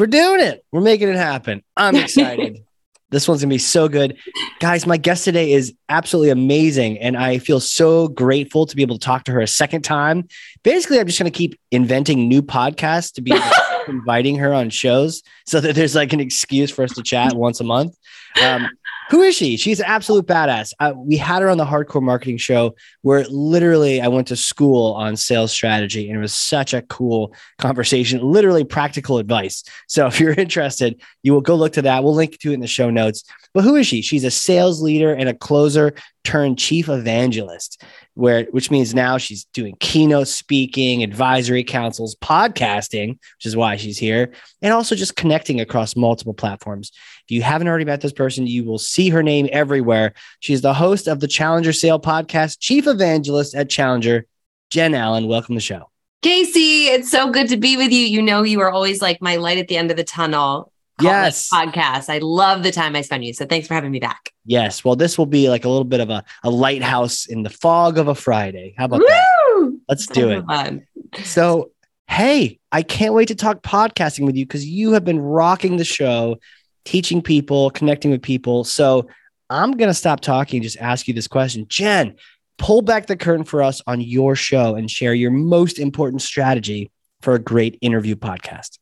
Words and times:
we're 0.00 0.06
doing 0.06 0.40
it. 0.40 0.64
We're 0.72 0.80
making 0.80 1.10
it 1.10 1.16
happen. 1.16 1.62
I'm 1.76 1.94
excited. 2.04 2.64
this 3.10 3.28
one's 3.28 3.42
gonna 3.42 3.50
be 3.50 3.58
so 3.58 3.86
good. 3.86 4.16
Guys, 4.58 4.86
my 4.86 4.96
guest 4.96 5.24
today 5.24 5.52
is 5.52 5.74
absolutely 5.90 6.30
amazing. 6.30 6.98
And 6.98 7.18
I 7.18 7.36
feel 7.36 7.60
so 7.60 8.08
grateful 8.08 8.64
to 8.64 8.74
be 8.74 8.80
able 8.80 8.98
to 8.98 9.04
talk 9.04 9.24
to 9.24 9.32
her 9.32 9.42
a 9.42 9.46
second 9.46 9.82
time. 9.82 10.26
Basically, 10.62 10.98
I'm 10.98 11.06
just 11.06 11.18
gonna 11.18 11.30
keep 11.30 11.60
inventing 11.70 12.28
new 12.28 12.40
podcasts 12.40 13.12
to 13.14 13.20
be 13.20 13.38
inviting 13.88 14.36
her 14.36 14.54
on 14.54 14.70
shows 14.70 15.22
so 15.44 15.60
that 15.60 15.74
there's 15.74 15.94
like 15.94 16.14
an 16.14 16.20
excuse 16.20 16.70
for 16.70 16.82
us 16.82 16.94
to 16.94 17.02
chat 17.02 17.34
once 17.34 17.60
a 17.60 17.64
month. 17.64 17.94
Um, 18.42 18.70
who 19.10 19.22
is 19.22 19.34
she? 19.34 19.56
She's 19.56 19.80
an 19.80 19.86
absolute 19.86 20.26
badass. 20.26 20.72
Uh, 20.78 20.92
we 20.96 21.16
had 21.16 21.42
her 21.42 21.48
on 21.48 21.58
the 21.58 21.64
Hardcore 21.64 22.02
Marketing 22.02 22.36
Show, 22.36 22.76
where 23.02 23.24
literally 23.28 24.00
I 24.00 24.06
went 24.06 24.28
to 24.28 24.36
school 24.36 24.92
on 24.92 25.16
sales 25.16 25.50
strategy, 25.50 26.08
and 26.08 26.16
it 26.16 26.20
was 26.20 26.32
such 26.32 26.72
a 26.72 26.82
cool 26.82 27.34
conversation. 27.58 28.20
Literally 28.22 28.62
practical 28.62 29.18
advice. 29.18 29.64
So 29.88 30.06
if 30.06 30.20
you're 30.20 30.32
interested, 30.38 31.02
you 31.24 31.32
will 31.32 31.40
go 31.40 31.56
look 31.56 31.72
to 31.72 31.82
that. 31.82 32.04
We'll 32.04 32.14
link 32.14 32.38
to 32.38 32.50
it 32.50 32.54
in 32.54 32.60
the 32.60 32.68
show 32.68 32.88
notes. 32.88 33.24
But 33.52 33.64
who 33.64 33.74
is 33.74 33.88
she? 33.88 34.00
She's 34.00 34.22
a 34.22 34.30
sales 34.30 34.80
leader 34.80 35.12
and 35.12 35.28
a 35.28 35.34
closer 35.34 35.92
turned 36.22 36.58
chief 36.58 36.88
evangelist 36.88 37.82
where 38.14 38.44
which 38.50 38.70
means 38.70 38.94
now 38.94 39.18
she's 39.18 39.44
doing 39.46 39.76
keynote 39.80 40.28
speaking, 40.28 41.02
advisory 41.02 41.64
councils, 41.64 42.14
podcasting, 42.16 43.10
which 43.10 43.46
is 43.46 43.56
why 43.56 43.76
she's 43.76 43.98
here, 43.98 44.32
and 44.62 44.72
also 44.72 44.94
just 44.94 45.16
connecting 45.16 45.60
across 45.60 45.96
multiple 45.96 46.34
platforms. 46.34 46.90
If 47.24 47.30
you 47.30 47.42
haven't 47.42 47.68
already 47.68 47.84
met 47.84 48.00
this 48.00 48.12
person, 48.12 48.46
you 48.46 48.64
will 48.64 48.78
see 48.78 49.10
her 49.10 49.22
name 49.22 49.48
everywhere. 49.52 50.14
She's 50.40 50.60
the 50.60 50.74
host 50.74 51.06
of 51.06 51.20
the 51.20 51.28
Challenger 51.28 51.72
Sale 51.72 52.00
podcast, 52.00 52.58
chief 52.60 52.86
evangelist 52.86 53.54
at 53.54 53.70
Challenger, 53.70 54.26
Jen 54.70 54.94
Allen. 54.94 55.26
Welcome 55.26 55.54
to 55.54 55.58
the 55.58 55.62
show. 55.62 55.90
Casey, 56.22 56.88
it's 56.88 57.10
so 57.10 57.30
good 57.30 57.48
to 57.48 57.56
be 57.56 57.76
with 57.76 57.92
you. 57.92 58.00
You 58.00 58.20
know, 58.20 58.42
you 58.42 58.60
are 58.60 58.70
always 58.70 59.00
like 59.00 59.22
my 59.22 59.36
light 59.36 59.56
at 59.56 59.68
the 59.68 59.76
end 59.76 59.90
of 59.90 59.96
the 59.96 60.04
tunnel 60.04 60.70
yes 61.02 61.50
podcast. 61.52 62.08
I 62.08 62.18
love 62.18 62.62
the 62.62 62.72
time 62.72 62.96
I 62.96 63.02
spend 63.02 63.24
you. 63.24 63.32
So 63.32 63.46
thanks 63.46 63.68
for 63.68 63.74
having 63.74 63.90
me 63.90 64.00
back. 64.00 64.32
Yes. 64.44 64.84
Well, 64.84 64.96
this 64.96 65.16
will 65.18 65.26
be 65.26 65.48
like 65.48 65.64
a 65.64 65.68
little 65.68 65.84
bit 65.84 66.00
of 66.00 66.10
a, 66.10 66.24
a 66.42 66.50
lighthouse 66.50 67.26
in 67.26 67.42
the 67.42 67.50
fog 67.50 67.98
of 67.98 68.08
a 68.08 68.14
Friday. 68.14 68.74
How 68.76 68.86
about 68.86 69.00
Woo! 69.00 69.06
that? 69.06 69.80
Let's 69.88 70.06
do 70.06 70.30
it. 70.30 70.44
fun. 70.46 70.86
So, 71.24 71.70
hey, 72.06 72.58
I 72.72 72.82
can't 72.82 73.14
wait 73.14 73.28
to 73.28 73.34
talk 73.34 73.62
podcasting 73.62 74.26
with 74.26 74.36
you 74.36 74.46
because 74.46 74.66
you 74.66 74.92
have 74.92 75.04
been 75.04 75.20
rocking 75.20 75.76
the 75.76 75.84
show, 75.84 76.38
teaching 76.84 77.22
people, 77.22 77.70
connecting 77.70 78.10
with 78.10 78.22
people. 78.22 78.64
So, 78.64 79.08
I'm 79.50 79.72
going 79.72 79.88
to 79.90 79.94
stop 79.94 80.20
talking 80.20 80.58
and 80.58 80.62
just 80.62 80.78
ask 80.78 81.08
you 81.08 81.14
this 81.14 81.26
question. 81.26 81.66
Jen, 81.68 82.14
pull 82.56 82.82
back 82.82 83.06
the 83.06 83.16
curtain 83.16 83.44
for 83.44 83.62
us 83.62 83.82
on 83.86 84.00
your 84.00 84.36
show 84.36 84.76
and 84.76 84.88
share 84.88 85.12
your 85.12 85.32
most 85.32 85.78
important 85.78 86.22
strategy 86.22 86.90
for 87.20 87.34
a 87.34 87.38
great 87.38 87.76
interview 87.80 88.14
podcast. 88.14 88.78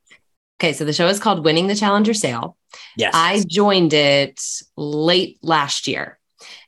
Okay, 0.61 0.73
so 0.73 0.85
the 0.85 0.93
show 0.93 1.07
is 1.07 1.21
called 1.21 1.45
Winning 1.45 1.69
the 1.69 1.77
Challenger 1.77 2.15
Sale. 2.15 2.57
Yes. 2.97 3.13
I 3.15 3.45
joined 3.47 3.93
it 3.93 4.43
late 4.77 5.39
last 5.43 5.87
year. 5.87 6.19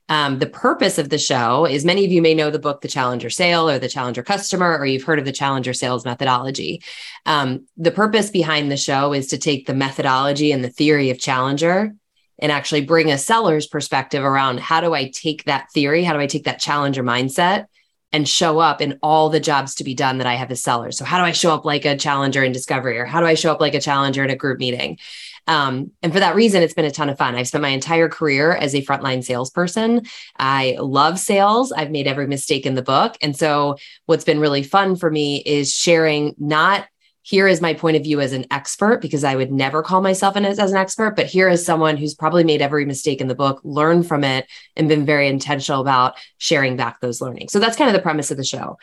Um, 0.08 0.38
the 0.38 0.46
purpose 0.46 0.98
of 0.98 1.08
the 1.08 1.18
show 1.18 1.66
is 1.66 1.84
many 1.84 2.04
of 2.04 2.10
you 2.10 2.20
may 2.20 2.34
know 2.34 2.50
the 2.50 2.58
book, 2.58 2.80
The 2.80 2.88
Challenger 2.88 3.30
Sale 3.30 3.68
or 3.68 3.78
The 3.78 3.88
Challenger 3.88 4.24
Customer, 4.24 4.76
or 4.76 4.86
you've 4.86 5.04
heard 5.04 5.20
of 5.20 5.24
the 5.24 5.32
Challenger 5.32 5.72
Sales 5.72 6.04
methodology. 6.04 6.82
Um, 7.26 7.66
the 7.76 7.92
purpose 7.92 8.30
behind 8.30 8.70
the 8.70 8.76
show 8.76 9.12
is 9.12 9.28
to 9.28 9.38
take 9.38 9.66
the 9.66 9.74
methodology 9.74 10.50
and 10.50 10.64
the 10.64 10.68
theory 10.68 11.10
of 11.10 11.20
Challenger 11.20 11.92
and 12.40 12.50
actually 12.50 12.80
bring 12.80 13.10
a 13.10 13.18
seller's 13.18 13.68
perspective 13.68 14.24
around 14.24 14.58
how 14.58 14.80
do 14.80 14.94
I 14.94 15.10
take 15.10 15.44
that 15.44 15.70
theory? 15.72 16.02
How 16.02 16.12
do 16.12 16.20
I 16.20 16.26
take 16.26 16.44
that 16.44 16.58
Challenger 16.58 17.04
mindset? 17.04 17.66
And 18.12 18.28
show 18.28 18.58
up 18.58 18.80
in 18.80 18.98
all 19.02 19.28
the 19.28 19.40
jobs 19.40 19.76
to 19.76 19.84
be 19.84 19.94
done 19.94 20.18
that 20.18 20.26
I 20.26 20.34
have 20.34 20.50
as 20.50 20.62
sellers. 20.62 20.98
So 20.98 21.04
how 21.04 21.18
do 21.18 21.24
I 21.24 21.32
show 21.32 21.54
up 21.54 21.64
like 21.64 21.84
a 21.84 21.96
challenger 21.96 22.42
in 22.42 22.52
discovery 22.52 22.98
or 22.98 23.04
how 23.04 23.20
do 23.20 23.26
I 23.26 23.34
show 23.34 23.52
up 23.52 23.60
like 23.60 23.74
a 23.74 23.80
challenger 23.80 24.24
in 24.24 24.30
a 24.30 24.36
group 24.36 24.58
meeting? 24.58 24.98
Um, 25.46 25.90
and 26.02 26.12
for 26.12 26.20
that 26.20 26.34
reason, 26.34 26.62
it's 26.62 26.74
been 26.74 26.84
a 26.84 26.90
ton 26.90 27.08
of 27.08 27.18
fun. 27.18 27.34
I've 27.34 27.48
spent 27.48 27.62
my 27.62 27.68
entire 27.68 28.08
career 28.08 28.52
as 28.52 28.74
a 28.74 28.82
frontline 28.82 29.24
salesperson. 29.24 30.02
I 30.38 30.76
love 30.78 31.18
sales. 31.18 31.72
I've 31.72 31.90
made 31.90 32.06
every 32.06 32.26
mistake 32.26 32.66
in 32.66 32.74
the 32.74 32.82
book. 32.82 33.16
And 33.20 33.36
so 33.36 33.76
what's 34.06 34.24
been 34.24 34.38
really 34.38 34.62
fun 34.62 34.96
for 34.96 35.10
me 35.10 35.38
is 35.38 35.74
sharing 35.74 36.34
not 36.38 36.86
here 37.30 37.46
is 37.46 37.60
my 37.60 37.74
point 37.74 37.96
of 37.96 38.02
view 38.02 38.20
as 38.20 38.32
an 38.32 38.44
expert 38.50 39.00
because 39.00 39.22
I 39.22 39.36
would 39.36 39.52
never 39.52 39.84
call 39.84 40.00
myself 40.00 40.34
an, 40.34 40.44
as, 40.44 40.58
as 40.58 40.72
an 40.72 40.76
expert, 40.76 41.14
but 41.14 41.26
here 41.26 41.48
is 41.48 41.64
someone 41.64 41.96
who's 41.96 42.12
probably 42.12 42.42
made 42.42 42.60
every 42.60 42.84
mistake 42.84 43.20
in 43.20 43.28
the 43.28 43.36
book, 43.36 43.60
learned 43.62 44.08
from 44.08 44.24
it, 44.24 44.48
and 44.74 44.88
been 44.88 45.06
very 45.06 45.28
intentional 45.28 45.80
about 45.80 46.16
sharing 46.38 46.76
back 46.76 46.98
those 46.98 47.20
learnings. 47.20 47.52
So 47.52 47.60
that's 47.60 47.76
kind 47.76 47.88
of 47.88 47.94
the 47.94 48.02
premise 48.02 48.32
of 48.32 48.36
the 48.36 48.42
show. 48.42 48.78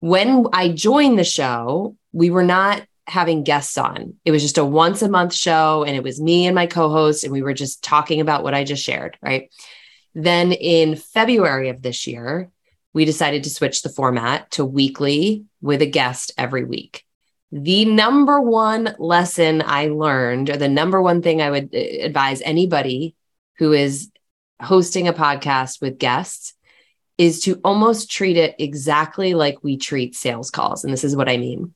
When 0.00 0.44
I 0.52 0.68
joined 0.68 1.18
the 1.18 1.24
show, 1.24 1.96
we 2.12 2.28
were 2.28 2.44
not 2.44 2.84
having 3.06 3.44
guests 3.44 3.78
on. 3.78 4.12
It 4.26 4.30
was 4.30 4.42
just 4.42 4.58
a 4.58 4.64
once 4.64 5.00
a 5.00 5.08
month 5.08 5.32
show, 5.32 5.82
and 5.82 5.96
it 5.96 6.02
was 6.02 6.20
me 6.20 6.44
and 6.44 6.54
my 6.54 6.66
co 6.66 6.90
host, 6.90 7.24
and 7.24 7.32
we 7.32 7.40
were 7.40 7.54
just 7.54 7.82
talking 7.82 8.20
about 8.20 8.42
what 8.42 8.52
I 8.52 8.62
just 8.62 8.84
shared, 8.84 9.16
right? 9.22 9.50
Then 10.14 10.52
in 10.52 10.96
February 10.96 11.70
of 11.70 11.80
this 11.80 12.06
year, 12.06 12.50
we 12.92 13.06
decided 13.06 13.44
to 13.44 13.50
switch 13.50 13.80
the 13.80 13.88
format 13.88 14.50
to 14.50 14.66
weekly 14.66 15.46
with 15.62 15.80
a 15.80 15.86
guest 15.86 16.32
every 16.36 16.64
week 16.64 17.06
the 17.52 17.84
number 17.84 18.40
one 18.40 18.94
lesson 18.98 19.62
I 19.64 19.86
learned, 19.88 20.50
or 20.50 20.56
the 20.56 20.68
number 20.68 21.02
one 21.02 21.22
thing 21.22 21.42
I 21.42 21.50
would 21.50 21.74
uh, 21.74 21.78
advise 21.78 22.40
anybody 22.42 23.16
who 23.58 23.72
is 23.72 24.10
hosting 24.62 25.08
a 25.08 25.12
podcast 25.12 25.80
with 25.80 25.98
guests, 25.98 26.54
is 27.18 27.42
to 27.42 27.60
almost 27.64 28.10
treat 28.10 28.36
it 28.36 28.54
exactly 28.58 29.34
like 29.34 29.62
we 29.62 29.76
treat 29.76 30.14
sales 30.14 30.50
calls. 30.50 30.84
And 30.84 30.92
this 30.92 31.04
is 31.04 31.16
what 31.16 31.28
I 31.28 31.36
mean. 31.36 31.74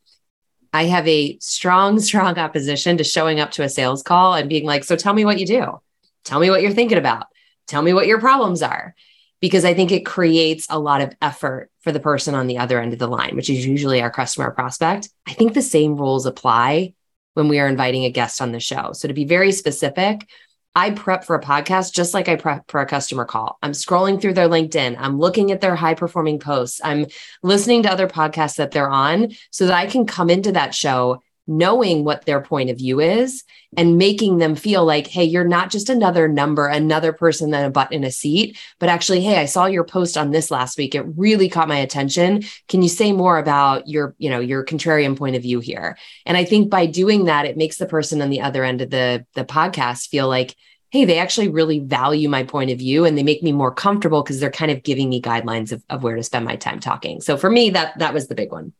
I 0.73 0.85
have 0.85 1.07
a 1.07 1.39
strong, 1.41 2.01
strong 2.01 2.39
opposition 2.39 2.97
to 2.99 3.05
showing 3.05 3.41
up 3.41 3.51
to 3.53 3.63
a 3.63 3.69
sales 3.69 4.03
call 4.03 4.35
and 4.35 4.49
being 4.49 4.65
like, 4.65 4.85
So 4.85 4.97
tell 4.97 5.13
me 5.13 5.25
what 5.25 5.39
you 5.39 5.47
do. 5.47 5.81
Tell 6.25 6.41
me 6.41 6.51
what 6.51 6.63
you're 6.63 6.73
thinking 6.73 6.99
about. 6.99 7.27
Tell 7.67 7.83
me 7.83 7.93
what 7.93 8.07
your 8.07 8.21
problems 8.21 8.63
are 8.63 8.95
because 9.41 9.65
I 9.65 9.75
think 9.75 9.93
it 9.93 10.07
creates 10.07 10.67
a 10.71 10.79
lot 10.79 11.01
of 11.01 11.15
effort 11.21 11.71
for 11.85 11.93
the 11.93 12.01
person 12.01 12.35
on 12.35 12.47
the 12.47 12.59
other 12.59 12.81
end 12.81 12.95
of 12.95 12.99
the 12.99 13.07
line, 13.07 13.37
which 13.37 13.51
is 13.51 13.65
usually 13.65 14.01
our 14.01 14.11
customer 14.11 14.51
prospect. 14.51 15.11
I 15.27 15.35
think 15.35 15.53
the 15.53 15.63
same 15.63 15.97
rules 15.97 16.27
apply 16.27 16.95
when 17.35 17.49
we 17.49 17.61
are 17.61 17.69
inviting 17.69 18.05
a 18.05 18.11
guest 18.11 18.41
on 18.41 18.53
the 18.53 18.59
show. 18.59 18.93
So, 18.95 19.07
to 19.07 19.15
be 19.15 19.27
very 19.27 19.53
specific, 19.53 20.27
I 20.75 20.91
prep 20.91 21.25
for 21.25 21.37
a 21.37 21.43
podcast 21.43 21.93
just 21.93 22.15
like 22.15 22.29
I 22.29 22.37
prep 22.37 22.69
for 22.69 22.81
a 22.81 22.87
customer 22.87 23.25
call. 23.25 23.59
I'm 23.63 23.73
scrolling 23.73 24.21
through 24.21 24.33
their 24.33 24.49
LinkedIn, 24.49 24.97
I'm 24.99 25.19
looking 25.21 25.53
at 25.53 25.61
their 25.61 25.77
high 25.77 25.95
performing 25.95 26.41
posts, 26.41 26.81
I'm 26.83 27.07
listening 27.43 27.83
to 27.85 27.93
other 27.93 28.09
podcasts 28.09 28.57
that 28.57 28.71
they're 28.71 28.91
on 28.91 29.33
so 29.51 29.67
that 29.67 29.77
I 29.77 29.87
can 29.87 30.07
come 30.07 30.31
into 30.31 30.53
that 30.53 30.75
show 30.75 31.21
knowing 31.47 32.05
what 32.05 32.25
their 32.25 32.41
point 32.41 32.71
of 32.71 32.79
view 32.79 33.01
is 33.01 33.45
and 33.77 33.99
making 33.99 34.39
them 34.39 34.55
feel 34.55 34.85
like, 34.85 35.07
hey, 35.07 35.25
you're 35.25 35.47
not 35.47 35.71
just 35.71 35.91
another 35.91 36.29
number, 36.29 36.67
another 36.67 37.13
person 37.13 37.51
than 37.51 37.65
a 37.65 37.71
butt 37.71 37.93
in 37.93 38.05
a 38.05 38.11
seat, 38.11 38.57
but 38.79 38.89
actually, 38.89 39.21
hey, 39.21 39.39
I 39.39 39.45
saw 39.45 39.67
your 39.67 39.85
post 39.85 40.17
on 40.17 40.31
this 40.31 40.51
last 40.51 40.79
week. 40.79 40.95
It 40.95 41.05
really 41.17 41.49
caught 41.49 41.69
my 41.69 41.79
attention. 41.79 42.45
Can 42.69 42.83
you 42.83 42.89
say 42.89 43.13
more 43.13 43.39
about 43.39 43.89
your, 43.89 44.15
you 44.19 44.31
know, 44.31 44.41
your 44.41 44.65
contrarian 44.65 45.17
point 45.17 45.37
of 45.37 45.43
view 45.43 45.61
here? 45.61 45.99
And 46.25 46.37
I 46.37 46.45
think 46.45 46.71
by 46.71 46.87
doing 46.87 47.25
that, 47.25 47.47
it 47.47 47.57
makes 47.57 47.77
the 47.77 47.87
person 47.87 48.23
on 48.23 48.31
the 48.31 48.41
other 48.41 48.65
end 48.65 48.81
of 48.81 48.91
the, 48.91 49.27
the 49.35 49.45
podcast 49.45 50.09
feel 50.09 50.29
like, 50.29 50.55
hey, 50.91 51.05
they 51.05 51.19
actually 51.19 51.49
really 51.49 51.81
value 51.81 52.29
my 52.29 52.45
point 52.45 52.71
of 52.71 52.79
view 52.79 53.05
and 53.05 53.19
they 53.19 53.25
make 53.25 53.43
me 53.43 53.51
more 53.51 53.75
comfortable 53.75 54.23
because 54.23 54.39
they're 54.39 54.51
kind 54.51 54.71
of 54.71 54.85
giving 54.85 55.11
me 55.11 55.21
guidelines 55.21 55.73
of, 55.73 55.83
of 55.91 56.05
where 56.05 56.15
to 56.15 56.23
spend 56.23 56.45
my 56.45 56.55
time 56.55 56.79
talking. 56.79 57.21
So 57.21 57.37
for 57.37 57.51
me, 57.51 57.71
that 57.71 57.99
that 57.99 58.15
was 58.15 58.29
the 58.29 58.37
big 58.37 58.53
one. 58.53 58.73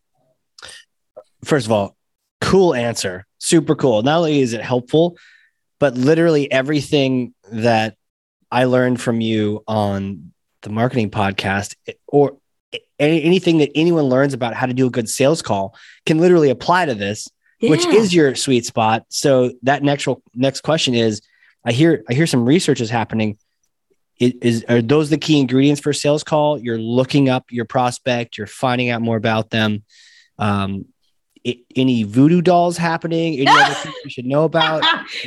First 1.43 1.65
of 1.65 1.73
all, 1.73 1.97
cool 2.41 2.73
answer. 2.73 3.25
Super 3.37 3.75
cool. 3.75 4.01
Not 4.03 4.17
only 4.17 4.41
is 4.41 4.53
it 4.53 4.61
helpful, 4.61 5.17
but 5.79 5.95
literally 5.95 6.51
everything 6.51 7.33
that 7.51 7.95
I 8.51 8.65
learned 8.65 9.01
from 9.01 9.21
you 9.21 9.63
on 9.67 10.31
the 10.61 10.69
marketing 10.69 11.11
podcast 11.11 11.75
or 12.07 12.37
anything 12.99 13.59
that 13.59 13.71
anyone 13.75 14.05
learns 14.05 14.33
about 14.33 14.53
how 14.53 14.65
to 14.65 14.73
do 14.73 14.87
a 14.87 14.89
good 14.89 15.09
sales 15.09 15.41
call 15.41 15.75
can 16.05 16.19
literally 16.19 16.49
apply 16.49 16.85
to 16.85 16.95
this, 16.95 17.29
yeah. 17.59 17.69
which 17.69 17.85
is 17.85 18.13
your 18.13 18.35
sweet 18.35 18.65
spot. 18.65 19.05
So 19.09 19.51
that 19.63 19.83
next 19.83 20.07
next 20.33 20.61
question 20.61 20.95
is 20.95 21.21
I 21.63 21.71
hear 21.71 22.03
I 22.09 22.13
hear 22.13 22.27
some 22.27 22.45
research 22.45 22.81
is 22.81 22.89
happening. 22.89 23.37
Is, 24.17 24.63
are 24.69 24.81
those 24.81 25.09
the 25.09 25.17
key 25.17 25.41
ingredients 25.41 25.81
for 25.81 25.89
a 25.89 25.93
sales 25.93 26.23
call? 26.23 26.57
You're 26.57 26.79
looking 26.79 27.27
up 27.27 27.51
your 27.51 27.65
prospect, 27.65 28.37
you're 28.37 28.47
finding 28.47 28.89
out 28.89 29.01
more 29.01 29.17
about 29.17 29.49
them. 29.49 29.83
Um, 30.39 30.85
I- 31.45 31.59
any 31.75 32.03
voodoo 32.03 32.41
dolls 32.41 32.77
happening? 32.77 33.35
Any 33.35 33.47
other 33.47 33.73
things 33.75 33.95
we 34.03 34.09
should 34.09 34.25
know 34.25 34.43
about? 34.43 34.83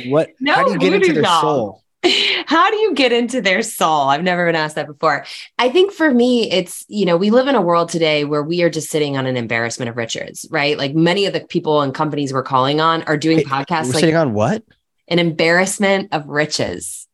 What? 0.07 0.29
No 0.39 0.53
how 0.53 0.63
do 0.65 0.71
you 0.73 0.79
get 0.79 0.93
into 0.93 1.13
their 1.13 1.23
dolls. 1.23 1.41
soul? 1.41 1.83
How 2.45 2.71
do 2.71 2.77
you 2.77 2.93
get 2.93 3.11
into 3.11 3.41
their 3.41 3.61
soul? 3.61 4.07
I've 4.07 4.23
never 4.23 4.45
been 4.45 4.55
asked 4.55 4.75
that 4.75 4.87
before. 4.87 5.25
I 5.57 5.69
think 5.69 5.91
for 5.91 6.11
me, 6.13 6.49
it's, 6.49 6.85
you 6.87 7.05
know, 7.05 7.17
we 7.17 7.29
live 7.29 7.47
in 7.47 7.55
a 7.55 7.61
world 7.61 7.89
today 7.89 8.23
where 8.23 8.41
we 8.41 8.63
are 8.63 8.69
just 8.69 8.89
sitting 8.89 9.17
on 9.17 9.25
an 9.25 9.35
embarrassment 9.35 9.89
of 9.89 9.97
riches, 9.97 10.47
right? 10.49 10.77
Like 10.77 10.95
many 10.95 11.25
of 11.25 11.33
the 11.33 11.41
people 11.41 11.81
and 11.81 11.93
companies 11.93 12.31
we're 12.31 12.41
calling 12.41 12.79
on 12.79 13.03
are 13.03 13.17
doing 13.17 13.39
podcasts 13.39 13.87
We're 13.87 13.91
like 13.91 13.99
sitting 13.99 14.15
on 14.15 14.33
what? 14.33 14.63
an 15.09 15.19
embarrassment 15.19 16.13
of 16.13 16.25
riches. 16.27 17.05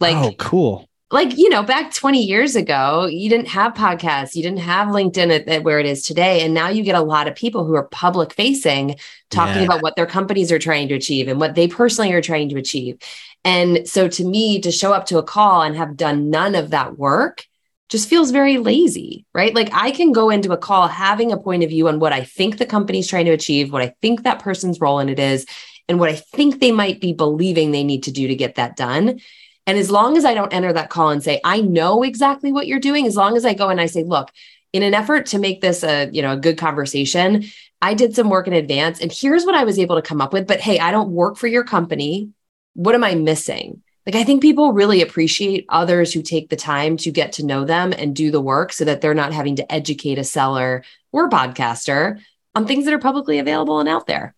Like, 0.00 0.16
oh, 0.16 0.34
cool. 0.38 0.86
Like 1.10 1.36
you 1.38 1.48
know 1.48 1.62
back 1.62 1.92
20 1.94 2.22
years 2.22 2.56
ago 2.56 3.06
you 3.06 3.28
didn't 3.28 3.48
have 3.48 3.74
podcasts 3.74 4.34
you 4.34 4.42
didn't 4.42 4.58
have 4.58 4.88
linkedin 4.88 5.34
at, 5.34 5.46
at 5.48 5.62
where 5.62 5.78
it 5.78 5.86
is 5.86 6.02
today 6.02 6.42
and 6.44 6.52
now 6.52 6.68
you 6.68 6.82
get 6.82 6.96
a 6.96 7.00
lot 7.00 7.28
of 7.28 7.34
people 7.36 7.64
who 7.64 7.74
are 7.74 7.86
public 7.88 8.32
facing 8.32 8.96
talking 9.30 9.62
Yeah. 9.62 9.64
about 9.64 9.82
what 9.82 9.94
their 9.96 10.06
companies 10.06 10.50
are 10.50 10.58
trying 10.58 10.88
to 10.88 10.94
achieve 10.94 11.28
and 11.28 11.38
what 11.38 11.54
they 11.54 11.68
personally 11.68 12.12
are 12.12 12.22
trying 12.22 12.48
to 12.48 12.56
achieve. 12.56 12.98
And 13.44 13.86
so 13.88 14.08
to 14.08 14.24
me 14.24 14.60
to 14.60 14.72
show 14.72 14.92
up 14.92 15.06
to 15.06 15.18
a 15.18 15.22
call 15.22 15.62
and 15.62 15.76
have 15.76 15.96
done 15.96 16.30
none 16.30 16.54
of 16.54 16.70
that 16.70 16.98
work 16.98 17.44
just 17.88 18.08
feels 18.08 18.32
very 18.32 18.58
lazy 18.58 19.24
right? 19.32 19.54
Like 19.54 19.70
i 19.72 19.90
can 19.92 20.10
go 20.12 20.30
into 20.30 20.52
a 20.52 20.56
call 20.56 20.88
having 20.88 21.30
a 21.32 21.36
point 21.38 21.62
of 21.62 21.70
view 21.70 21.86
on 21.88 22.00
what 22.00 22.12
i 22.12 22.24
think 22.24 22.58
the 22.58 22.66
company's 22.66 23.06
trying 23.06 23.26
to 23.26 23.30
achieve 23.32 23.72
what 23.72 23.82
i 23.82 23.94
think 24.02 24.22
that 24.24 24.40
person's 24.40 24.80
role 24.80 24.98
in 24.98 25.08
it 25.08 25.18
is 25.20 25.46
and 25.88 26.00
what 26.00 26.08
i 26.08 26.14
think 26.14 26.60
they 26.60 26.72
might 26.72 27.00
be 27.00 27.12
believing 27.12 27.70
they 27.70 27.84
need 27.84 28.02
to 28.04 28.10
do 28.10 28.26
to 28.26 28.34
get 28.34 28.56
that 28.56 28.76
done 28.76 29.20
and 29.66 29.78
as 29.78 29.90
long 29.90 30.16
as 30.16 30.24
I 30.24 30.34
don't 30.34 30.52
enter 30.52 30.72
that 30.72 30.90
call 30.90 31.10
and 31.10 31.22
say, 31.22 31.40
I 31.42 31.60
know 31.60 32.02
exactly 32.02 32.52
what 32.52 32.66
you're 32.66 32.78
doing, 32.78 33.06
as 33.06 33.16
long 33.16 33.36
as 33.36 33.44
I 33.44 33.54
go 33.54 33.68
and 33.68 33.80
I 33.80 33.86
say, 33.86 34.04
look, 34.04 34.30
in 34.72 34.82
an 34.82 34.94
effort 34.94 35.26
to 35.26 35.38
make 35.38 35.60
this 35.60 35.82
a, 35.82 36.08
you 36.12 36.22
know, 36.22 36.32
a 36.32 36.36
good 36.36 36.58
conversation, 36.58 37.44
I 37.82 37.94
did 37.94 38.14
some 38.14 38.30
work 38.30 38.46
in 38.46 38.52
advance 38.52 39.00
and 39.00 39.12
here's 39.12 39.44
what 39.44 39.54
I 39.54 39.64
was 39.64 39.78
able 39.78 39.96
to 39.96 40.02
come 40.02 40.20
up 40.20 40.32
with. 40.32 40.46
But 40.46 40.60
hey, 40.60 40.78
I 40.78 40.90
don't 40.90 41.10
work 41.10 41.36
for 41.36 41.46
your 41.46 41.64
company. 41.64 42.30
What 42.74 42.94
am 42.94 43.04
I 43.04 43.14
missing? 43.14 43.82
Like, 44.06 44.14
I 44.14 44.22
think 44.22 44.40
people 44.40 44.72
really 44.72 45.02
appreciate 45.02 45.66
others 45.68 46.12
who 46.12 46.22
take 46.22 46.48
the 46.48 46.56
time 46.56 46.96
to 46.98 47.10
get 47.10 47.32
to 47.32 47.44
know 47.44 47.64
them 47.64 47.92
and 47.92 48.14
do 48.14 48.30
the 48.30 48.40
work 48.40 48.72
so 48.72 48.84
that 48.84 49.00
they're 49.00 49.14
not 49.14 49.32
having 49.32 49.56
to 49.56 49.72
educate 49.72 50.18
a 50.18 50.24
seller 50.24 50.84
or 51.10 51.28
podcaster 51.28 52.20
on 52.54 52.66
things 52.66 52.84
that 52.84 52.94
are 52.94 53.00
publicly 53.00 53.40
available 53.40 53.80
and 53.80 53.88
out 53.88 54.06
there. 54.06 54.35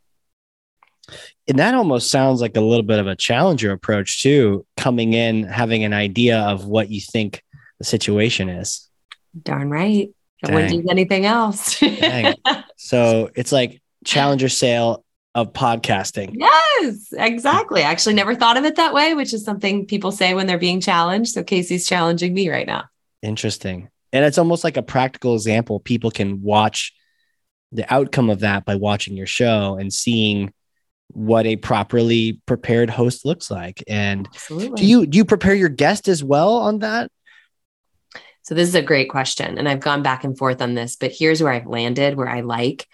And 1.49 1.59
that 1.59 1.75
almost 1.75 2.11
sounds 2.11 2.41
like 2.41 2.57
a 2.57 2.61
little 2.61 2.83
bit 2.83 2.99
of 2.99 3.07
a 3.07 3.17
challenger 3.17 3.73
approach 3.73 4.23
too, 4.23 4.67
coming 4.77 5.15
in, 5.15 5.45
having 5.45 5.83
an 5.85 5.95
idea 5.95 6.41
of 6.41 6.67
what 6.67 6.91
you 6.91 7.01
think 7.01 7.43
the 7.79 7.85
situation 7.85 8.49
is. 8.49 8.89
Darn 9.43 9.71
right. 9.71 10.11
I 10.45 10.53
wouldn't 10.53 10.71
Dang. 10.71 10.81
use 10.81 10.89
anything 10.91 11.27
else. 11.27 11.81
Dang. 11.81 12.35
So 12.81 13.29
it's 13.35 13.51
like 13.51 13.83
challenger 14.05 14.49
sale 14.49 15.05
of 15.35 15.53
podcasting. 15.53 16.37
Yes, 16.39 17.09
exactly. 17.13 17.83
I 17.83 17.91
actually 17.91 18.15
never 18.15 18.35
thought 18.35 18.57
of 18.57 18.65
it 18.65 18.77
that 18.77 18.95
way, 18.95 19.15
which 19.15 19.35
is 19.35 19.45
something 19.45 19.85
people 19.85 20.13
say 20.13 20.33
when 20.33 20.47
they're 20.47 20.59
being 20.59 20.81
challenged. 20.81 21.33
So 21.33 21.43
Casey's 21.43 21.87
challenging 21.89 22.33
me 22.33 22.49
right 22.49 22.67
now. 22.67 22.85
Interesting. 23.21 23.91
And 24.13 24.25
it's 24.25 24.39
almost 24.39 24.65
like 24.65 24.77
a 24.77 24.83
practical 24.83 25.35
example. 25.35 25.81
People 25.81 26.11
can 26.11 26.41
watch 26.41 26.95
the 27.73 27.93
outcome 27.93 28.31
of 28.31 28.41
that 28.41 28.65
by 28.65 28.77
watching 28.77 29.17
your 29.17 29.27
show 29.27 29.77
and 29.79 29.93
seeing 29.93 30.53
what 31.09 31.47
a 31.47 31.57
properly 31.57 32.41
prepared 32.47 32.91
host 32.91 33.25
looks 33.25 33.51
like. 33.51 33.83
And 33.89 34.29
Absolutely. 34.33 34.77
do 34.77 34.87
you 34.87 35.07
do 35.07 35.19
you 35.19 35.25
prepare 35.25 35.55
your 35.55 35.69
guest 35.69 36.09
as 36.09 36.23
well 36.23 36.57
on 36.57 36.81
that? 36.81 37.11
So 38.43 38.55
this 38.55 38.69
is 38.69 38.75
a 38.75 38.83
great 38.83 39.11
question. 39.11 39.59
And 39.59 39.69
I've 39.69 39.81
gone 39.81 40.03
back 40.03 40.25
and 40.25 40.37
forth 40.37 40.63
on 40.63 40.75
this, 40.75 40.97
but 40.97 41.13
here's 41.13 41.43
where 41.43 41.53
I've 41.53 41.67
landed 41.67 42.17
where 42.17 42.29
I 42.29 42.41
like. 42.41 42.87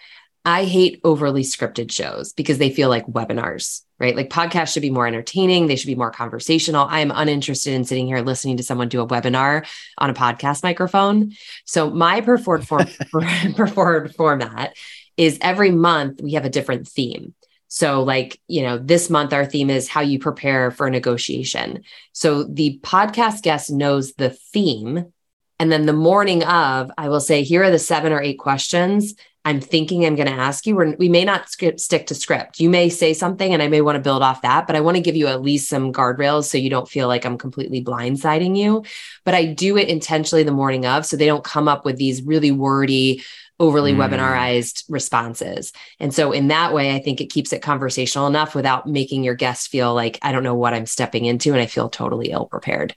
I 0.43 0.65
hate 0.65 1.01
overly 1.03 1.43
scripted 1.43 1.91
shows 1.91 2.33
because 2.33 2.59
they 2.59 2.69
feel 2.69 2.89
like 2.89 3.07
webinars, 3.07 3.81
right? 3.97 4.15
Like 4.15 4.29
podcasts 4.29 4.73
should 4.73 4.81
be 4.81 4.91
more 4.91 5.07
entertaining. 5.07 5.65
They 5.65 5.75
should 5.75 5.87
be 5.87 5.95
more 5.95 6.11
conversational. 6.11 6.85
I 6.85 6.99
am 6.99 7.09
uninterested 7.09 7.73
in 7.73 7.83
sitting 7.83 8.05
here 8.05 8.19
listening 8.19 8.57
to 8.57 8.63
someone 8.63 8.89
do 8.89 9.01
a 9.01 9.07
webinar 9.07 9.65
on 9.97 10.09
a 10.09 10.13
podcast 10.13 10.61
microphone. 10.61 11.31
So 11.65 11.89
my 11.89 12.21
preferred 12.21 12.67
form, 12.67 12.85
preferred 13.55 14.13
format 14.13 14.75
is 15.17 15.39
every 15.41 15.71
month 15.71 16.21
we 16.21 16.33
have 16.33 16.45
a 16.45 16.49
different 16.49 16.87
theme. 16.87 17.33
So, 17.67 18.03
like, 18.03 18.39
you 18.47 18.61
know, 18.61 18.77
this 18.77 19.09
month 19.09 19.33
our 19.33 19.45
theme 19.45 19.69
is 19.69 19.87
how 19.87 20.01
you 20.01 20.19
prepare 20.19 20.71
for 20.71 20.87
a 20.87 20.91
negotiation. 20.91 21.83
So 22.13 22.43
the 22.43 22.79
podcast 22.83 23.41
guest 23.41 23.71
knows 23.71 24.13
the 24.13 24.29
theme. 24.29 25.11
And 25.59 25.71
then 25.71 25.85
the 25.85 25.93
morning 25.93 26.43
of, 26.43 26.91
I 26.97 27.09
will 27.09 27.21
say, 27.21 27.43
here 27.43 27.63
are 27.63 27.71
the 27.71 27.79
seven 27.79 28.11
or 28.11 28.21
eight 28.21 28.39
questions 28.39 29.15
I'm 29.45 29.61
thinking 29.61 30.03
I'm 30.03 30.15
going 30.15 30.27
to 30.27 30.33
ask 30.33 30.65
you. 30.65 30.75
We're, 30.75 30.95
we 30.95 31.07
may 31.07 31.23
not 31.23 31.49
script, 31.49 31.79
stick 31.79 32.07
to 32.07 32.15
script. 32.15 32.59
You 32.59 32.67
may 32.67 32.89
say 32.89 33.13
something 33.13 33.53
and 33.53 33.61
I 33.61 33.67
may 33.67 33.79
want 33.79 33.95
to 33.95 34.01
build 34.01 34.23
off 34.23 34.41
that, 34.41 34.65
but 34.65 34.75
I 34.75 34.81
want 34.81 34.97
to 34.97 35.03
give 35.03 35.15
you 35.15 35.27
at 35.27 35.43
least 35.43 35.69
some 35.69 35.93
guardrails 35.93 36.45
so 36.45 36.57
you 36.57 36.71
don't 36.71 36.89
feel 36.89 37.07
like 37.07 37.25
I'm 37.25 37.37
completely 37.37 37.83
blindsiding 37.83 38.57
you. 38.57 38.83
But 39.23 39.35
I 39.35 39.45
do 39.45 39.77
it 39.77 39.87
intentionally 39.87 40.41
the 40.41 40.51
morning 40.51 40.87
of 40.87 41.05
so 41.05 41.15
they 41.15 41.27
don't 41.27 41.43
come 41.43 41.67
up 41.67 41.85
with 41.85 41.97
these 41.97 42.23
really 42.23 42.51
wordy, 42.51 43.23
overly 43.59 43.93
Mm. 43.93 44.09
webinarized 44.09 44.83
responses. 44.89 45.71
And 45.99 46.13
so 46.13 46.31
in 46.31 46.49
that 46.49 46.73
way, 46.73 46.93
I 46.93 46.99
think 46.99 47.21
it 47.21 47.27
keeps 47.27 47.53
it 47.53 47.61
conversational 47.61 48.27
enough 48.27 48.53
without 48.53 48.87
making 48.87 49.23
your 49.23 49.35
guests 49.35 49.67
feel 49.67 49.93
like 49.93 50.19
I 50.21 50.31
don't 50.31 50.43
know 50.43 50.55
what 50.55 50.73
I'm 50.73 50.85
stepping 50.85 51.25
into 51.25 51.53
and 51.53 51.61
I 51.61 51.65
feel 51.65 51.89
totally 51.89 52.31
ill 52.31 52.47
prepared. 52.47 52.95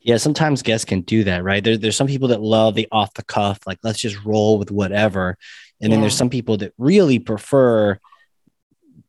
Yeah, 0.00 0.16
sometimes 0.16 0.62
guests 0.62 0.84
can 0.84 1.02
do 1.02 1.24
that, 1.24 1.44
right? 1.44 1.62
There, 1.62 1.76
there's 1.76 1.96
some 1.96 2.06
people 2.08 2.28
that 2.28 2.40
love 2.40 2.74
the 2.74 2.88
off 2.90 3.14
the 3.14 3.22
cuff, 3.22 3.60
like 3.66 3.78
let's 3.82 4.00
just 4.00 4.24
roll 4.24 4.58
with 4.58 4.70
whatever. 4.70 5.36
And 5.80 5.92
then 5.92 6.00
there's 6.00 6.16
some 6.16 6.30
people 6.30 6.56
that 6.58 6.72
really 6.78 7.18
prefer 7.18 7.98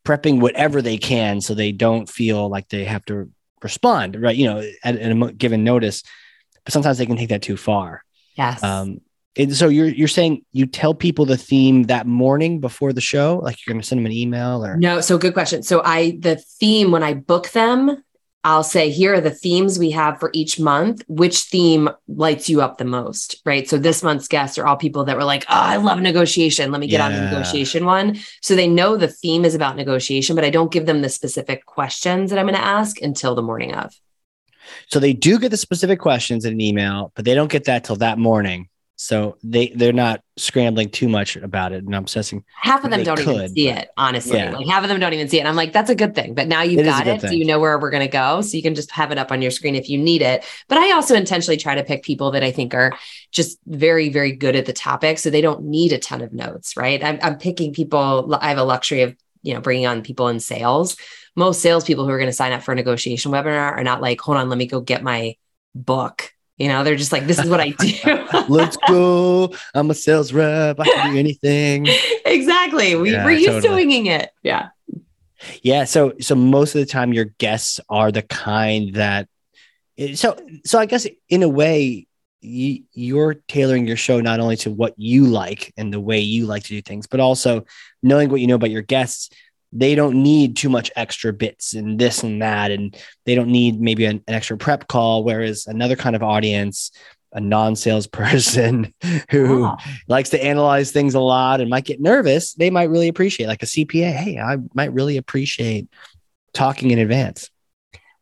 prepping 0.06 0.40
whatever 0.40 0.82
they 0.82 0.98
can 0.98 1.40
so 1.40 1.54
they 1.54 1.72
don't 1.72 2.10
feel 2.10 2.50
like 2.50 2.68
they 2.70 2.84
have 2.84 3.06
to 3.06 3.32
respond, 3.62 4.22
right? 4.22 4.36
You 4.36 4.46
know, 4.48 4.70
at, 4.84 4.98
at 4.98 5.12
a 5.12 5.32
given 5.34 5.64
notice. 5.64 6.04
But 6.66 6.74
sometimes 6.74 6.98
they 6.98 7.06
can 7.06 7.16
take 7.18 7.30
that 7.30 7.42
too 7.42 7.58
far. 7.58 8.04
Yes. 8.36 8.62
Um, 8.64 9.02
and 9.36 9.56
so 9.56 9.68
you're 9.68 9.88
you're 9.88 10.08
saying 10.08 10.46
you 10.52 10.66
tell 10.66 10.94
people 10.94 11.26
the 11.26 11.38
theme 11.38 11.84
that 11.84 12.06
morning 12.06 12.60
before 12.60 12.94
the 12.94 13.02
show, 13.02 13.40
like 13.44 13.58
you're 13.66 13.74
going 13.74 13.82
to 13.82 13.88
send 13.88 14.00
them 14.00 14.06
an 14.06 14.12
email 14.12 14.64
or 14.64 14.78
No, 14.78 15.02
so 15.02 15.18
good 15.18 15.34
question. 15.34 15.64
So 15.64 15.82
I 15.84 16.18
the 16.20 16.36
theme 16.36 16.92
when 16.92 17.02
I 17.04 17.16
book 17.16 17.50
them, 17.50 18.04
I'll 18.44 18.64
say 18.64 18.92
here 18.92 19.16
are 19.16 19.22
the 19.22 19.32
themes 19.32 19.80
we 19.80 19.90
have 19.92 20.20
for 20.20 20.30
each 20.34 20.60
month. 20.60 21.04
Which 21.08 21.40
theme 21.40 21.90
lights 22.08 22.48
you 22.48 22.62
up 22.62 22.78
the 22.78 22.86
most, 22.86 23.42
right? 23.44 23.68
So 23.68 23.80
this 23.80 24.04
month's 24.04 24.28
guests 24.28 24.60
are 24.60 24.68
all 24.68 24.76
people 24.76 25.06
that 25.06 25.18
were 25.18 25.24
like, 25.24 25.46
"Oh, 25.50 25.56
I 25.56 25.78
love 25.78 26.00
negotiation. 26.00 26.72
Let 26.72 26.82
me 26.82 26.88
get 26.88 27.02
on 27.02 27.14
the 27.14 27.22
negotiation 27.22 27.86
one." 27.86 28.20
So 28.42 28.56
they 28.56 28.68
know 28.68 28.98
the 28.98 29.08
theme 29.08 29.46
is 29.46 29.56
about 29.56 29.78
negotiation, 29.78 30.36
but 30.36 30.46
I 30.46 30.52
don't 30.52 30.72
give 30.72 30.86
them 30.86 31.02
the 31.02 31.10
specific 31.10 31.66
questions 31.66 32.30
that 32.30 32.38
I'm 32.38 32.46
going 32.46 32.56
to 32.56 32.64
ask 32.64 33.02
until 33.02 33.34
the 33.34 33.42
morning 33.42 33.74
of. 33.74 33.92
So 34.90 35.00
they 35.00 35.14
do 35.14 35.40
get 35.40 35.50
the 35.50 35.58
specific 35.58 36.00
questions 36.00 36.46
in 36.46 36.54
an 36.54 36.62
email, 36.62 37.12
but 37.16 37.26
they 37.26 37.34
don't 37.34 37.52
get 37.52 37.66
that 37.66 37.84
till 37.84 37.98
that 37.98 38.18
morning. 38.20 38.70
So 38.96 39.38
they 39.44 39.70
they're 39.70 39.92
not 39.92 40.22
scrambling 40.38 40.90
too 40.90 41.10
much 41.10 41.36
about 41.36 41.72
it 41.74 41.84
and 41.84 41.96
obsessing. 41.96 42.44
Half 42.62 42.84
of 42.84 42.92
them 42.92 43.04
don't 43.04 43.20
even 43.20 43.50
see 43.50 43.70
but- 43.70 43.84
it, 43.84 43.90
honestly. 43.98 44.38
Yeah. 44.38 44.56
Like 44.56 44.68
half 44.68 44.84
of 44.84 44.90
them 44.90 45.00
don't 45.00 45.14
even 45.14 45.28
see 45.28 45.38
it. 45.38 45.42
And 45.42 45.48
I'm 45.48 45.56
like, 45.56 45.74
that's 45.74 45.90
a 45.90 45.96
good 45.96 46.14
thing. 46.14 46.36
But 46.36 46.48
now 46.48 46.62
you've 46.62 46.80
It 46.80 46.86
got 46.86 47.08
it. 47.08 47.22
So 47.22 47.32
you 47.32 47.46
know 47.46 47.60
where 47.60 47.78
we're 47.80 47.90
going 47.90 48.04
to 48.04 48.08
go. 48.08 48.42
So 48.42 48.56
you 48.56 48.64
can 48.64 48.76
just 48.76 48.92
have 48.92 49.12
it 49.12 49.18
up 49.18 49.32
on 49.32 49.42
your 49.42 49.52
screen 49.52 49.76
if 49.76 49.90
you 49.90 49.98
need 49.98 50.22
it. 50.22 50.46
But 50.68 50.78
I 50.78 50.92
also 50.92 51.16
intentionally 51.16 51.58
try 51.58 51.76
to 51.76 51.84
pick 51.84 52.04
people 52.04 52.32
that 52.32 52.44
I 52.44 52.52
think 52.52 52.74
are 52.74 52.94
just 53.32 53.60
very, 53.66 54.10
very 54.10 54.32
good 54.32 54.56
at 54.56 54.66
the 54.66 54.74
topic. 54.74 55.18
So 55.20 55.30
they 55.30 55.42
don't 55.42 55.66
need 55.66 55.92
a 55.92 56.00
ton 56.00 56.22
of 56.22 56.32
notes, 56.32 56.78
right? 56.78 57.04
I'm, 57.04 57.20
I'm 57.22 57.38
picking 57.38 57.74
people. 57.74 58.36
I 58.40 58.50
have 58.50 58.58
a 58.60 58.64
luxury 58.64 59.02
of, 59.02 59.16
you 59.42 59.54
know, 59.54 59.62
bringing 59.62 59.88
on 59.88 60.04
people 60.04 60.28
in 60.28 60.40
sales. 60.40 60.98
Most 61.36 61.62
salespeople 61.62 62.06
who 62.06 62.12
are 62.12 62.20
going 62.20 62.30
to 62.30 62.34
sign 62.34 62.54
up 62.54 62.62
for 62.62 62.74
a 62.74 62.76
negotiation 62.76 63.32
webinar 63.32 63.72
are 63.72 63.84
not 63.84 64.02
like, 64.02 64.22
hold 64.22 64.38
on, 64.38 64.50
let 64.50 64.58
me 64.58 64.68
go 64.68 64.82
get 64.82 65.02
my 65.02 65.36
book. 65.74 66.33
You 66.58 66.68
know, 66.68 66.84
they're 66.84 66.96
just 66.96 67.12
like, 67.12 67.26
this 67.26 67.40
is 67.40 67.50
what 67.50 67.60
I 67.60 67.70
do. 67.70 67.96
Let's 68.48 68.78
go. 68.88 69.54
I'm 69.74 69.90
a 69.90 69.96
sales 69.96 70.34
rep. 70.34 70.80
I 70.80 70.86
can 70.86 71.14
do 71.14 71.20
anything. 71.20 71.88
exactly. 72.26 72.96
We, 72.96 73.12
Yeah, 73.12 73.26
we're 73.26 73.32
used 73.32 73.46
to 73.48 73.54
totally. 73.62 73.86
winging 73.86 74.06
it. 74.06 74.30
Yeah. 74.44 74.70
Yeah. 75.62 75.86
So 75.86 76.14
so 76.22 76.36
most 76.36 76.76
of 76.76 76.80
the 76.80 76.86
time 76.86 77.12
your 77.12 77.26
guests 77.26 77.80
are 77.90 78.12
the 78.12 78.22
kind 78.22 78.94
that 78.96 79.28
eh, 79.98 80.16
so 80.16 80.38
so 80.64 80.80
I 80.80 80.86
guess 80.86 81.08
in 81.28 81.44
a 81.44 81.50
way 81.50 82.08
you, 82.42 82.84
you're 82.94 83.36
tailoring 83.48 83.88
your 83.88 83.98
show 83.98 84.22
not 84.22 84.40
only 84.40 84.58
to 84.58 84.70
what 84.70 84.94
you 84.98 85.26
like 85.26 85.74
and 85.78 85.92
the 85.92 86.00
way 86.00 86.20
you 86.20 86.46
like 86.46 86.64
to 86.64 86.70
do 86.70 86.82
things, 86.82 87.08
but 87.08 87.20
also 87.20 87.66
knowing 88.04 88.30
what 88.30 88.42
you 88.42 88.48
know 88.48 88.56
about 88.56 88.72
your 88.72 88.82
guests. 88.82 89.30
They 89.76 89.96
don't 89.96 90.22
need 90.22 90.56
too 90.56 90.70
much 90.70 90.92
extra 90.96 91.34
bits 91.34 91.74
and 91.74 91.98
this 92.00 92.24
and 92.24 92.42
that, 92.42 92.72
and 92.72 92.96
they 93.26 93.36
don't 93.36 93.50
need 93.50 93.82
maybe 93.82 94.06
an, 94.06 94.24
an 94.28 94.34
extra 94.36 94.58
prep 94.58 94.88
call. 94.88 95.24
Whereas 95.24 95.66
another 95.68 95.96
kind 95.96 96.16
of 96.16 96.24
audience, 96.24 96.92
a 97.32 97.40
non-salesperson 97.42 98.94
who 99.32 99.62
Yeah. 99.64 99.76
likes 100.08 100.30
to 100.30 100.44
analyze 100.44 100.92
things 100.92 101.16
a 101.16 101.20
lot 101.20 101.62
and 101.62 101.70
might 101.70 101.86
get 101.86 102.00
nervous, 102.00 102.54
they 102.54 102.70
might 102.70 102.90
really 102.90 103.08
appreciate 103.08 103.48
like 103.48 103.64
a 103.64 103.68
CPA. 103.68 104.12
Hey, 104.12 104.38
I 104.38 104.58
might 104.76 104.94
really 104.94 105.18
appreciate 105.18 105.88
talking 106.54 106.92
in 106.92 107.00
advance. 107.00 107.50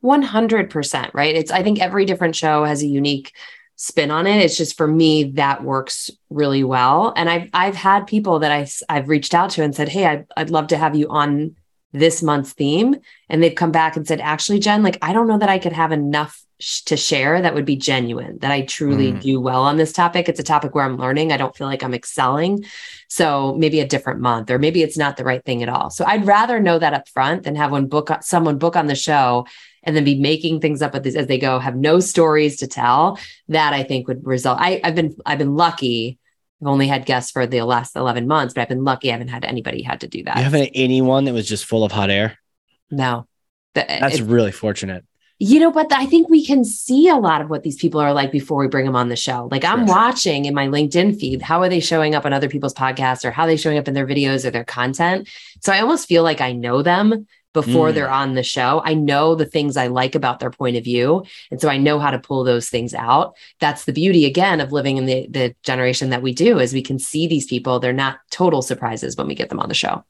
100%, 0.03 1.13
right? 1.13 1.36
It's 1.36 1.51
I 1.51 1.63
think 1.63 1.79
every 1.79 2.05
different 2.05 2.36
show 2.36 2.63
has 2.63 2.81
a 2.81 2.88
unique 2.88 3.34
spin 3.82 4.12
on 4.12 4.28
it. 4.28 4.40
It's 4.46 4.58
just 4.58 4.78
for 4.78 4.88
me 4.88 5.24
that 5.32 5.64
works 5.64 6.12
really 6.30 6.64
well. 6.64 7.14
And 7.16 7.28
I've 7.28 7.50
I've 7.52 7.76
had 7.76 8.06
people 8.06 8.38
that 8.40 8.52
I 8.52 8.68
I've 8.88 9.10
reached 9.10 9.34
out 9.34 9.50
to 9.52 9.64
and 9.64 9.76
said, 9.76 9.90
"Hey, 9.90 10.06
I'd, 10.06 10.28
I'd 10.38 10.52
love 10.52 10.68
to 10.68 10.78
have 10.78 10.96
you 10.96 11.10
on 11.10 11.56
this 11.92 12.22
month's 12.22 12.54
theme," 12.54 12.98
and 13.28 13.42
they've 13.42 13.56
come 13.56 13.72
back 13.72 13.96
and 13.96 14.08
said, 14.08 14.22
"Actually, 14.22 14.60
Jen, 14.60 14.84
like 14.84 15.00
I 15.02 15.14
don't 15.14 15.28
know 15.28 15.40
that 15.40 15.50
I 15.50 15.58
could 15.58 15.74
have 15.74 15.92
enough 15.92 16.46
sh- 16.60 16.84
to 16.84 16.96
share 16.96 17.42
that 17.42 17.56
would 17.56 17.66
be 17.66 17.76
genuine. 17.76 18.38
That 18.38 18.52
I 18.52 18.62
truly 18.62 19.14
mm. 19.14 19.20
do 19.20 19.42
well 19.42 19.64
on 19.64 19.78
this 19.78 19.94
topic. 19.94 20.30
It's 20.30 20.40
a 20.40 20.44
topic 20.44 20.76
where 20.76 20.86
I'm 20.86 20.98
learning. 20.98 21.32
I 21.32 21.38
don't 21.38 21.56
feel 21.56 21.66
like 21.66 21.82
I'm 21.82 21.96
excelling. 21.96 22.64
So 23.08 23.56
maybe 23.58 23.80
a 23.80 23.88
different 23.88 24.20
month, 24.20 24.52
or 24.52 24.60
maybe 24.60 24.84
it's 24.84 24.98
not 24.98 25.18
the 25.18 25.26
right 25.26 25.44
thing 25.44 25.64
at 25.64 25.70
all. 25.70 25.90
So 25.90 26.06
I'd 26.06 26.28
rather 26.28 26.60
know 26.60 26.78
that 26.78 26.94
up 26.94 27.10
front 27.10 27.44
than 27.44 27.56
have 27.56 27.72
one 27.72 27.88
book 27.88 28.12
someone 28.22 28.60
book 28.60 28.76
on 28.76 28.86
the 28.86 28.94
show 28.94 29.48
and 29.84 29.96
then 29.96 30.04
be 30.04 30.20
making 30.20 30.60
things 30.60 30.82
up 30.82 30.96
as 30.96 31.28
they 31.28 31.38
go, 31.38 31.60
have 31.60 31.76
no 31.76 32.00
stories 32.00 32.58
to 32.58 32.68
tell, 32.68 33.20
that 33.48 33.74
I 33.74 33.84
think 33.84 34.08
would 34.08 34.26
result. 34.26 34.60
I, 34.60 34.80
I've 34.84 34.96
been 34.96 35.16
I've 35.26 35.40
been 35.40 35.56
lucky. 35.56 36.20
I've 36.62 36.68
only 36.68 36.88
had 36.88 37.06
guests 37.06 37.32
for 37.32 37.48
the 37.48 37.64
last 37.64 37.96
11 37.96 38.28
months, 38.28 38.54
but 38.54 38.62
I've 38.62 38.70
been 38.70 38.84
lucky. 38.84 39.10
I 39.10 39.14
haven't 39.14 39.30
had 39.30 39.46
anybody 39.46 39.82
had 39.82 40.02
to 40.02 40.08
do 40.08 40.24
that. 40.26 40.38
You 40.38 40.44
haven't 40.44 40.70
anyone 40.76 41.26
that 41.26 41.34
was 41.34 41.48
just 41.48 41.66
full 41.66 41.84
of 41.84 41.92
hot 41.92 42.12
air? 42.12 42.38
No. 42.92 43.26
That's 43.74 44.20
it, 44.20 44.24
really 44.24 44.52
fortunate. 44.52 45.04
You 45.40 45.60
know, 45.60 45.72
but 45.72 45.92
I 45.92 46.06
think 46.06 46.30
we 46.30 46.46
can 46.46 46.64
see 46.64 47.08
a 47.08 47.16
lot 47.16 47.42
of 47.42 47.50
what 47.50 47.64
these 47.64 47.78
people 47.78 48.00
are 48.00 48.14
like 48.14 48.32
before 48.32 48.60
we 48.60 48.68
bring 48.68 48.86
them 48.86 48.96
on 48.96 49.10
the 49.10 49.16
show. 49.16 49.48
Like 49.50 49.66
I'm 49.66 49.88
watching 49.88 50.46
in 50.46 50.54
my 50.54 50.68
LinkedIn 50.68 51.20
feed, 51.20 51.42
how 51.42 51.64
are 51.64 51.70
they 51.70 51.80
showing 51.80 52.14
up 52.14 52.28
on 52.28 52.34
other 52.34 52.48
people's 52.48 52.76
podcasts 52.76 53.26
or 53.26 53.32
how 53.32 53.46
are 53.46 53.48
they 53.48 53.58
showing 53.58 53.80
up 53.80 53.88
in 53.88 53.96
their 53.96 54.06
videos 54.06 54.46
or 54.46 54.52
their 54.52 54.64
content? 54.64 55.28
So 55.62 55.74
I 55.74 55.80
almost 55.80 56.08
feel 56.08 56.22
like 56.22 56.42
I 56.42 56.52
know 56.52 56.84
them 56.84 57.26
before 57.53 57.89
mm. 57.89 57.93
they're 57.93 58.10
on 58.10 58.34
the 58.34 58.43
show. 58.43 58.81
I 58.84 58.93
know 58.93 59.36
the 59.36 59.46
things 59.46 59.75
I 59.75 59.88
like 59.88 60.15
about 60.15 60.39
their 60.39 60.51
point 60.51 60.77
of 60.77 60.84
view. 60.84 61.25
And 61.50 61.60
so 61.60 61.70
I 61.70 61.77
know 61.77 62.00
how 62.00 62.12
to 62.12 62.20
pull 62.20 62.43
those 62.43 62.70
things 62.70 62.93
out. 62.93 63.36
That's 63.60 63.86
the 63.86 63.93
beauty 63.93 64.25
again 64.25 64.62
of 64.62 64.72
living 64.72 64.98
in 64.98 65.05
the, 65.05 65.27
the 65.27 65.55
generation 65.63 66.10
that 66.12 66.22
we 66.22 66.34
do 66.34 66.60
is 66.60 66.74
we 66.74 66.81
can 66.81 67.00
see 67.00 67.27
these 67.27 67.46
people. 67.46 67.79
They're 67.79 67.93
not 67.93 68.20
total 68.29 68.62
surprises 68.62 69.17
when 69.17 69.27
we 69.27 69.36
get 69.36 69.50
them 69.50 69.60
on 69.60 69.70
the 69.70 69.75
show. 69.75 70.03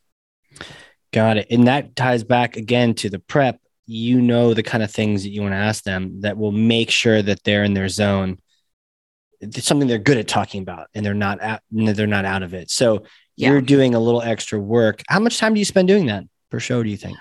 Got 1.11 1.37
it. 1.37 1.47
And 1.49 1.67
that 1.67 1.95
ties 1.95 2.23
back 2.23 2.57
again 2.57 2.93
to 2.95 3.09
the 3.09 3.19
prep. 3.19 3.59
You 3.87 4.21
know 4.21 4.53
the 4.53 4.63
kind 4.63 4.83
of 4.83 4.91
things 4.91 5.23
that 5.23 5.29
you 5.29 5.41
want 5.41 5.53
to 5.53 5.57
ask 5.57 5.83
them 5.83 6.21
that 6.21 6.37
will 6.37 6.51
make 6.51 6.91
sure 6.91 7.21
that 7.21 7.43
they're 7.43 7.63
in 7.63 7.73
their 7.73 7.89
zone. 7.89 8.37
It's 9.41 9.65
something 9.65 9.87
they're 9.87 9.97
good 9.97 10.17
at 10.17 10.27
talking 10.27 10.61
about 10.61 10.87
and 10.93 11.05
they're 11.05 11.13
not 11.13 11.41
out, 11.41 11.61
they're 11.71 12.07
not 12.07 12.25
out 12.25 12.43
of 12.43 12.53
it. 12.53 12.69
So 12.69 13.03
yeah. 13.35 13.49
you're 13.49 13.61
doing 13.61 13.95
a 13.95 13.99
little 13.99 14.21
extra 14.21 14.59
work. 14.59 15.01
How 15.09 15.19
much 15.19 15.39
time 15.39 15.53
do 15.55 15.59
you 15.59 15.65
spend 15.65 15.87
doing 15.87 16.05
that 16.05 16.23
per 16.51 16.59
show, 16.59 16.83
do 16.83 16.89
you 16.89 16.97
think? 16.97 17.17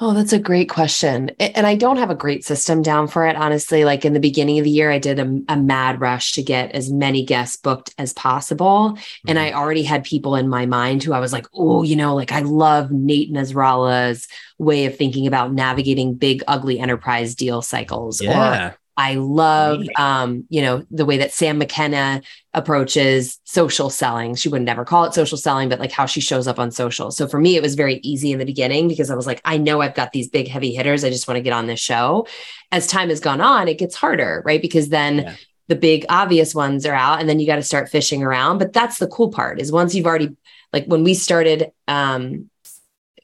Oh, 0.00 0.14
that's 0.14 0.32
a 0.32 0.38
great 0.38 0.68
question. 0.68 1.30
And 1.40 1.66
I 1.66 1.74
don't 1.74 1.96
have 1.96 2.10
a 2.10 2.14
great 2.14 2.44
system 2.44 2.82
down 2.82 3.08
for 3.08 3.26
it, 3.26 3.34
honestly. 3.34 3.84
Like 3.84 4.04
in 4.04 4.12
the 4.12 4.20
beginning 4.20 4.58
of 4.58 4.64
the 4.64 4.70
year, 4.70 4.92
I 4.92 4.98
did 4.98 5.18
a, 5.18 5.40
a 5.48 5.56
mad 5.56 6.00
rush 6.00 6.32
to 6.32 6.42
get 6.42 6.70
as 6.70 6.92
many 6.92 7.24
guests 7.24 7.56
booked 7.56 7.94
as 7.98 8.12
possible. 8.12 8.92
Mm-hmm. 8.92 9.30
And 9.30 9.38
I 9.40 9.52
already 9.52 9.82
had 9.82 10.04
people 10.04 10.36
in 10.36 10.48
my 10.48 10.66
mind 10.66 11.02
who 11.02 11.12
I 11.12 11.18
was 11.18 11.32
like, 11.32 11.46
oh, 11.52 11.82
you 11.82 11.96
know, 11.96 12.14
like 12.14 12.30
I 12.30 12.40
love 12.40 12.92
Nate 12.92 13.32
Nasralla's 13.32 14.28
way 14.56 14.84
of 14.84 14.96
thinking 14.96 15.26
about 15.26 15.52
navigating 15.52 16.14
big, 16.14 16.44
ugly 16.46 16.78
enterprise 16.78 17.34
deal 17.34 17.60
cycles. 17.60 18.22
Yeah. 18.22 18.68
Or 18.68 18.77
I 18.98 19.14
love, 19.14 19.84
um, 19.94 20.44
you 20.48 20.60
know, 20.60 20.84
the 20.90 21.04
way 21.04 21.18
that 21.18 21.32
Sam 21.32 21.58
McKenna 21.58 22.20
approaches 22.52 23.38
social 23.44 23.90
selling. 23.90 24.34
She 24.34 24.48
would 24.48 24.62
never 24.62 24.84
call 24.84 25.04
it 25.04 25.14
social 25.14 25.38
selling, 25.38 25.68
but 25.68 25.78
like 25.78 25.92
how 25.92 26.04
she 26.04 26.20
shows 26.20 26.48
up 26.48 26.58
on 26.58 26.72
social. 26.72 27.12
So 27.12 27.28
for 27.28 27.38
me, 27.38 27.54
it 27.54 27.62
was 27.62 27.76
very 27.76 28.00
easy 28.02 28.32
in 28.32 28.40
the 28.40 28.44
beginning 28.44 28.88
because 28.88 29.08
I 29.08 29.14
was 29.14 29.24
like, 29.24 29.40
I 29.44 29.56
know 29.56 29.80
I've 29.80 29.94
got 29.94 30.10
these 30.10 30.28
big 30.28 30.48
heavy 30.48 30.74
hitters. 30.74 31.04
I 31.04 31.10
just 31.10 31.28
want 31.28 31.36
to 31.36 31.42
get 31.42 31.52
on 31.52 31.68
this 31.68 31.78
show. 31.78 32.26
As 32.72 32.88
time 32.88 33.08
has 33.10 33.20
gone 33.20 33.40
on, 33.40 33.68
it 33.68 33.78
gets 33.78 33.94
harder, 33.94 34.42
right? 34.44 34.60
Because 34.60 34.88
then 34.88 35.18
yeah. 35.18 35.36
the 35.68 35.76
big 35.76 36.04
obvious 36.08 36.52
ones 36.52 36.84
are 36.84 36.94
out, 36.94 37.20
and 37.20 37.28
then 37.28 37.38
you 37.38 37.46
got 37.46 37.56
to 37.56 37.62
start 37.62 37.88
fishing 37.88 38.24
around. 38.24 38.58
But 38.58 38.72
that's 38.72 38.98
the 38.98 39.06
cool 39.06 39.30
part 39.30 39.60
is 39.60 39.70
once 39.70 39.94
you've 39.94 40.06
already 40.06 40.36
like 40.72 40.86
when 40.86 41.04
we 41.04 41.14
started. 41.14 41.70
Um, 41.86 42.50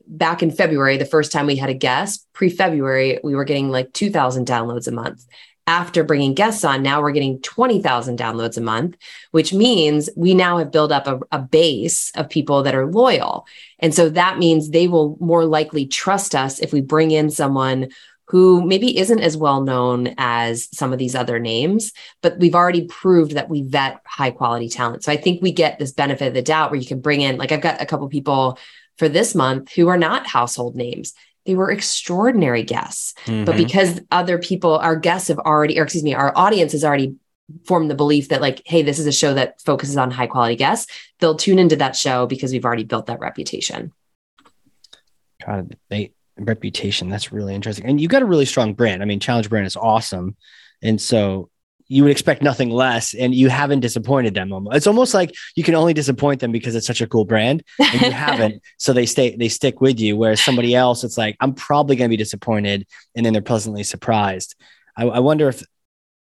back 0.07 0.43
in 0.43 0.51
February, 0.51 0.99
the 0.99 1.07
first 1.07 1.33
time 1.33 1.47
we 1.47 1.57
had 1.57 1.71
a 1.71 1.75
guest, 1.75 2.29
pre 2.35 2.51
February, 2.51 3.19
we 3.25 3.35
were 3.35 3.45
getting 3.45 3.71
like 3.71 3.91
2,000 3.95 4.47
downloads 4.47 4.87
a 4.87 4.91
month 4.91 5.25
after 5.67 6.05
bringing 6.05 6.35
guests 6.35 6.65
on, 6.65 6.83
now 6.83 7.01
we're 7.01 7.13
getting 7.13 7.41
20,000 7.41 8.19
downloads 8.19 8.59
a 8.59 8.61
month, 8.61 8.97
which 9.31 9.53
means 9.53 10.11
we 10.17 10.35
now 10.35 10.59
have 10.59 10.71
built 10.71 10.93
up 10.93 11.07
a, 11.07 11.21
a, 11.33 11.39
base 11.39 12.13
of 12.17 12.29
people 12.29 12.63
that 12.63 12.75
are 12.75 12.87
loyal. 12.87 13.47
And 13.79 13.95
so 13.95 14.11
that 14.11 14.39
means 14.39 14.69
they 14.69 14.89
will 14.89 15.17
more 15.21 15.47
likely 15.47 15.87
trust 15.87 16.35
us 16.35 16.59
if 16.59 16.73
we 16.73 16.83
bring 16.83 17.11
in 17.11 17.31
someone 17.31 17.89
who 18.29 18.67
maybe 18.67 18.99
isn't 18.99 19.21
as 19.21 19.37
well 19.37 19.63
known 19.63 20.15
as 20.19 20.69
some 20.77 20.93
of 20.93 20.99
these 20.99 21.15
other 21.15 21.39
names, 21.39 21.93
but 22.23 22.39
we've 22.39 22.55
already 22.55 22.87
proved 22.87 23.33
that 23.33 23.51
we 23.51 23.63
vet 23.63 24.01
high 24.07 24.31
quality 24.31 24.69
talent. 24.69 25.05
So 25.05 25.13
I 25.13 25.17
think 25.17 25.43
we 25.43 25.53
get 25.53 25.79
this 25.79 25.93
benefit 25.93 26.29
of 26.29 26.35
the 26.35 26.43
doubt 26.43 26.71
where 26.71 26.81
you 26.81 26.87
can 26.87 27.01
bring 27.01 27.21
in, 27.21 27.37
like, 27.37 27.53
I've 27.53 27.61
got 27.61 27.83
a 27.83 27.87
couple 27.87 28.09
people 28.09 28.59
for 28.97 29.09
this 29.09 29.35
month 29.35 29.73
who 29.73 29.89
are 29.89 29.99
not 29.99 30.27
household 30.27 30.75
names 30.75 31.15
they 31.47 31.55
were 31.55 31.71
extraordinary 31.71 32.63
guests. 32.63 33.15
Mm-hmm. 33.27 33.45
But 33.45 33.57
because 33.57 34.01
other 34.11 34.39
people, 34.39 34.79
our 34.79 34.97
guests 34.97 35.29
have 35.29 35.39
already, 35.39 35.79
or 35.79 35.85
excuse 35.85 36.05
me, 36.05 36.15
our 36.15 36.33
audience 36.37 36.73
has 36.73 36.85
already 36.85 37.17
formed 37.67 37.91
the 37.91 37.95
belief 37.95 38.29
that, 38.29 38.41
like, 38.41 38.63
hey, 38.65 38.83
this 38.83 38.99
is 38.99 39.07
a 39.07 39.13
show 39.13 39.35
that 39.35 39.61
focuses 39.61 39.97
on 39.97 40.11
high 40.11 40.27
quality 40.27 40.57
guests, 40.57 40.91
they'll 41.21 41.37
tune 41.37 41.59
into 41.59 41.77
that 41.77 41.95
show 41.95 42.27
because 42.27 42.53
we've 42.53 42.65
already 42.65 42.85
built 42.85 43.07
that 43.07 43.21
reputation. 43.21 43.93
God, 45.45 45.77
they 45.91 46.13
reputation. 46.39 47.09
That's 47.09 47.33
really 47.33 47.55
interesting. 47.55 47.85
And 47.85 48.01
you 48.01 48.09
got 48.09 48.23
a 48.23 48.27
really 48.27 48.47
strong 48.47 48.75
brand. 48.75 49.03
I 49.03 49.05
mean, 49.05 49.21
Challenge 49.21 49.49
brand 49.49 49.67
is 49.67 49.77
awesome. 49.77 50.37
And 50.83 51.01
so 51.01 51.51
you 51.89 52.03
would 52.03 52.13
expect 52.13 52.43
nothing 52.43 52.71
less 52.71 53.15
and 53.15 53.35
you 53.35 53.49
haven't 53.49 53.81
disappointed 53.81 54.35
them. 54.35 54.53
It's 54.73 54.87
almost 54.87 55.15
like 55.15 55.35
you 55.55 55.63
can 55.63 55.75
only 55.75 55.93
disappoint 55.93 56.41
them 56.41 56.53
because 56.53 56.75
it's 56.75 56.87
such 56.87 57.01
a 57.01 57.07
cool 57.07 57.25
brand 57.25 57.63
and 57.79 58.01
you 58.01 58.11
haven't 58.11 58.63
so 58.79 58.93
they 58.93 59.07
stay 59.07 59.37
they 59.37 59.49
stick 59.49 59.81
with 59.81 60.01
you 60.01 60.17
whereas 60.17 60.41
somebody 60.41 60.75
else 60.75 61.05
it's 61.05 61.19
like 61.19 61.37
i'm 61.41 61.55
probably 61.55 61.97
going 61.97 62.09
to 62.09 62.13
be 62.13 62.17
disappointed 62.17 62.87
and 63.15 63.25
then 63.25 63.33
they're 63.33 63.43
pleasantly 63.43 63.83
surprised. 63.83 64.55
I, 64.97 65.05
I, 65.05 65.19
wonder 65.19 65.49
if 65.49 65.63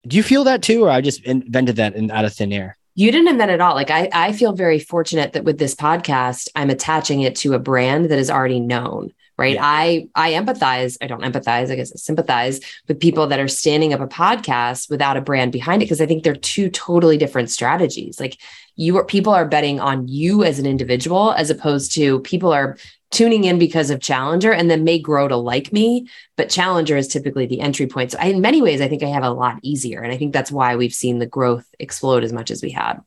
do 0.06 0.16
you 0.16 0.22
feel 0.22 0.44
that 0.44 0.62
too 0.62 0.84
or 0.84 0.90
i 0.90 1.00
just 1.00 1.24
invented 1.24 1.76
that 1.76 1.94
in, 1.94 2.10
out 2.10 2.24
of 2.24 2.32
thin 2.32 2.52
air? 2.52 2.76
You 2.94 3.12
didn't 3.12 3.28
invent 3.28 3.52
it 3.52 3.60
all. 3.60 3.76
Like 3.76 3.92
I, 3.92 4.08
I 4.12 4.32
feel 4.32 4.52
very 4.52 4.80
fortunate 4.80 5.32
that 5.32 5.44
with 5.44 5.58
this 5.58 5.74
podcast 5.74 6.48
i'm 6.54 6.70
attaching 6.70 7.22
it 7.22 7.36
to 7.36 7.54
a 7.54 7.58
brand 7.58 8.10
that 8.10 8.18
is 8.18 8.30
already 8.30 8.60
known 8.60 9.12
right? 9.38 9.54
Yeah. 9.54 9.64
i 9.64 10.08
i 10.14 10.32
empathize 10.32 10.98
i 11.00 11.06
don't 11.06 11.22
empathize 11.22 11.70
i 11.70 11.76
guess 11.76 11.92
I 11.92 11.96
sympathize 11.96 12.60
with 12.88 13.00
people 13.00 13.28
that 13.28 13.40
are 13.40 13.48
standing 13.48 13.94
up 13.94 14.00
a 14.00 14.06
podcast 14.06 14.90
without 14.90 15.16
a 15.16 15.22
brand 15.22 15.52
behind 15.52 15.80
it 15.80 15.86
because 15.86 16.00
i 16.00 16.06
think 16.06 16.24
they're 16.24 16.34
two 16.34 16.68
totally 16.70 17.16
different 17.16 17.50
strategies. 17.50 18.20
Like 18.20 18.38
you 18.76 18.96
are 18.96 19.04
people 19.04 19.32
are 19.32 19.46
betting 19.46 19.80
on 19.80 20.06
you 20.08 20.44
as 20.44 20.58
an 20.58 20.66
individual 20.66 21.32
as 21.32 21.50
opposed 21.50 21.92
to 21.94 22.20
people 22.20 22.52
are 22.52 22.76
tuning 23.10 23.44
in 23.44 23.58
because 23.58 23.90
of 23.90 24.00
challenger 24.00 24.52
and 24.52 24.70
then 24.70 24.84
may 24.84 24.98
grow 24.98 25.26
to 25.28 25.36
like 25.36 25.72
me 25.72 26.08
but 26.36 26.50
challenger 26.50 26.96
is 26.96 27.08
typically 27.08 27.46
the 27.46 27.60
entry 27.60 27.86
point. 27.86 28.12
So 28.12 28.18
I, 28.20 28.26
in 28.26 28.40
many 28.40 28.62
ways 28.62 28.80
i 28.80 28.88
think 28.88 29.02
i 29.02 29.08
have 29.08 29.24
a 29.24 29.30
lot 29.30 29.58
easier 29.62 30.00
and 30.02 30.12
i 30.12 30.16
think 30.16 30.32
that's 30.32 30.52
why 30.52 30.76
we've 30.76 30.94
seen 30.94 31.18
the 31.18 31.26
growth 31.26 31.66
explode 31.78 32.24
as 32.24 32.32
much 32.32 32.50
as 32.50 32.62
we 32.62 32.70
had 32.70 33.00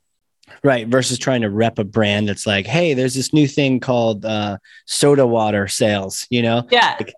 Right. 0.63 0.87
Versus 0.87 1.17
trying 1.17 1.41
to 1.41 1.49
rep 1.49 1.79
a 1.79 1.83
brand 1.83 2.29
that's 2.29 2.45
like, 2.45 2.67
hey, 2.67 2.93
there's 2.93 3.15
this 3.15 3.33
new 3.33 3.47
thing 3.47 3.79
called 3.79 4.25
uh, 4.25 4.57
soda 4.85 5.25
water 5.25 5.67
sales, 5.67 6.27
you 6.29 6.41
know? 6.43 6.67
Yeah. 6.69 6.97
Like, 6.99 7.15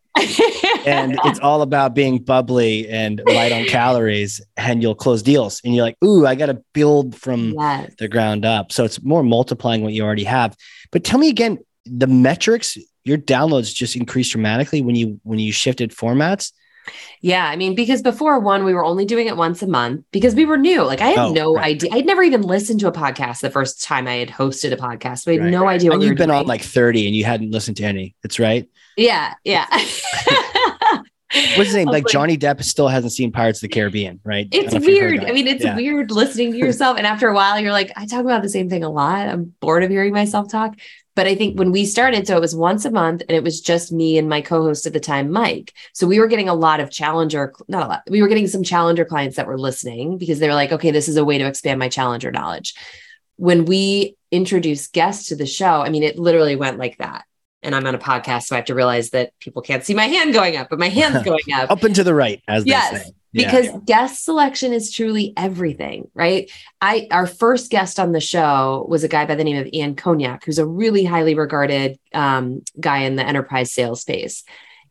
and 0.86 1.20
it's 1.26 1.40
all 1.40 1.62
about 1.62 1.94
being 1.94 2.20
bubbly 2.20 2.88
and 2.88 3.22
light 3.26 3.52
on 3.52 3.66
calories, 3.66 4.40
and 4.56 4.82
you'll 4.82 4.96
close 4.96 5.22
deals. 5.22 5.60
And 5.66 5.76
you're 5.76 5.84
like, 5.84 5.98
ooh, 6.04 6.26
I 6.26 6.36
got 6.36 6.46
to 6.46 6.64
build 6.74 7.16
from 7.16 7.54
yes. 7.58 7.92
the 7.98 8.08
ground 8.08 8.46
up. 8.46 8.72
So 8.72 8.86
it's 8.86 9.02
more 9.04 9.24
multiplying 9.24 9.82
what 9.82 9.94
you 9.94 10.04
already 10.04 10.24
have. 10.24 10.56
But 10.92 11.04
tell 11.04 11.20
me 11.20 11.30
again, 11.30 11.58
the 11.86 12.08
metrics, 12.08 12.78
your 13.04 13.18
downloads 13.18 13.74
just 13.74 13.96
increased 13.96 14.32
dramatically 14.32 14.82
when 14.82 14.96
you 14.96 15.20
when 15.24 15.40
you 15.40 15.52
shifted 15.52 15.92
formats. 15.92 16.54
Yeah, 17.22 17.46
I 17.48 17.56
mean, 17.56 17.76
because 17.76 18.02
before 18.02 18.40
one, 18.40 18.66
we 18.66 18.74
were 18.74 18.84
only 18.84 19.06
doing 19.06 19.28
it 19.28 19.38
once 19.38 19.62
a 19.62 19.68
month 19.68 20.06
because 20.12 20.36
we 20.36 20.46
were 20.46 20.58
new. 20.58 20.84
Like 20.84 21.02
I 21.02 21.10
had 21.10 21.20
oh, 21.20 21.32
no 21.32 21.56
right. 21.56 21.66
idea. 21.66 21.92
I'd 21.94 22.06
never 22.06 22.24
even 22.24 22.42
listened 22.42 22.80
to 22.82 22.88
a 22.88 22.92
podcast 22.92 23.40
the 23.40 23.50
first 23.50 23.82
time 23.82 24.08
I 24.08 24.16
had 24.16 24.30
hosted 24.30 24.74
a 24.74 24.78
podcast. 24.78 25.26
We 25.26 25.34
had 25.34 25.44
right. 25.44 25.52
no 25.52 25.68
idea. 25.68 25.92
and 25.92 26.04
you've 26.04 26.18
been 26.18 26.30
doing. 26.30 26.40
on 26.40 26.48
like 26.48 26.62
30 26.62 27.08
and 27.08 27.16
you 27.16 27.26
hadn't 27.26 27.52
listened 27.52 27.78
to 27.78 27.84
any. 27.84 28.16
That's 28.24 28.40
right. 28.40 28.70
Yeah. 28.98 29.34
Yeah. 29.44 29.66
What's 31.34 31.70
his 31.70 31.76
name? 31.76 31.88
Like, 31.88 32.04
like 32.04 32.12
Johnny 32.12 32.38
Depp 32.38 32.64
still 32.64 32.88
hasn't 32.88 33.14
seen 33.14 33.32
Pirates 33.32 33.60
of 33.60 33.70
the 33.70 33.74
Caribbean, 33.74 34.20
right? 34.24 34.48
It's 34.52 34.74
weird. 34.74 35.24
I 35.24 35.32
mean, 35.32 35.48
it's 35.48 35.64
yeah. 35.64 35.76
weird 35.76 36.12
listening 36.12 36.52
to 36.52 36.58
yourself. 36.58 36.98
And 36.98 37.08
after 37.08 37.28
a 37.28 37.34
while, 37.34 37.60
you're 37.60 37.72
like, 37.72 37.92
I 37.96 38.06
talk 38.06 38.22
about 38.22 38.44
the 38.44 38.50
same 38.50 38.70
thing 38.70 38.84
a 38.84 38.90
lot. 38.90 39.28
I'm 39.28 39.54
bored 39.60 39.84
of 39.84 39.90
hearing 39.90 40.14
myself 40.14 40.52
talk. 40.52 40.76
But 41.16 41.28
I 41.28 41.36
think 41.36 41.60
when 41.60 41.72
we 41.72 41.86
started, 41.86 42.26
so 42.26 42.36
it 42.36 42.42
was 42.42 42.56
once 42.56 42.86
a 42.86 42.92
month 42.92 43.22
and 43.28 43.36
it 43.36 43.44
was 43.44 43.62
just 43.62 43.92
me 43.92 44.18
and 44.18 44.28
my 44.28 44.42
co-host 44.42 44.86
at 44.86 44.94
the 44.94 45.00
time, 45.00 45.32
Mike. 45.32 45.74
So 45.94 46.08
we 46.08 46.20
were 46.20 46.28
getting 46.28 46.50
a 46.50 46.56
lot 46.56 46.80
of 46.80 46.90
challenger, 46.90 47.54
not 47.68 47.84
a 47.84 47.88
lot, 47.88 48.04
we 48.10 48.22
were 48.22 48.28
getting 48.28 48.48
some 48.48 48.64
challenger 48.64 49.06
clients 49.06 49.36
that 49.36 49.48
were 49.48 49.60
listening 49.60 50.18
because 50.18 50.40
they 50.40 50.48
were 50.48 50.56
like, 50.56 50.72
okay, 50.72 50.92
this 50.92 51.08
is 51.08 51.18
a 51.18 51.26
way 51.26 51.38
to 51.38 51.46
expand 51.46 51.80
my 51.80 51.90
challenger 51.90 52.32
knowledge. 52.32 52.74
When 53.36 53.66
we 53.66 54.16
introduced 54.32 54.94
guests 54.94 55.28
to 55.28 55.36
the 55.36 55.46
show, 55.46 55.82
I 55.82 55.90
mean, 55.90 56.04
it 56.04 56.18
literally 56.18 56.56
went 56.56 56.80
like 56.80 56.98
that. 56.98 57.26
And 57.62 57.74
I'm 57.74 57.86
on 57.86 57.96
a 57.96 58.00
podcast, 58.00 58.44
so 58.44 58.56
I 58.56 58.58
have 58.58 58.66
to 58.66 58.76
realize 58.76 59.12
that 59.12 59.32
people 59.40 59.62
can't 59.62 59.86
see 59.86 59.94
my 59.94 60.08
hand 60.08 60.34
going 60.34 60.58
up, 60.58 60.70
but 60.70 60.80
my 60.80 60.90
hand's 60.90 61.24
going 61.26 61.54
up. 61.54 61.72
up 61.72 61.84
and 61.84 61.96
to 61.96 62.04
the 62.04 62.14
right, 62.14 62.42
as 62.48 62.66
yes. 62.66 63.12
Because 63.34 63.66
yeah. 63.66 63.80
guest 63.86 64.24
selection 64.24 64.74
is 64.74 64.92
truly 64.92 65.34
everything, 65.36 66.08
right? 66.14 66.52
I 66.82 67.08
our 67.10 67.26
first 67.26 67.72
guest 67.72 68.00
on 68.00 68.12
the 68.12 68.20
show 68.20 68.86
was 68.88 69.04
a 69.04 69.08
guy 69.08 69.26
by 69.26 69.36
the 69.36 69.44
name 69.44 69.58
of 69.58 69.68
Ian 69.74 69.96
Koniak, 69.96 70.44
who's 70.44 70.60
a 70.60 70.68
really 70.68 71.04
highly 71.04 71.34
regarded 71.34 72.00
um, 72.14 72.62
guy 72.80 73.00
in 73.00 73.16
the 73.16 73.26
enterprise 73.26 73.72
sales 73.72 74.02
space. 74.02 74.44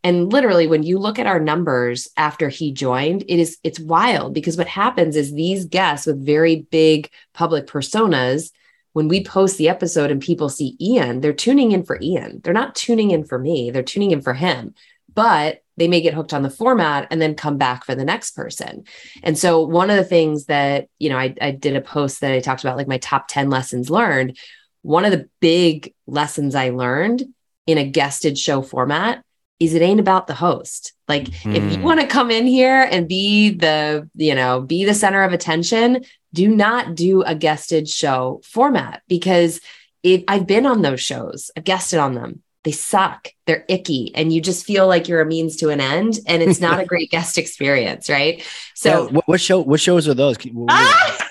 And 0.04 0.32
literally, 0.32 0.66
when 0.66 0.82
you 0.82 0.98
look 0.98 1.20
at 1.20 1.28
our 1.28 1.38
numbers 1.38 2.08
after 2.16 2.48
he 2.48 2.72
joined, 2.72 3.22
it 3.28 3.38
is 3.38 3.58
it's 3.62 3.78
wild 3.78 4.34
because 4.34 4.56
what 4.56 4.66
happens 4.66 5.14
is 5.14 5.32
these 5.32 5.64
guests 5.64 6.06
with 6.06 6.26
very 6.26 6.66
big 6.70 7.10
public 7.34 7.68
personas, 7.68 8.50
when 8.92 9.08
we 9.08 9.24
post 9.24 9.56
the 9.56 9.68
episode 9.68 10.10
and 10.10 10.20
people 10.20 10.48
see 10.48 10.76
Ian, 10.80 11.20
they're 11.20 11.32
tuning 11.32 11.72
in 11.72 11.84
for 11.84 11.98
Ian. 12.02 12.40
They're 12.42 12.52
not 12.52 12.74
tuning 12.74 13.12
in 13.12 13.24
for 13.24 13.38
me. 13.38 13.70
They're 13.70 13.82
tuning 13.82 14.10
in 14.10 14.20
for 14.20 14.34
him. 14.34 14.74
But 15.14 15.61
they 15.76 15.88
may 15.88 16.00
get 16.00 16.14
hooked 16.14 16.34
on 16.34 16.42
the 16.42 16.50
format 16.50 17.08
and 17.10 17.20
then 17.20 17.34
come 17.34 17.56
back 17.56 17.84
for 17.84 17.94
the 17.94 18.04
next 18.04 18.32
person. 18.32 18.84
And 19.22 19.38
so 19.38 19.62
one 19.62 19.90
of 19.90 19.96
the 19.96 20.04
things 20.04 20.46
that, 20.46 20.88
you 20.98 21.08
know, 21.08 21.18
I, 21.18 21.34
I 21.40 21.50
did 21.52 21.76
a 21.76 21.80
post 21.80 22.20
that 22.20 22.32
I 22.32 22.40
talked 22.40 22.62
about 22.62 22.76
like 22.76 22.88
my 22.88 22.98
top 22.98 23.28
10 23.28 23.50
lessons 23.50 23.90
learned. 23.90 24.36
One 24.82 25.04
of 25.04 25.12
the 25.12 25.28
big 25.40 25.94
lessons 26.06 26.54
I 26.54 26.70
learned 26.70 27.24
in 27.66 27.78
a 27.78 27.88
guested 27.88 28.36
show 28.38 28.62
format 28.62 29.24
is 29.60 29.74
it 29.74 29.82
ain't 29.82 30.00
about 30.00 30.26
the 30.26 30.34
host. 30.34 30.92
Like 31.08 31.24
mm. 31.24 31.54
if 31.54 31.62
you 31.70 31.78
hmm. 31.78 31.84
want 31.84 32.00
to 32.00 32.06
come 32.06 32.32
in 32.32 32.46
here 32.46 32.82
and 32.90 33.08
be 33.08 33.50
the, 33.50 34.08
you 34.14 34.34
know, 34.34 34.60
be 34.60 34.84
the 34.84 34.94
center 34.94 35.22
of 35.22 35.32
attention, 35.32 36.04
do 36.32 36.48
not 36.48 36.96
do 36.96 37.22
a 37.22 37.34
guested 37.34 37.88
show 37.88 38.40
format 38.44 39.02
because 39.06 39.60
if 40.02 40.24
I've 40.26 40.48
been 40.48 40.66
on 40.66 40.82
those 40.82 41.00
shows, 41.00 41.52
I've 41.56 41.64
guested 41.64 42.00
on 42.00 42.14
them 42.14 42.42
they 42.64 42.72
suck. 42.72 43.28
They're 43.46 43.64
icky 43.68 44.12
and 44.14 44.32
you 44.32 44.40
just 44.40 44.64
feel 44.64 44.86
like 44.86 45.08
you're 45.08 45.20
a 45.20 45.26
means 45.26 45.56
to 45.56 45.70
an 45.70 45.80
end 45.80 46.20
and 46.26 46.42
it's 46.42 46.60
not 46.60 46.80
a 46.80 46.84
great 46.92 47.10
guest 47.10 47.38
experience 47.38 48.08
right? 48.08 48.46
So 48.74 49.06
yeah, 49.06 49.12
what, 49.12 49.28
what, 49.28 49.40
show 49.40 49.60
what 49.60 49.80
shows 49.80 50.08
are 50.08 50.14
those? 50.14 50.36
Ah! 50.68 51.18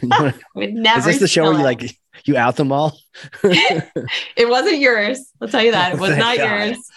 is 0.02 1.04
this 1.04 1.18
the 1.18 1.28
show 1.28 1.44
where 1.44 1.54
you 1.54 1.64
like 1.64 1.96
you 2.24 2.36
out 2.36 2.56
them 2.56 2.70
all? 2.70 2.96
It 3.42 4.48
wasn't 4.48 4.78
yours. 4.78 5.32
I'll 5.40 5.48
tell 5.48 5.62
you 5.62 5.72
that. 5.72 5.94
It 5.94 6.00
was 6.00 6.16
not 6.16 6.36
God. 6.36 6.66
yours. 6.68 6.90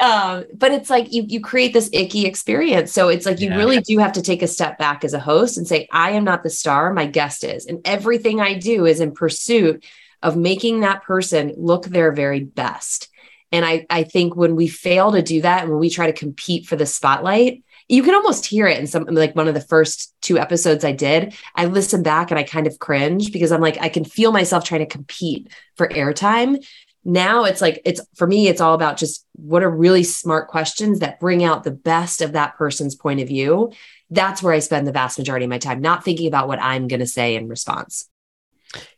Um, 0.00 0.44
but 0.54 0.72
it's 0.72 0.90
like 0.90 1.12
you 1.12 1.24
you 1.26 1.40
create 1.40 1.72
this 1.72 1.90
icky 1.92 2.26
experience. 2.26 2.92
So 2.92 3.08
it's 3.08 3.26
like 3.26 3.40
you 3.40 3.48
yeah. 3.50 3.56
really 3.56 3.80
do 3.80 3.98
have 3.98 4.12
to 4.12 4.22
take 4.22 4.42
a 4.42 4.46
step 4.46 4.78
back 4.78 5.04
as 5.04 5.12
a 5.12 5.18
host 5.18 5.58
and 5.58 5.66
say 5.66 5.88
i 5.90 6.12
am 6.12 6.24
not 6.24 6.42
the 6.42 6.50
star. 6.50 6.92
My 6.92 7.06
guest 7.06 7.42
is. 7.42 7.66
And 7.66 7.80
everything 7.84 8.40
i 8.40 8.54
do 8.54 8.86
is 8.86 9.00
in 9.00 9.12
pursuit 9.12 9.84
of 10.22 10.36
making 10.36 10.80
that 10.80 11.02
person 11.02 11.54
look 11.56 11.86
their 11.86 12.12
very 12.12 12.44
best. 12.44 13.08
And 13.52 13.64
I, 13.64 13.86
I 13.90 14.04
think 14.04 14.36
when 14.36 14.54
we 14.54 14.68
fail 14.68 15.12
to 15.12 15.22
do 15.22 15.42
that 15.42 15.62
and 15.62 15.70
when 15.70 15.80
we 15.80 15.90
try 15.90 16.06
to 16.06 16.12
compete 16.12 16.66
for 16.66 16.76
the 16.76 16.86
spotlight, 16.86 17.64
you 17.88 18.04
can 18.04 18.14
almost 18.14 18.46
hear 18.46 18.68
it 18.68 18.78
in 18.78 18.86
some 18.86 19.04
like 19.06 19.34
one 19.34 19.48
of 19.48 19.54
the 19.54 19.60
first 19.60 20.14
two 20.20 20.38
episodes 20.38 20.84
I 20.84 20.92
did. 20.92 21.34
I 21.56 21.64
listened 21.64 22.04
back 22.04 22.30
and 22.30 22.38
I 22.38 22.44
kind 22.44 22.68
of 22.68 22.78
cringe 22.78 23.32
because 23.32 23.50
I'm 23.50 23.60
like, 23.60 23.78
I 23.80 23.88
can 23.88 24.04
feel 24.04 24.30
myself 24.30 24.64
trying 24.64 24.80
to 24.80 24.86
compete 24.86 25.48
for 25.74 25.88
airtime. 25.88 26.64
Now 27.04 27.44
it's 27.44 27.60
like, 27.60 27.80
it's 27.84 28.00
for 28.14 28.28
me, 28.28 28.46
it's 28.46 28.60
all 28.60 28.74
about 28.74 28.98
just 28.98 29.26
what 29.32 29.64
are 29.64 29.70
really 29.70 30.04
smart 30.04 30.48
questions 30.48 31.00
that 31.00 31.18
bring 31.18 31.42
out 31.42 31.64
the 31.64 31.70
best 31.70 32.20
of 32.20 32.32
that 32.32 32.56
person's 32.56 32.94
point 32.94 33.20
of 33.20 33.28
view. 33.28 33.72
That's 34.10 34.42
where 34.42 34.52
I 34.52 34.58
spend 34.58 34.86
the 34.86 34.92
vast 34.92 35.18
majority 35.18 35.46
of 35.46 35.50
my 35.50 35.58
time, 35.58 35.80
not 35.80 36.04
thinking 36.04 36.28
about 36.28 36.46
what 36.46 36.60
I'm 36.60 36.88
going 36.88 37.00
to 37.00 37.06
say 37.06 37.36
in 37.36 37.48
response. 37.48 38.09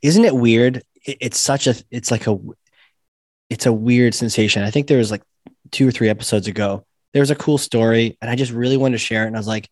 Isn't 0.02 0.24
it 0.24 0.34
weird 0.34 0.82
it, 1.04 1.18
it's 1.20 1.38
such 1.38 1.66
a 1.66 1.74
it's 1.90 2.10
like 2.10 2.26
a 2.26 2.38
it's 3.50 3.66
a 3.66 3.72
weird 3.72 4.14
sensation. 4.14 4.62
I 4.62 4.70
think 4.70 4.86
there 4.86 4.98
was 4.98 5.10
like 5.10 5.22
two 5.70 5.86
or 5.86 5.90
three 5.90 6.08
episodes 6.08 6.46
ago. 6.46 6.86
There 7.12 7.20
was 7.20 7.30
a 7.30 7.36
cool 7.36 7.58
story, 7.58 8.16
and 8.22 8.30
I 8.30 8.36
just 8.36 8.52
really 8.52 8.76
wanted 8.76 8.94
to 8.94 8.98
share 9.04 9.24
it. 9.24 9.26
And 9.26 9.36
I 9.36 9.38
was 9.38 9.46
like, 9.46 9.68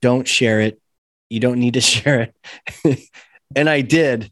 "Don't 0.00 0.26
share 0.26 0.60
it. 0.60 0.80
You 1.28 1.40
don't 1.40 1.58
need 1.58 1.74
to 1.74 1.80
share 1.92 2.32
it." 2.84 3.00
and 3.56 3.68
I 3.68 3.80
did, 3.80 4.30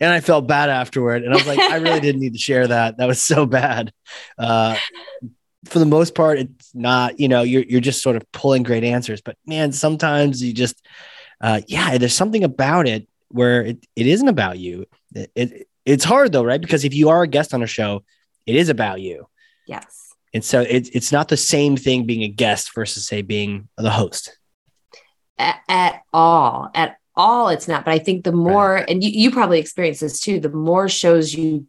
and 0.00 0.12
I 0.12 0.20
felt 0.20 0.46
bad 0.46 0.68
afterward. 0.68 1.22
And 1.22 1.32
I 1.32 1.36
was 1.36 1.46
like, 1.46 1.58
"I 1.58 1.76
really 1.76 2.00
didn't 2.00 2.20
need 2.20 2.34
to 2.34 2.38
share 2.38 2.66
that. 2.66 2.98
That 2.98 3.06
was 3.06 3.22
so 3.22 3.46
bad." 3.46 3.92
Uh, 4.38 4.76
for 5.66 5.78
the 5.78 5.86
most 5.86 6.14
part, 6.14 6.38
it's 6.38 6.74
not. 6.74 7.18
You 7.18 7.28
know, 7.28 7.42
you're 7.42 7.64
you're 7.64 7.80
just 7.80 8.02
sort 8.02 8.16
of 8.16 8.30
pulling 8.32 8.62
great 8.62 8.84
answers, 8.84 9.22
but 9.22 9.36
man, 9.46 9.72
sometimes 9.72 10.42
you 10.42 10.52
just, 10.52 10.84
uh, 11.40 11.62
yeah, 11.66 11.96
there's 11.96 12.14
something 12.14 12.44
about 12.44 12.86
it 12.86 13.08
where 13.30 13.62
it, 13.62 13.86
it 13.96 14.06
isn't 14.06 14.28
about 14.28 14.58
you. 14.58 14.86
It, 15.14 15.32
it, 15.34 15.68
it's 15.84 16.04
hard 16.04 16.32
though, 16.32 16.44
right? 16.44 16.60
Because 16.60 16.84
if 16.84 16.94
you 16.94 17.08
are 17.08 17.22
a 17.22 17.28
guest 17.28 17.54
on 17.54 17.62
a 17.62 17.66
show, 17.66 18.04
it 18.46 18.56
is 18.56 18.68
about 18.68 19.00
you. 19.00 19.26
Yes. 19.66 20.14
And 20.32 20.44
so 20.44 20.60
it's 20.60 20.88
it's 20.90 21.10
not 21.10 21.28
the 21.28 21.36
same 21.36 21.76
thing 21.76 22.06
being 22.06 22.22
a 22.22 22.28
guest 22.28 22.74
versus 22.74 23.06
say 23.06 23.22
being 23.22 23.68
the 23.76 23.90
host. 23.90 24.36
At, 25.38 25.60
at 25.68 26.02
all, 26.12 26.70
at 26.74 26.98
all, 27.16 27.48
it's 27.48 27.66
not. 27.66 27.84
But 27.84 27.94
I 27.94 27.98
think 27.98 28.24
the 28.24 28.32
more, 28.32 28.74
right. 28.74 28.90
and 28.90 29.02
you, 29.02 29.10
you 29.10 29.30
probably 29.30 29.58
experience 29.58 30.00
this 30.00 30.20
too, 30.20 30.38
the 30.38 30.50
more 30.50 30.88
shows 30.88 31.34
you 31.34 31.66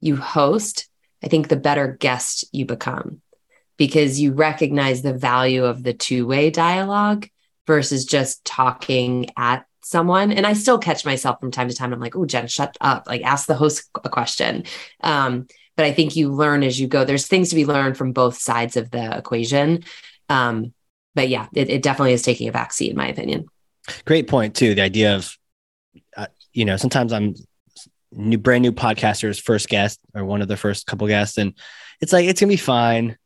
you 0.00 0.16
host, 0.16 0.88
I 1.22 1.28
think 1.28 1.48
the 1.48 1.56
better 1.56 1.96
guest 1.98 2.44
you 2.52 2.66
become 2.66 3.22
because 3.76 4.20
you 4.20 4.32
recognize 4.32 5.02
the 5.02 5.14
value 5.14 5.64
of 5.64 5.82
the 5.82 5.94
two 5.94 6.26
way 6.26 6.50
dialogue 6.50 7.28
versus 7.66 8.04
just 8.04 8.44
talking 8.44 9.30
at 9.36 9.66
someone 9.84 10.32
and 10.32 10.46
i 10.46 10.52
still 10.52 10.78
catch 10.78 11.04
myself 11.04 11.38
from 11.40 11.50
time 11.50 11.68
to 11.68 11.74
time. 11.74 11.92
I'm 11.92 12.00
like 12.00 12.16
oh 12.16 12.26
jen 12.26 12.46
shut 12.46 12.76
up. 12.80 13.06
Like 13.06 13.22
ask 13.22 13.46
the 13.46 13.54
host 13.54 13.88
a 14.02 14.08
question. 14.08 14.64
Um, 15.00 15.46
but 15.76 15.86
i 15.86 15.92
think 15.92 16.16
you 16.16 16.32
learn 16.32 16.62
as 16.62 16.78
you 16.80 16.86
go. 16.86 17.04
There's 17.04 17.26
things 17.26 17.50
to 17.50 17.56
be 17.56 17.66
learned 17.66 17.96
from 17.96 18.12
both 18.12 18.38
sides 18.38 18.76
of 18.76 18.90
the 18.90 19.16
equation. 19.16 19.84
Um, 20.28 20.72
but 21.14 21.28
yeah 21.28 21.46
it, 21.54 21.70
it, 21.70 21.82
definitely 21.82 22.12
is 22.12 22.22
taking 22.22 22.48
a 22.48 22.52
backseat 22.52 22.90
in 22.90 22.96
my 22.96 23.08
opinion. 23.08 23.46
Great 24.04 24.26
point 24.28 24.54
too. 24.54 24.74
The 24.74 24.82
idea 24.82 25.16
of 25.16 25.36
uh, 26.16 26.26
you 26.52 26.64
know 26.64 26.76
sometimes 26.76 27.12
i'm 27.12 27.34
new 28.12 28.38
brand 28.38 28.62
new 28.62 28.72
podcasters 28.72 29.40
first 29.40 29.68
guest 29.68 30.00
or 30.14 30.24
one 30.24 30.40
of 30.40 30.48
the 30.48 30.56
first 30.56 30.86
couple 30.86 31.06
guests 31.08 31.36
and 31.36 31.52
it's 32.00 32.12
like 32.12 32.26
it's 32.26 32.40
gonna 32.40 32.48
be 32.48 32.56
fine 32.56 33.16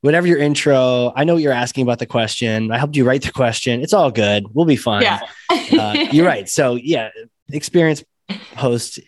whatever 0.00 0.26
your 0.26 0.38
intro, 0.38 1.12
I 1.14 1.24
know 1.24 1.34
what 1.34 1.42
you're 1.42 1.52
asking 1.52 1.82
about 1.82 1.98
the 1.98 2.06
question. 2.06 2.70
I 2.70 2.78
helped 2.78 2.96
you 2.96 3.04
write 3.04 3.22
the 3.22 3.32
question. 3.32 3.82
It's 3.82 3.92
all 3.92 4.10
good. 4.10 4.46
We'll 4.52 4.64
be 4.64 4.76
fine. 4.76 5.02
Yeah. 5.02 5.20
uh, 5.50 6.06
you're 6.12 6.26
right. 6.26 6.48
So 6.48 6.76
yeah, 6.76 7.10
experience 7.50 8.04
host, 8.56 9.00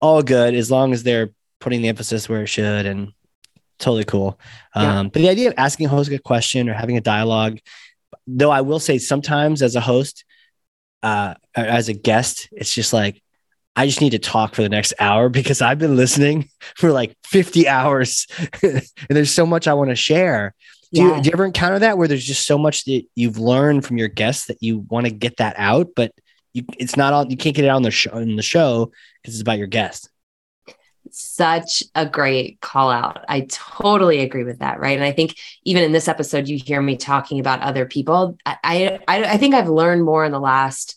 all 0.00 0.22
good 0.22 0.54
as 0.54 0.70
long 0.70 0.92
as 0.92 1.02
they're 1.02 1.30
putting 1.60 1.82
the 1.82 1.88
emphasis 1.88 2.28
where 2.28 2.42
it 2.42 2.48
should 2.48 2.86
and 2.86 3.12
totally 3.78 4.04
cool. 4.04 4.38
Yeah. 4.74 5.00
Um, 5.00 5.08
but 5.08 5.20
the 5.22 5.28
idea 5.28 5.48
of 5.48 5.54
asking 5.56 5.86
a 5.86 5.88
host 5.90 6.10
a 6.10 6.18
question 6.18 6.68
or 6.68 6.74
having 6.74 6.96
a 6.96 7.00
dialogue, 7.00 7.58
though 8.26 8.50
I 8.50 8.62
will 8.62 8.80
say 8.80 8.98
sometimes 8.98 9.62
as 9.62 9.76
a 9.76 9.80
host, 9.80 10.24
uh, 11.02 11.34
as 11.54 11.88
a 11.88 11.92
guest, 11.92 12.48
it's 12.52 12.74
just 12.74 12.92
like, 12.92 13.22
I 13.76 13.86
just 13.86 14.00
need 14.00 14.10
to 14.10 14.18
talk 14.18 14.54
for 14.54 14.62
the 14.62 14.70
next 14.70 14.94
hour 14.98 15.28
because 15.28 15.60
I've 15.60 15.78
been 15.78 15.96
listening 15.96 16.48
for 16.76 16.90
like 16.90 17.14
50 17.26 17.68
hours 17.68 18.26
and 18.62 18.82
there's 19.08 19.32
so 19.32 19.46
much 19.46 19.68
I 19.68 19.74
want 19.74 19.90
to 19.90 19.96
share. 19.96 20.54
Do, 20.92 21.02
yeah. 21.02 21.16
you, 21.16 21.22
do 21.22 21.26
you 21.28 21.32
ever 21.34 21.44
encounter 21.44 21.78
that 21.80 21.98
where 21.98 22.08
there's 22.08 22.24
just 22.24 22.46
so 22.46 22.56
much 22.56 22.84
that 22.86 23.02
you've 23.14 23.38
learned 23.38 23.84
from 23.84 23.98
your 23.98 24.08
guests 24.08 24.46
that 24.46 24.62
you 24.62 24.78
want 24.78 25.06
to 25.06 25.12
get 25.12 25.36
that 25.36 25.54
out, 25.58 25.88
but 25.94 26.12
you, 26.54 26.64
it's 26.78 26.96
not 26.96 27.12
all, 27.12 27.26
you 27.26 27.36
can't 27.36 27.54
get 27.54 27.66
it 27.66 27.68
out 27.68 27.76
on 27.76 27.82
the 27.82 27.90
show, 27.90 28.16
in 28.16 28.36
the 28.36 28.42
show 28.42 28.90
because 29.22 29.34
it's 29.34 29.42
about 29.42 29.58
your 29.58 29.66
guest. 29.66 30.08
Such 31.10 31.82
a 31.94 32.06
great 32.06 32.60
call 32.60 32.90
out. 32.90 33.24
I 33.28 33.46
totally 33.48 34.20
agree 34.20 34.44
with 34.44 34.60
that. 34.60 34.80
Right. 34.80 34.96
And 34.96 35.04
I 35.04 35.12
think 35.12 35.36
even 35.64 35.82
in 35.82 35.92
this 35.92 36.08
episode, 36.08 36.48
you 36.48 36.58
hear 36.58 36.80
me 36.80 36.96
talking 36.96 37.40
about 37.40 37.60
other 37.60 37.84
people. 37.84 38.38
I, 38.46 38.56
I, 39.06 39.24
I 39.24 39.36
think 39.36 39.54
I've 39.54 39.68
learned 39.68 40.04
more 40.04 40.24
in 40.24 40.32
the 40.32 40.40
last 40.40 40.95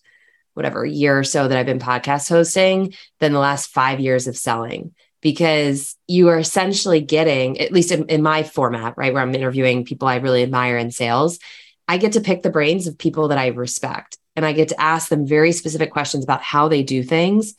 whatever 0.60 0.86
year 0.86 1.18
or 1.18 1.24
so 1.24 1.48
that 1.48 1.58
I've 1.58 1.66
been 1.66 1.80
podcast 1.80 2.28
hosting 2.28 2.94
than 3.20 3.32
the 3.32 3.40
last 3.40 3.72
five 3.72 4.02
years 4.02 4.28
of 4.28 4.36
selling 4.36 4.94
because 5.22 5.96
you 6.06 6.28
are 6.28 6.38
essentially 6.38 7.00
getting, 7.00 7.60
at 7.62 7.72
least 7.72 7.92
in, 7.92 8.06
in, 8.08 8.22
my 8.22 8.44
format, 8.44 8.96
right, 8.98 9.14
where 9.14 9.24
I'm 9.24 9.34
interviewing 9.34 9.86
people 9.86 10.10
I 10.10 10.18
really 10.18 10.44
admire 10.44 10.78
in 10.78 10.92
sales, 10.92 11.40
I 11.88 11.98
get 11.98 12.12
to 12.14 12.22
pick 12.22 12.44
the 12.44 12.50
brains 12.50 12.88
of 12.88 12.98
people 12.98 13.30
that 13.30 13.38
I 13.38 13.48
respect 13.48 14.18
and 14.36 14.46
I 14.46 14.52
get 14.52 14.68
to 14.70 14.82
ask 14.82 15.08
them 15.08 15.26
very 15.26 15.54
specific 15.54 15.92
questions 15.92 16.26
about 16.26 16.42
how 16.42 16.68
they 16.68 16.84
do 16.84 17.04
things. 17.04 17.56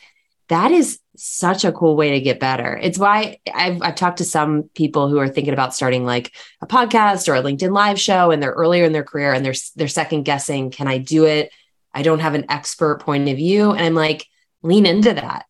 That 0.49 0.73
is 0.73 0.99
such 1.17 1.65
a 1.65 1.73
cool 1.73 1.97
way 1.97 2.11
to 2.11 2.21
get 2.21 2.39
better. 2.39 2.79
It's 2.83 2.99
why 2.99 3.39
I've, 3.53 3.81
I've 3.83 3.95
talked 3.95 4.19
to 4.19 4.25
some 4.25 4.65
people 4.75 5.09
who 5.09 5.19
are 5.19 5.29
thinking 5.29 5.55
about 5.55 5.75
starting 5.75 6.05
like 6.05 6.35
a 6.61 6.67
podcast 6.67 7.29
or 7.29 7.35
a 7.35 7.43
LinkedIn 7.43 7.73
live 7.73 7.99
show 7.99 8.31
and 8.31 8.43
they're 8.43 8.53
earlier 8.53 8.85
in 8.85 8.93
their 8.93 9.05
career 9.05 9.33
and 9.33 9.45
they're, 9.45 9.55
they're 9.77 9.89
second 9.89 10.25
guessing, 10.25 10.71
can 10.71 10.87
I 10.87 10.99
do 10.99 11.25
it? 11.25 11.51
I 11.93 12.03
don't 12.03 12.21
have 12.21 12.35
an 12.35 12.51
expert 12.51 13.01
point 13.01 13.29
of 13.29 13.37
view. 13.37 13.73
And 13.73 13.81
I'm 13.81 13.95
like, 13.95 14.27
lean 14.63 14.87
into 14.87 15.15
that. 15.15 15.47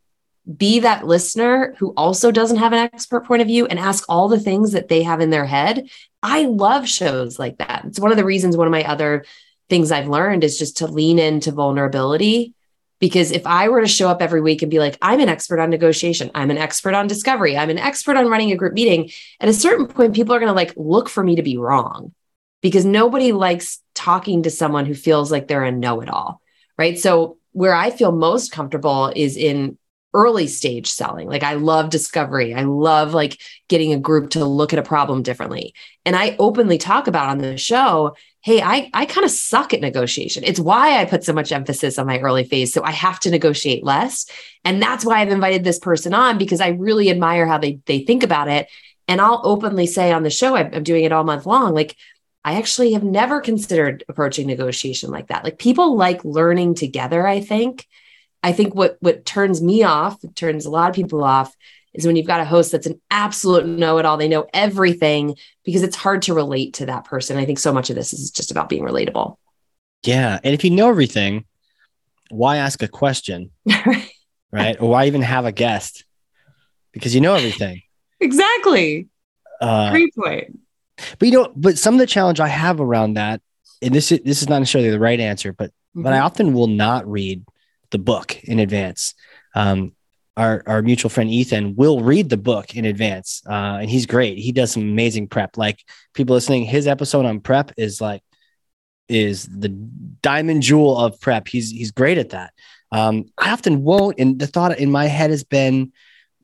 Be 0.56 0.80
that 0.80 1.06
listener 1.06 1.74
who 1.78 1.92
also 1.96 2.30
doesn't 2.30 2.56
have 2.56 2.72
an 2.72 2.78
expert 2.78 3.26
point 3.26 3.42
of 3.42 3.48
view 3.48 3.66
and 3.66 3.78
ask 3.78 4.04
all 4.08 4.28
the 4.28 4.40
things 4.40 4.72
that 4.72 4.88
they 4.88 5.02
have 5.02 5.20
in 5.20 5.30
their 5.30 5.44
head. 5.44 5.88
I 6.22 6.44
love 6.44 6.88
shows 6.88 7.38
like 7.38 7.58
that. 7.58 7.84
It's 7.86 8.00
one 8.00 8.10
of 8.10 8.16
the 8.16 8.24
reasons, 8.24 8.56
one 8.56 8.66
of 8.66 8.72
my 8.72 8.84
other 8.84 9.24
things 9.68 9.92
I've 9.92 10.08
learned 10.08 10.42
is 10.42 10.58
just 10.58 10.78
to 10.78 10.86
lean 10.86 11.18
into 11.18 11.52
vulnerability. 11.52 12.54
Because 12.98 13.30
if 13.30 13.46
I 13.46 13.68
were 13.68 13.80
to 13.80 13.88
show 13.88 14.08
up 14.08 14.20
every 14.20 14.42
week 14.42 14.60
and 14.60 14.70
be 14.70 14.78
like, 14.78 14.98
I'm 15.00 15.20
an 15.20 15.30
expert 15.30 15.58
on 15.58 15.70
negotiation, 15.70 16.30
I'm 16.34 16.50
an 16.50 16.58
expert 16.58 16.94
on 16.94 17.06
discovery, 17.06 17.56
I'm 17.56 17.70
an 17.70 17.78
expert 17.78 18.16
on 18.16 18.28
running 18.28 18.52
a 18.52 18.56
group 18.56 18.74
meeting, 18.74 19.10
at 19.40 19.48
a 19.48 19.54
certain 19.54 19.86
point, 19.86 20.14
people 20.14 20.34
are 20.34 20.38
going 20.38 20.50
to 20.50 20.54
like 20.54 20.74
look 20.76 21.08
for 21.08 21.24
me 21.24 21.36
to 21.36 21.42
be 21.42 21.56
wrong. 21.56 22.12
Because 22.60 22.84
nobody 22.84 23.32
likes 23.32 23.80
talking 23.94 24.42
to 24.42 24.50
someone 24.50 24.86
who 24.86 24.94
feels 24.94 25.30
like 25.30 25.48
they're 25.48 25.64
a 25.64 25.72
know 25.72 26.00
it 26.00 26.08
all. 26.08 26.40
Right. 26.78 26.98
So, 26.98 27.36
where 27.52 27.74
I 27.74 27.90
feel 27.90 28.12
most 28.12 28.52
comfortable 28.52 29.12
is 29.14 29.36
in 29.36 29.76
early 30.12 30.46
stage 30.46 30.88
selling. 30.88 31.28
Like 31.28 31.42
I 31.42 31.54
love 31.54 31.90
discovery. 31.90 32.52
I 32.54 32.62
love 32.62 33.14
like 33.14 33.40
getting 33.68 33.92
a 33.92 33.98
group 33.98 34.30
to 34.30 34.44
look 34.44 34.72
at 34.72 34.78
a 34.78 34.84
problem 34.84 35.22
differently. 35.22 35.74
And 36.04 36.16
I 36.16 36.36
openly 36.38 36.78
talk 36.78 37.06
about 37.06 37.28
on 37.28 37.38
the 37.38 37.56
show, 37.56 38.16
hey, 38.40 38.60
I 38.60 38.90
I 38.92 39.06
kind 39.06 39.24
of 39.24 39.30
suck 39.30 39.72
at 39.72 39.80
negotiation. 39.80 40.42
It's 40.44 40.58
why 40.58 41.00
I 41.00 41.04
put 41.04 41.22
so 41.22 41.32
much 41.32 41.52
emphasis 41.52 41.98
on 41.98 42.06
my 42.06 42.18
early 42.18 42.44
phase. 42.44 42.72
So 42.72 42.82
I 42.82 42.90
have 42.90 43.20
to 43.20 43.30
negotiate 43.30 43.84
less. 43.84 44.26
And 44.64 44.82
that's 44.82 45.04
why 45.04 45.20
I've 45.20 45.30
invited 45.30 45.62
this 45.62 45.78
person 45.78 46.12
on 46.12 46.38
because 46.38 46.60
I 46.60 46.68
really 46.68 47.10
admire 47.10 47.46
how 47.46 47.58
they 47.58 47.78
they 47.86 48.00
think 48.00 48.24
about 48.24 48.48
it. 48.48 48.68
And 49.06 49.20
I'll 49.20 49.40
openly 49.44 49.86
say 49.86 50.12
on 50.12 50.22
the 50.22 50.30
show, 50.30 50.56
I'm 50.56 50.82
doing 50.82 51.04
it 51.04 51.12
all 51.12 51.24
month 51.24 51.46
long, 51.46 51.74
like 51.74 51.96
I 52.44 52.54
actually 52.56 52.92
have 52.92 53.04
never 53.04 53.40
considered 53.40 54.04
approaching 54.08 54.46
negotiation 54.46 55.10
like 55.10 55.28
that. 55.28 55.44
Like 55.44 55.58
people 55.58 55.96
like 55.96 56.24
learning 56.24 56.74
together, 56.74 57.26
I 57.26 57.40
think. 57.40 57.86
I 58.42 58.52
think 58.52 58.74
what 58.74 58.96
what 59.00 59.26
turns 59.26 59.60
me 59.60 59.82
off, 59.82 60.18
turns 60.34 60.64
a 60.64 60.70
lot 60.70 60.88
of 60.88 60.96
people 60.96 61.22
off, 61.22 61.54
is 61.92 62.06
when 62.06 62.16
you've 62.16 62.26
got 62.26 62.40
a 62.40 62.44
host 62.44 62.72
that's 62.72 62.86
an 62.86 63.00
absolute 63.10 63.66
know-it-all. 63.66 64.16
They 64.16 64.28
know 64.28 64.46
everything 64.54 65.36
because 65.64 65.82
it's 65.82 65.96
hard 65.96 66.22
to 66.22 66.34
relate 66.34 66.74
to 66.74 66.86
that 66.86 67.04
person. 67.04 67.36
I 67.36 67.44
think 67.44 67.58
so 67.58 67.72
much 67.72 67.90
of 67.90 67.96
this 67.96 68.12
is 68.12 68.30
just 68.30 68.50
about 68.50 68.68
being 68.68 68.84
relatable. 68.84 69.36
Yeah. 70.02 70.38
And 70.42 70.54
if 70.54 70.64
you 70.64 70.70
know 70.70 70.88
everything, 70.88 71.44
why 72.30 72.56
ask 72.56 72.82
a 72.82 72.88
question? 72.88 73.50
right. 74.52 74.80
Or 74.80 74.88
why 74.88 75.06
even 75.06 75.22
have 75.22 75.44
a 75.44 75.52
guest? 75.52 76.04
Because 76.92 77.14
you 77.14 77.20
know 77.20 77.34
everything. 77.34 77.82
Exactly. 78.20 79.08
Uh, 79.60 79.90
Great 79.90 80.14
point. 80.14 80.58
But 81.18 81.28
you 81.28 81.32
know, 81.32 81.52
but 81.56 81.78
some 81.78 81.94
of 81.94 82.00
the 82.00 82.06
challenge 82.06 82.40
I 82.40 82.48
have 82.48 82.80
around 82.80 83.14
that, 83.14 83.40
and 83.82 83.94
this 83.94 84.12
is 84.12 84.20
this 84.24 84.42
is 84.42 84.48
not 84.48 84.58
necessarily 84.58 84.90
the 84.90 85.00
right 85.00 85.20
answer, 85.20 85.52
but 85.52 85.70
mm-hmm. 85.70 86.02
but 86.02 86.12
I 86.12 86.20
often 86.20 86.52
will 86.52 86.66
not 86.66 87.10
read 87.10 87.44
the 87.90 87.98
book 87.98 88.42
in 88.44 88.58
advance. 88.58 89.14
Um, 89.54 89.92
our, 90.36 90.62
our 90.66 90.80
mutual 90.80 91.10
friend 91.10 91.28
Ethan 91.28 91.74
will 91.76 92.00
read 92.00 92.30
the 92.30 92.36
book 92.36 92.74
in 92.74 92.84
advance, 92.84 93.42
uh, 93.46 93.78
and 93.80 93.90
he's 93.90 94.06
great. 94.06 94.38
He 94.38 94.52
does 94.52 94.72
some 94.72 94.82
amazing 94.82 95.28
prep. 95.28 95.56
Like 95.56 95.84
people 96.14 96.34
listening, 96.34 96.64
his 96.64 96.86
episode 96.86 97.26
on 97.26 97.40
prep 97.40 97.72
is 97.76 98.00
like 98.00 98.22
is 99.08 99.44
the 99.46 99.68
diamond 100.22 100.62
jewel 100.62 100.96
of 100.96 101.20
prep. 101.20 101.48
He's 101.48 101.70
he's 101.70 101.90
great 101.90 102.16
at 102.16 102.30
that. 102.30 102.54
Um, 102.92 103.26
I 103.36 103.50
often 103.50 103.82
won't, 103.82 104.18
and 104.18 104.38
the 104.38 104.46
thought 104.46 104.78
in 104.78 104.90
my 104.90 105.06
head 105.06 105.30
has 105.30 105.44
been, 105.44 105.92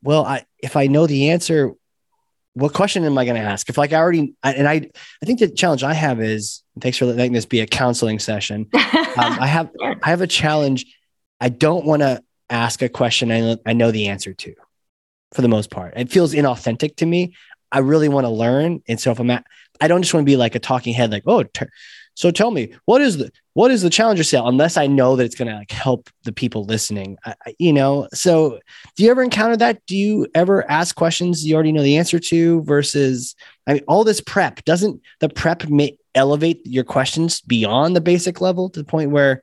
well, 0.02 0.24
I 0.24 0.44
if 0.58 0.76
I 0.76 0.88
know 0.88 1.06
the 1.06 1.30
answer, 1.30 1.72
what 2.56 2.72
question 2.72 3.04
am 3.04 3.18
I 3.18 3.26
going 3.26 3.36
to 3.36 3.42
ask? 3.42 3.68
If 3.68 3.76
like 3.76 3.92
I 3.92 3.96
already, 3.96 4.34
and 4.42 4.66
I, 4.66 4.90
I 5.22 5.26
think 5.26 5.40
the 5.40 5.48
challenge 5.48 5.82
I 5.82 5.92
have 5.92 6.22
is, 6.22 6.62
thanks 6.80 6.96
for 6.96 7.04
letting 7.04 7.34
this 7.34 7.44
be 7.44 7.60
a 7.60 7.66
counseling 7.66 8.18
session. 8.18 8.68
Um, 9.16 9.38
I 9.40 9.46
have, 9.46 9.70
I 10.02 10.10
have 10.10 10.20
a 10.20 10.26
challenge. 10.26 10.84
I 11.40 11.48
don't 11.48 11.86
want 11.86 12.02
to 12.02 12.22
ask 12.50 12.82
a 12.82 12.88
question 12.90 13.32
I, 13.32 13.56
I 13.64 13.72
know 13.72 13.90
the 13.90 14.08
answer 14.08 14.34
to 14.34 14.54
for 15.32 15.40
the 15.40 15.48
most 15.48 15.70
part. 15.70 15.94
It 15.96 16.10
feels 16.10 16.34
inauthentic 16.34 16.96
to 16.96 17.06
me. 17.06 17.34
I 17.72 17.78
really 17.78 18.10
want 18.10 18.26
to 18.26 18.30
learn. 18.30 18.82
And 18.86 19.00
so 19.00 19.12
if 19.12 19.18
I'm 19.18 19.30
at, 19.30 19.46
I 19.80 19.88
don't 19.88 20.02
just 20.02 20.12
want 20.12 20.26
to 20.26 20.30
be 20.30 20.36
like 20.36 20.54
a 20.54 20.58
talking 20.58 20.92
head, 20.92 21.10
like, 21.12 21.22
oh, 21.26 21.44
t- 21.44 21.64
so 22.16 22.30
tell 22.30 22.50
me 22.50 22.72
what 22.86 23.02
is 23.02 23.18
the 23.18 23.30
what 23.52 23.70
is 23.70 23.82
the 23.82 23.90
challenger 23.90 24.24
sale? 24.24 24.48
Unless 24.48 24.76
I 24.76 24.86
know 24.86 25.16
that 25.16 25.24
it's 25.24 25.34
going 25.34 25.48
to 25.48 25.54
like 25.54 25.70
help 25.70 26.10
the 26.24 26.32
people 26.32 26.64
listening, 26.64 27.16
I, 27.24 27.34
I, 27.46 27.54
you 27.58 27.72
know. 27.72 28.08
So, 28.12 28.58
do 28.96 29.04
you 29.04 29.10
ever 29.10 29.22
encounter 29.22 29.56
that? 29.58 29.84
Do 29.86 29.96
you 29.96 30.26
ever 30.34 30.68
ask 30.70 30.96
questions 30.96 31.46
you 31.46 31.54
already 31.54 31.72
know 31.72 31.82
the 31.82 31.98
answer 31.98 32.18
to 32.18 32.62
versus? 32.62 33.34
I 33.66 33.74
mean, 33.74 33.84
all 33.86 34.02
this 34.02 34.20
prep 34.20 34.64
doesn't 34.64 35.00
the 35.20 35.28
prep 35.28 35.68
may 35.68 35.98
elevate 36.14 36.66
your 36.66 36.84
questions 36.84 37.42
beyond 37.42 37.94
the 37.94 38.00
basic 38.00 38.40
level 38.40 38.70
to 38.70 38.80
the 38.80 38.86
point 38.86 39.10
where 39.10 39.42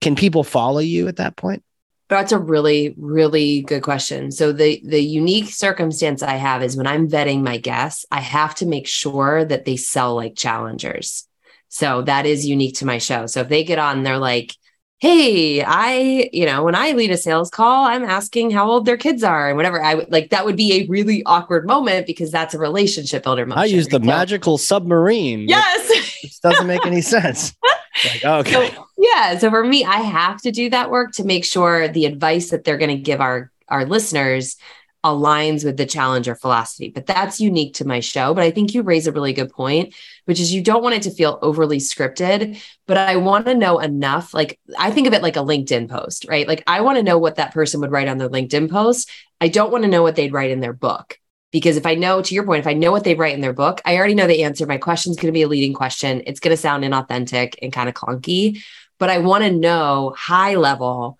can 0.00 0.16
people 0.16 0.42
follow 0.42 0.80
you 0.80 1.06
at 1.06 1.16
that 1.16 1.36
point? 1.36 1.62
That's 2.08 2.32
a 2.32 2.38
really, 2.38 2.94
really 2.98 3.62
good 3.62 3.84
question. 3.84 4.32
So 4.32 4.52
the 4.52 4.82
the 4.84 5.00
unique 5.00 5.48
circumstance 5.48 6.24
I 6.24 6.34
have 6.34 6.64
is 6.64 6.76
when 6.76 6.88
I'm 6.88 7.08
vetting 7.08 7.42
my 7.42 7.58
guests, 7.58 8.04
I 8.10 8.18
have 8.18 8.56
to 8.56 8.66
make 8.66 8.88
sure 8.88 9.44
that 9.44 9.64
they 9.64 9.76
sell 9.76 10.16
like 10.16 10.34
challengers. 10.34 11.28
So 11.70 12.02
that 12.02 12.26
is 12.26 12.46
unique 12.46 12.76
to 12.78 12.86
my 12.86 12.98
show. 12.98 13.26
So 13.26 13.40
if 13.40 13.48
they 13.48 13.64
get 13.64 13.78
on, 13.78 14.02
they're 14.02 14.18
like, 14.18 14.54
hey, 14.98 15.62
I, 15.62 16.28
you 16.32 16.44
know, 16.44 16.62
when 16.64 16.74
I 16.74 16.92
lead 16.92 17.10
a 17.10 17.16
sales 17.16 17.48
call, 17.48 17.86
I'm 17.86 18.04
asking 18.04 18.50
how 18.50 18.68
old 18.68 18.84
their 18.84 18.98
kids 18.98 19.22
are 19.22 19.48
and 19.48 19.56
whatever. 19.56 19.82
I 19.82 19.94
would 19.94 20.12
like 20.12 20.28
that 20.30 20.44
would 20.44 20.56
be 20.56 20.74
a 20.74 20.86
really 20.88 21.22
awkward 21.24 21.66
moment 21.66 22.06
because 22.06 22.30
that's 22.30 22.54
a 22.54 22.58
relationship 22.58 23.22
builder 23.22 23.46
moment. 23.46 23.60
I 23.60 23.64
use 23.64 23.88
the 23.88 23.98
so, 23.98 24.04
magical 24.04 24.58
submarine. 24.58 25.48
Yes. 25.48 26.22
It 26.22 26.32
doesn't 26.42 26.66
make 26.66 26.84
any 26.84 27.00
sense. 27.00 27.54
like, 28.04 28.24
oh, 28.24 28.38
okay. 28.40 28.70
So, 28.70 28.86
yeah. 28.98 29.38
So 29.38 29.48
for 29.48 29.64
me, 29.64 29.84
I 29.84 29.96
have 29.96 30.42
to 30.42 30.50
do 30.50 30.68
that 30.70 30.90
work 30.90 31.12
to 31.12 31.24
make 31.24 31.46
sure 31.46 31.88
the 31.88 32.04
advice 32.04 32.50
that 32.50 32.64
they're 32.64 32.78
going 32.78 32.94
to 32.94 33.02
give 33.02 33.20
our 33.20 33.50
our 33.68 33.86
listeners 33.86 34.56
aligns 35.04 35.64
with 35.64 35.76
the 35.76 35.86
challenger 35.86 36.34
philosophy. 36.34 36.90
But 36.90 37.06
that's 37.06 37.40
unique 37.40 37.74
to 37.74 37.86
my 37.86 38.00
show. 38.00 38.34
But 38.34 38.44
I 38.44 38.50
think 38.50 38.74
you 38.74 38.82
raise 38.82 39.06
a 39.06 39.12
really 39.12 39.32
good 39.32 39.50
point, 39.50 39.94
which 40.30 40.38
is 40.38 40.54
you 40.54 40.62
don't 40.62 40.84
want 40.84 40.94
it 40.94 41.02
to 41.02 41.10
feel 41.10 41.40
overly 41.42 41.78
scripted, 41.78 42.62
but 42.86 42.96
I 42.96 43.16
want 43.16 43.46
to 43.46 43.54
know 43.56 43.80
enough. 43.80 44.32
Like 44.32 44.60
I 44.78 44.92
think 44.92 45.08
of 45.08 45.12
it 45.12 45.22
like 45.22 45.34
a 45.34 45.40
LinkedIn 45.40 45.90
post, 45.90 46.24
right? 46.28 46.46
Like 46.46 46.62
I 46.68 46.82
want 46.82 46.98
to 46.98 47.02
know 47.02 47.18
what 47.18 47.34
that 47.34 47.52
person 47.52 47.80
would 47.80 47.90
write 47.90 48.06
on 48.06 48.18
their 48.18 48.28
LinkedIn 48.28 48.70
post. 48.70 49.10
I 49.40 49.48
don't 49.48 49.72
want 49.72 49.82
to 49.82 49.90
know 49.90 50.04
what 50.04 50.14
they'd 50.14 50.32
write 50.32 50.52
in 50.52 50.60
their 50.60 50.72
book. 50.72 51.18
Because 51.50 51.76
if 51.76 51.84
I 51.84 51.96
know, 51.96 52.22
to 52.22 52.32
your 52.32 52.46
point, 52.46 52.60
if 52.60 52.68
I 52.68 52.74
know 52.74 52.92
what 52.92 53.02
they 53.02 53.16
write 53.16 53.34
in 53.34 53.40
their 53.40 53.52
book, 53.52 53.80
I 53.84 53.96
already 53.96 54.14
know 54.14 54.28
the 54.28 54.44
answer. 54.44 54.66
My 54.66 54.78
question 54.78 55.10
is 55.10 55.16
going 55.16 55.32
to 55.32 55.36
be 55.36 55.42
a 55.42 55.48
leading 55.48 55.74
question. 55.74 56.22
It's 56.28 56.38
going 56.38 56.52
to 56.52 56.56
sound 56.56 56.84
inauthentic 56.84 57.56
and 57.60 57.72
kind 57.72 57.88
of 57.88 57.96
clunky, 57.96 58.62
but 59.00 59.10
I 59.10 59.18
want 59.18 59.42
to 59.42 59.50
know 59.50 60.14
high 60.16 60.54
level 60.54 61.18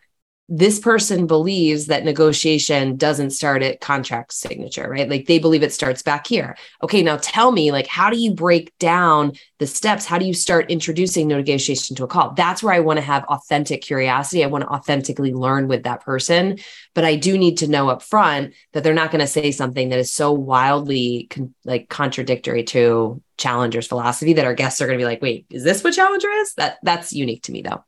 this 0.53 0.81
person 0.81 1.29
believes 1.29 1.87
that 1.87 2.05
negotiation 2.05 2.97
doesn't 2.97 3.31
start 3.31 3.63
at 3.63 3.81
contract 3.81 4.33
signature, 4.33 4.91
right? 4.91 5.09
Like 5.09 5.27
they 5.27 5.39
believe 5.39 5.63
it 5.63 5.73
starts 5.73 6.03
back 6.03 6.27
here. 6.27 6.57
Okay, 6.83 7.05
now 7.05 7.19
tell 7.23 7.53
me, 7.53 7.71
like, 7.71 7.87
how 7.87 8.11
do 8.11 8.19
you 8.19 8.35
break 8.35 8.77
down 8.79 9.35
the 9.61 9.69
steps? 9.69 10.07
How 10.07 10.19
do 10.19 10.27
you 10.27 10.35
start 10.35 10.69
introducing 10.69 11.29
negotiation 11.29 11.95
to 11.95 12.05
a 12.05 12.09
call? 12.09 12.33
That's 12.33 12.65
where 12.65 12.75
I 12.75 12.81
want 12.81 12.97
to 12.97 13.05
have 13.05 13.23
authentic 13.27 13.81
curiosity. 13.81 14.43
I 14.43 14.49
want 14.49 14.63
to 14.63 14.71
authentically 14.71 15.33
learn 15.33 15.69
with 15.69 15.85
that 15.85 16.05
person, 16.05 16.59
but 16.95 17.05
I 17.05 17.15
do 17.15 17.39
need 17.39 17.59
to 17.59 17.69
know 17.69 17.89
up 17.89 18.03
front 18.03 18.53
that 18.73 18.83
they're 18.83 18.93
not 18.93 19.13
going 19.13 19.21
to 19.21 19.29
say 19.29 19.53
something 19.53 19.91
that 19.91 20.01
is 20.01 20.11
so 20.11 20.33
wildly 20.33 21.29
con- 21.31 21.55
like 21.65 21.89
contradictory 21.89 22.65
to 22.65 23.23
Challenger's 23.37 23.87
philosophy 23.87 24.33
that 24.33 24.45
our 24.45 24.55
guests 24.55 24.81
are 24.81 24.87
going 24.87 24.99
to 24.99 25.03
be 25.03 25.07
like, 25.07 25.23
"Wait, 25.23 25.47
is 25.49 25.63
this 25.63 25.85
what 25.85 25.95
Challenger 25.95 26.29
is?" 26.29 26.55
That 26.55 26.79
that's 26.83 27.13
unique 27.13 27.45
to 27.45 27.53
me, 27.53 27.63
though 27.63 27.85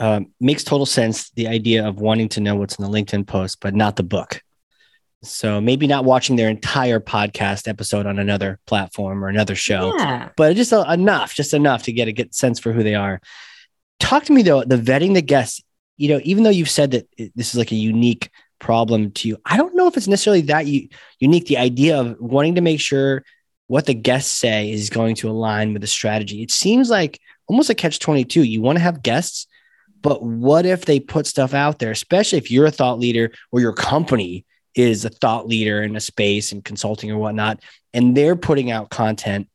uh, 0.00 0.20
makes 0.40 0.64
total 0.64 0.86
sense. 0.86 1.30
The 1.32 1.46
idea 1.46 1.86
of 1.86 2.00
wanting 2.00 2.30
to 2.30 2.40
know 2.40 2.56
what's 2.56 2.76
in 2.76 2.84
the 2.84 2.90
LinkedIn 2.90 3.26
post, 3.26 3.58
but 3.60 3.74
not 3.74 3.96
the 3.96 4.02
book. 4.02 4.42
So 5.22 5.60
maybe 5.60 5.86
not 5.86 6.06
watching 6.06 6.36
their 6.36 6.48
entire 6.48 6.98
podcast 6.98 7.68
episode 7.68 8.06
on 8.06 8.18
another 8.18 8.58
platform 8.66 9.22
or 9.22 9.28
another 9.28 9.54
show, 9.54 9.94
yeah. 9.98 10.30
but 10.34 10.56
just 10.56 10.72
uh, 10.72 10.86
enough, 10.88 11.34
just 11.34 11.52
enough 11.52 11.82
to 11.82 11.92
get 11.92 12.08
a 12.08 12.12
good 12.12 12.34
sense 12.34 12.58
for 12.58 12.72
who 12.72 12.82
they 12.82 12.94
are. 12.94 13.20
Talk 13.98 14.24
to 14.24 14.32
me 14.32 14.42
though, 14.42 14.64
the 14.64 14.78
vetting 14.78 15.12
the 15.12 15.22
guests. 15.22 15.62
You 15.98 16.08
know, 16.08 16.20
even 16.24 16.44
though 16.44 16.50
you've 16.50 16.70
said 16.70 16.92
that 16.92 17.06
this 17.36 17.50
is 17.50 17.56
like 17.56 17.70
a 17.70 17.76
unique 17.76 18.30
problem 18.58 19.10
to 19.10 19.28
you, 19.28 19.36
I 19.44 19.58
don't 19.58 19.76
know 19.76 19.86
if 19.86 19.98
it's 19.98 20.08
necessarily 20.08 20.40
that 20.42 20.66
u- 20.66 20.88
unique. 21.18 21.48
The 21.48 21.58
idea 21.58 22.00
of 22.00 22.18
wanting 22.18 22.54
to 22.54 22.62
make 22.62 22.80
sure 22.80 23.22
what 23.66 23.84
the 23.84 23.92
guests 23.92 24.32
say 24.32 24.72
is 24.72 24.88
going 24.88 25.16
to 25.16 25.28
align 25.28 25.74
with 25.74 25.82
the 25.82 25.86
strategy. 25.86 26.42
It 26.42 26.50
seems 26.50 26.88
like 26.88 27.20
almost 27.46 27.68
a 27.68 27.74
catch 27.74 27.98
twenty 27.98 28.24
two. 28.24 28.42
You 28.42 28.62
want 28.62 28.78
to 28.78 28.82
have 28.82 29.02
guests 29.02 29.46
but 30.02 30.22
what 30.22 30.66
if 30.66 30.84
they 30.84 31.00
put 31.00 31.26
stuff 31.26 31.54
out 31.54 31.78
there, 31.78 31.90
especially 31.90 32.38
if 32.38 32.50
you're 32.50 32.66
a 32.66 32.70
thought 32.70 32.98
leader 32.98 33.30
or 33.52 33.60
your 33.60 33.72
company 33.72 34.44
is 34.74 35.04
a 35.04 35.10
thought 35.10 35.46
leader 35.46 35.82
in 35.82 35.96
a 35.96 36.00
space 36.00 36.52
and 36.52 36.64
consulting 36.64 37.10
or 37.10 37.18
whatnot, 37.18 37.60
and 37.92 38.16
they're 38.16 38.36
putting 38.36 38.70
out 38.70 38.90
content 38.90 39.48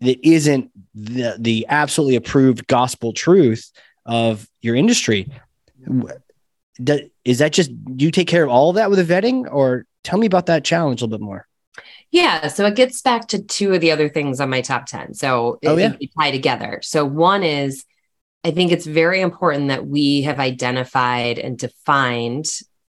that 0.00 0.18
isn't 0.26 0.70
the, 0.94 1.36
the 1.38 1.66
absolutely 1.68 2.16
approved 2.16 2.66
gospel 2.66 3.12
truth 3.12 3.70
of 4.06 4.48
your 4.60 4.74
industry. 4.74 5.30
Is 7.24 7.38
that 7.38 7.52
just 7.52 7.70
you 7.96 8.10
take 8.10 8.28
care 8.28 8.42
of 8.42 8.50
all 8.50 8.70
of 8.70 8.76
that 8.76 8.90
with 8.90 8.98
a 8.98 9.04
vetting, 9.04 9.46
or 9.50 9.84
tell 10.02 10.18
me 10.18 10.26
about 10.26 10.46
that 10.46 10.64
challenge 10.64 11.02
a 11.02 11.04
little 11.04 11.18
bit 11.18 11.24
more? 11.24 11.46
Yeah, 12.10 12.48
so 12.48 12.66
it 12.66 12.74
gets 12.74 13.02
back 13.02 13.28
to 13.28 13.42
two 13.42 13.72
of 13.72 13.80
the 13.80 13.92
other 13.92 14.08
things 14.08 14.40
on 14.40 14.50
my 14.50 14.62
top 14.62 14.86
10. 14.86 15.14
So 15.14 15.58
oh, 15.64 15.76
yeah. 15.76 15.94
tie 16.18 16.32
together. 16.32 16.80
So 16.82 17.04
one 17.04 17.44
is 17.44 17.84
I 18.44 18.52
think 18.52 18.72
it's 18.72 18.86
very 18.86 19.20
important 19.20 19.68
that 19.68 19.86
we 19.86 20.22
have 20.22 20.40
identified 20.40 21.38
and 21.38 21.58
defined 21.58 22.46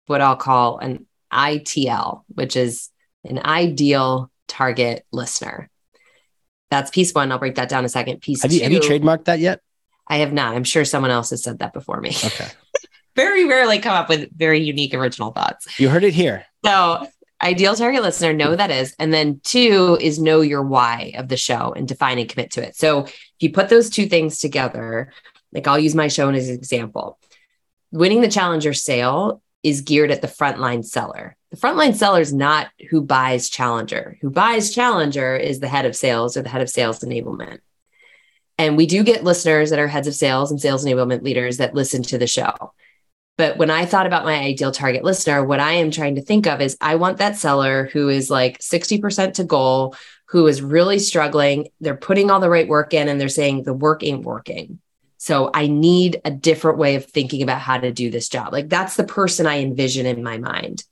what 0.08 0.22
I'll 0.22 0.36
call 0.36 0.80
an 0.80 1.06
ITL, 1.32 2.24
which 2.28 2.56
is 2.56 2.90
an 3.24 3.40
ideal 3.40 4.30
target 4.48 5.06
listener. 5.12 5.70
That's 6.70 6.92
piece 6.92 7.14
one. 7.14 7.32
I'll 7.32 7.40
break 7.40 7.56
that 7.56 7.70
down 7.70 7.86
a 7.86 7.90
second. 7.90 8.22
Piece 8.22 8.42
have 8.42 8.52
you, 8.52 8.60
two, 8.60 8.64
have 8.64 8.74
you 8.74 8.80
trademarked 8.82 9.26
that 9.26 9.40
yet? 9.40 9.62
I 10.08 10.18
have 10.18 10.34
not. 10.34 10.56
I'm 10.56 10.64
sure 10.64 10.86
someone 10.86 11.12
else 11.12 11.30
has 11.30 11.44
said 11.44 11.60
that 11.60 11.74
before 11.74 12.02
me. 12.02 12.10
Okay. 12.10 12.48
very 13.16 13.46
rarely 13.46 13.80
come 13.80 13.94
up 13.94 14.10
with 14.10 14.30
very 14.38 14.62
unique 14.62 14.94
original 14.94 15.32
thoughts. 15.32 15.80
You 15.80 15.90
heard 15.90 16.04
it 16.04 16.14
here. 16.14 16.46
So 16.64 17.08
ideal 17.42 17.76
target 17.76 18.02
listener, 18.02 18.34
know 18.34 18.52
who 18.52 18.56
that 18.56 18.72
is. 18.72 18.96
And 19.00 19.14
then 19.14 19.40
two 19.44 19.98
is 20.02 20.20
know 20.20 20.42
your 20.42 20.64
why 20.64 21.14
of 21.18 21.28
the 21.28 21.38
show 21.38 21.74
and 21.74 21.88
define 21.88 22.20
and 22.20 22.30
commit 22.30 22.52
to 22.52 22.66
it. 22.66 22.76
So 22.76 23.06
if 23.06 23.34
you 23.40 23.52
put 23.52 23.70
those 23.70 23.90
two 23.90 24.08
things 24.08 24.40
together, 24.40 25.12
like 25.58 25.67
I'll 25.67 25.80
use 25.80 25.96
my 25.96 26.08
show 26.08 26.30
as 26.30 26.50
an 26.50 26.56
example. 26.56 27.17
Winning 27.91 28.22
the 28.22 28.30
challenger 28.30 28.74
sale 28.74 29.41
is 29.63 29.82
geared 29.82 30.12
at 30.12 30.22
the 30.22 30.28
frontline 30.28 30.86
seller. 30.86 31.36
The 31.50 31.58
frontline 31.58 31.96
seller 31.96 32.22
is 32.22 32.32
not 32.32 32.67
who 32.91 33.02
buys 33.02 33.50
challenger. 33.50 34.20
Who 34.22 34.30
buys 34.30 34.74
challenger 34.74 35.36
is 35.36 35.60
the 35.60 35.67
head 35.67 35.88
of 35.88 35.96
sales 35.96 36.38
or 36.38 36.43
the 36.43 36.50
head 36.50 36.62
of 36.62 36.70
sales 36.70 37.00
enablement. 37.00 37.58
And 38.60 38.78
we 38.78 38.86
do 38.86 39.04
get 39.04 39.24
listeners 39.24 39.72
that 39.72 39.80
are 39.80 39.88
heads 39.88 40.08
of 40.08 40.13
sales 40.13 40.52
and 40.52 40.62
sales 40.62 40.86
enablement 40.86 41.24
leaders 41.24 41.58
that 41.58 41.74
listen 41.74 42.04
to 42.04 42.20
the 42.20 42.28
show. 42.28 42.74
But 43.36 43.58
when 43.58 43.72
I 43.72 43.86
thought 43.86 44.06
about 44.06 44.26
my 44.26 44.36
ideal 44.36 44.72
target 44.72 45.04
listener, 45.04 45.43
what 45.43 45.60
I 45.60 45.74
am 45.74 45.89
trying 45.89 46.15
to 46.15 46.24
think 46.24 46.46
of 46.46 46.62
is 46.62 46.78
I 46.82 46.96
want 46.96 47.17
that 47.17 47.36
seller 47.36 47.89
who 47.93 48.10
is 48.10 48.30
like 48.30 48.60
60% 48.60 49.34
to 49.34 49.43
goal, 49.43 49.96
who 50.28 50.46
is 50.46 50.62
really 50.62 51.00
struggling. 51.00 51.70
They're 51.80 51.96
putting 51.96 52.30
all 52.30 52.39
the 52.39 52.50
right 52.50 52.67
work 52.67 52.93
in 52.93 53.08
and 53.08 53.20
they're 53.20 53.28
saying 53.28 53.63
the 53.63 53.74
work 53.74 54.04
ain't 54.04 54.24
working. 54.24 54.80
So 55.28 55.52
I 55.54 55.68
need 55.68 56.22
a 56.24 56.32
different 56.32 56.78
way 56.78 56.96
of 56.96 57.04
thinking 57.04 57.44
about 57.44 57.60
how 57.60 57.78
to 57.78 57.92
do 57.92 58.10
this 58.10 58.30
job. 58.30 58.54
Like 58.54 58.70
that's 58.70 58.96
the 58.96 59.04
person 59.04 59.46
I 59.46 59.60
envision 59.60 60.06
in 60.06 60.24
my 60.24 60.38
mind. 60.38 60.86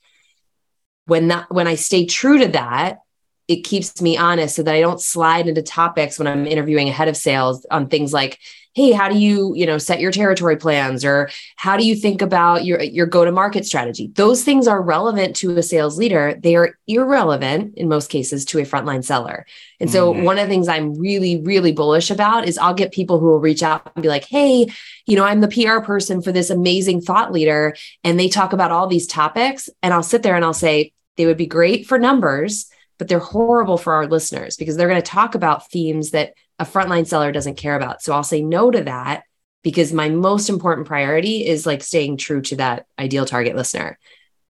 When 1.05 1.29
that 1.29 1.49
when 1.49 1.69
I 1.69 1.75
stay 1.75 2.05
true 2.05 2.39
to 2.39 2.49
that, 2.49 2.99
it 3.47 3.63
keeps 3.63 4.01
me 4.01 4.17
honest 4.17 4.57
so 4.57 4.63
that 4.63 4.75
I 4.75 4.81
don't 4.81 4.99
slide 4.99 5.47
into 5.47 5.61
topics 5.61 6.19
when 6.19 6.27
I'm 6.27 6.45
interviewing 6.47 6.89
ahead 6.89 7.07
of 7.07 7.15
sales 7.15 7.65
on 7.71 7.87
things 7.87 8.11
like, 8.11 8.37
hey, 8.75 8.91
how 8.91 9.07
do 9.07 9.17
you, 9.17 9.55
you 9.55 9.65
know, 9.65 9.77
set 9.77 10.01
your 10.01 10.11
territory 10.11 10.57
plans 10.57 11.05
or 11.05 11.29
how 11.55 11.77
do 11.77 11.87
you 11.87 11.95
think 11.95 12.21
about 12.21 12.65
your 12.65 12.81
your 12.83 13.05
go-to-market 13.05 13.65
strategy? 13.65 14.11
Those 14.15 14.43
things 14.43 14.67
are 14.67 14.81
relevant 14.81 15.35
to 15.37 15.57
a 15.57 15.63
sales 15.63 15.97
leader. 15.97 16.37
They 16.37 16.55
are 16.55 16.77
irrelevant 16.85 17.75
in 17.77 17.87
most 17.87 18.09
cases 18.09 18.43
to 18.45 18.59
a 18.59 18.63
frontline 18.63 19.03
seller. 19.03 19.45
And 19.79 19.89
so 19.89 20.13
mm-hmm. 20.13 20.23
one 20.23 20.37
of 20.37 20.47
the 20.47 20.53
things 20.53 20.67
I'm 20.67 20.93
really, 20.99 21.41
really 21.41 21.71
bullish 21.71 22.11
about 22.11 22.47
is 22.47 22.57
I'll 22.57 22.73
get 22.73 22.91
people 22.91 23.17
who 23.17 23.27
will 23.27 23.39
reach 23.39 23.63
out 23.63 23.89
and 23.95 24.03
be 24.03 24.09
like, 24.09 24.25
hey, 24.25 24.67
you 25.05 25.15
know, 25.15 25.23
I'm 25.23 25.39
the 25.39 25.47
PR 25.47 25.79
person 25.79 26.21
for 26.21 26.33
this 26.33 26.49
amazing 26.49 27.01
thought 27.01 27.31
leader. 27.31 27.75
And 28.03 28.19
they 28.19 28.27
talk 28.27 28.51
about 28.51 28.71
all 28.71 28.87
these 28.87 29.07
topics. 29.07 29.69
And 29.81 29.93
I'll 29.93 30.03
sit 30.03 30.21
there 30.21 30.35
and 30.35 30.43
I'll 30.43 30.53
say, 30.53 30.91
they 31.15 31.25
would 31.25 31.37
be 31.37 31.47
great 31.47 31.87
for 31.87 31.97
numbers 31.97 32.69
but 32.97 33.07
they're 33.07 33.19
horrible 33.19 33.77
for 33.77 33.93
our 33.93 34.07
listeners 34.07 34.55
because 34.57 34.77
they're 34.77 34.87
going 34.87 35.01
to 35.01 35.05
talk 35.05 35.35
about 35.35 35.69
themes 35.69 36.11
that 36.11 36.33
a 36.59 36.65
frontline 36.65 37.07
seller 37.07 37.31
doesn't 37.31 37.57
care 37.57 37.75
about. 37.75 38.01
So 38.01 38.13
I'll 38.13 38.23
say 38.23 38.41
no 38.41 38.71
to 38.71 38.83
that 38.83 39.23
because 39.63 39.91
my 39.91 40.09
most 40.09 40.49
important 40.49 40.87
priority 40.87 41.45
is 41.45 41.65
like 41.65 41.83
staying 41.83 42.17
true 42.17 42.41
to 42.41 42.55
that 42.57 42.85
ideal 42.99 43.25
target 43.25 43.55
listener. 43.55 43.97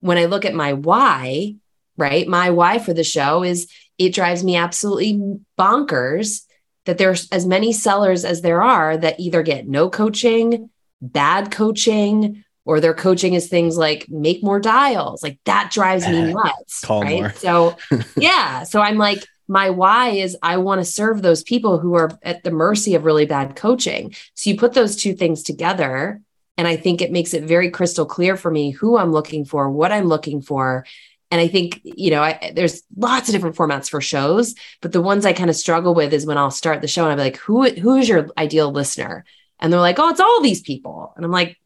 When 0.00 0.18
I 0.18 0.26
look 0.26 0.44
at 0.44 0.54
my 0.54 0.72
why, 0.72 1.56
right? 1.96 2.26
My 2.26 2.50
why 2.50 2.78
for 2.78 2.92
the 2.92 3.04
show 3.04 3.42
is 3.42 3.70
it 3.98 4.14
drives 4.14 4.44
me 4.44 4.56
absolutely 4.56 5.38
bonkers 5.58 6.42
that 6.84 6.98
there's 6.98 7.28
as 7.30 7.46
many 7.46 7.72
sellers 7.72 8.24
as 8.24 8.42
there 8.42 8.62
are 8.62 8.96
that 8.96 9.18
either 9.18 9.42
get 9.42 9.66
no 9.66 9.88
coaching, 9.90 10.70
bad 11.00 11.50
coaching, 11.50 12.44
or 12.64 12.80
their 12.80 12.94
coaching 12.94 13.34
is 13.34 13.48
things 13.48 13.76
like 13.76 14.06
make 14.08 14.42
more 14.42 14.60
dials. 14.60 15.22
Like 15.22 15.38
that 15.44 15.70
drives 15.72 16.06
me 16.06 16.34
nuts. 16.34 16.80
Call 16.80 17.02
right? 17.02 17.20
more. 17.20 17.32
so 17.34 17.76
yeah. 18.16 18.64
So 18.64 18.80
I'm 18.80 18.98
like, 18.98 19.24
my 19.48 19.70
why 19.70 20.10
is 20.10 20.36
I 20.42 20.56
want 20.58 20.80
to 20.80 20.84
serve 20.84 21.22
those 21.22 21.42
people 21.42 21.78
who 21.78 21.94
are 21.94 22.10
at 22.22 22.42
the 22.42 22.50
mercy 22.50 22.94
of 22.94 23.04
really 23.04 23.26
bad 23.26 23.56
coaching. 23.56 24.14
So 24.34 24.50
you 24.50 24.56
put 24.56 24.72
those 24.72 24.96
two 24.96 25.14
things 25.14 25.42
together. 25.42 26.20
And 26.58 26.66
I 26.66 26.76
think 26.76 27.02
it 27.02 27.12
makes 27.12 27.34
it 27.34 27.44
very 27.44 27.70
crystal 27.70 28.06
clear 28.06 28.36
for 28.36 28.50
me 28.50 28.70
who 28.70 28.96
I'm 28.96 29.12
looking 29.12 29.44
for, 29.44 29.70
what 29.70 29.92
I'm 29.92 30.06
looking 30.06 30.40
for. 30.40 30.86
And 31.30 31.40
I 31.40 31.48
think, 31.48 31.80
you 31.84 32.10
know, 32.10 32.22
I, 32.22 32.52
there's 32.54 32.82
lots 32.96 33.28
of 33.28 33.34
different 33.34 33.56
formats 33.56 33.90
for 33.90 34.00
shows, 34.00 34.54
but 34.80 34.92
the 34.92 35.02
ones 35.02 35.26
I 35.26 35.32
kind 35.32 35.50
of 35.50 35.56
struggle 35.56 35.94
with 35.94 36.14
is 36.14 36.24
when 36.24 36.38
I'll 36.38 36.50
start 36.50 36.80
the 36.80 36.88
show 36.88 37.02
and 37.02 37.12
I'm 37.12 37.18
like, 37.18 37.36
who, 37.36 37.68
who 37.68 37.96
is 37.96 38.08
your 38.08 38.30
ideal 38.38 38.70
listener? 38.70 39.24
And 39.58 39.72
they're 39.72 39.80
like, 39.80 39.98
oh, 39.98 40.08
it's 40.08 40.20
all 40.20 40.40
these 40.40 40.60
people. 40.62 41.12
And 41.16 41.24
I'm 41.24 41.30
like, 41.32 41.58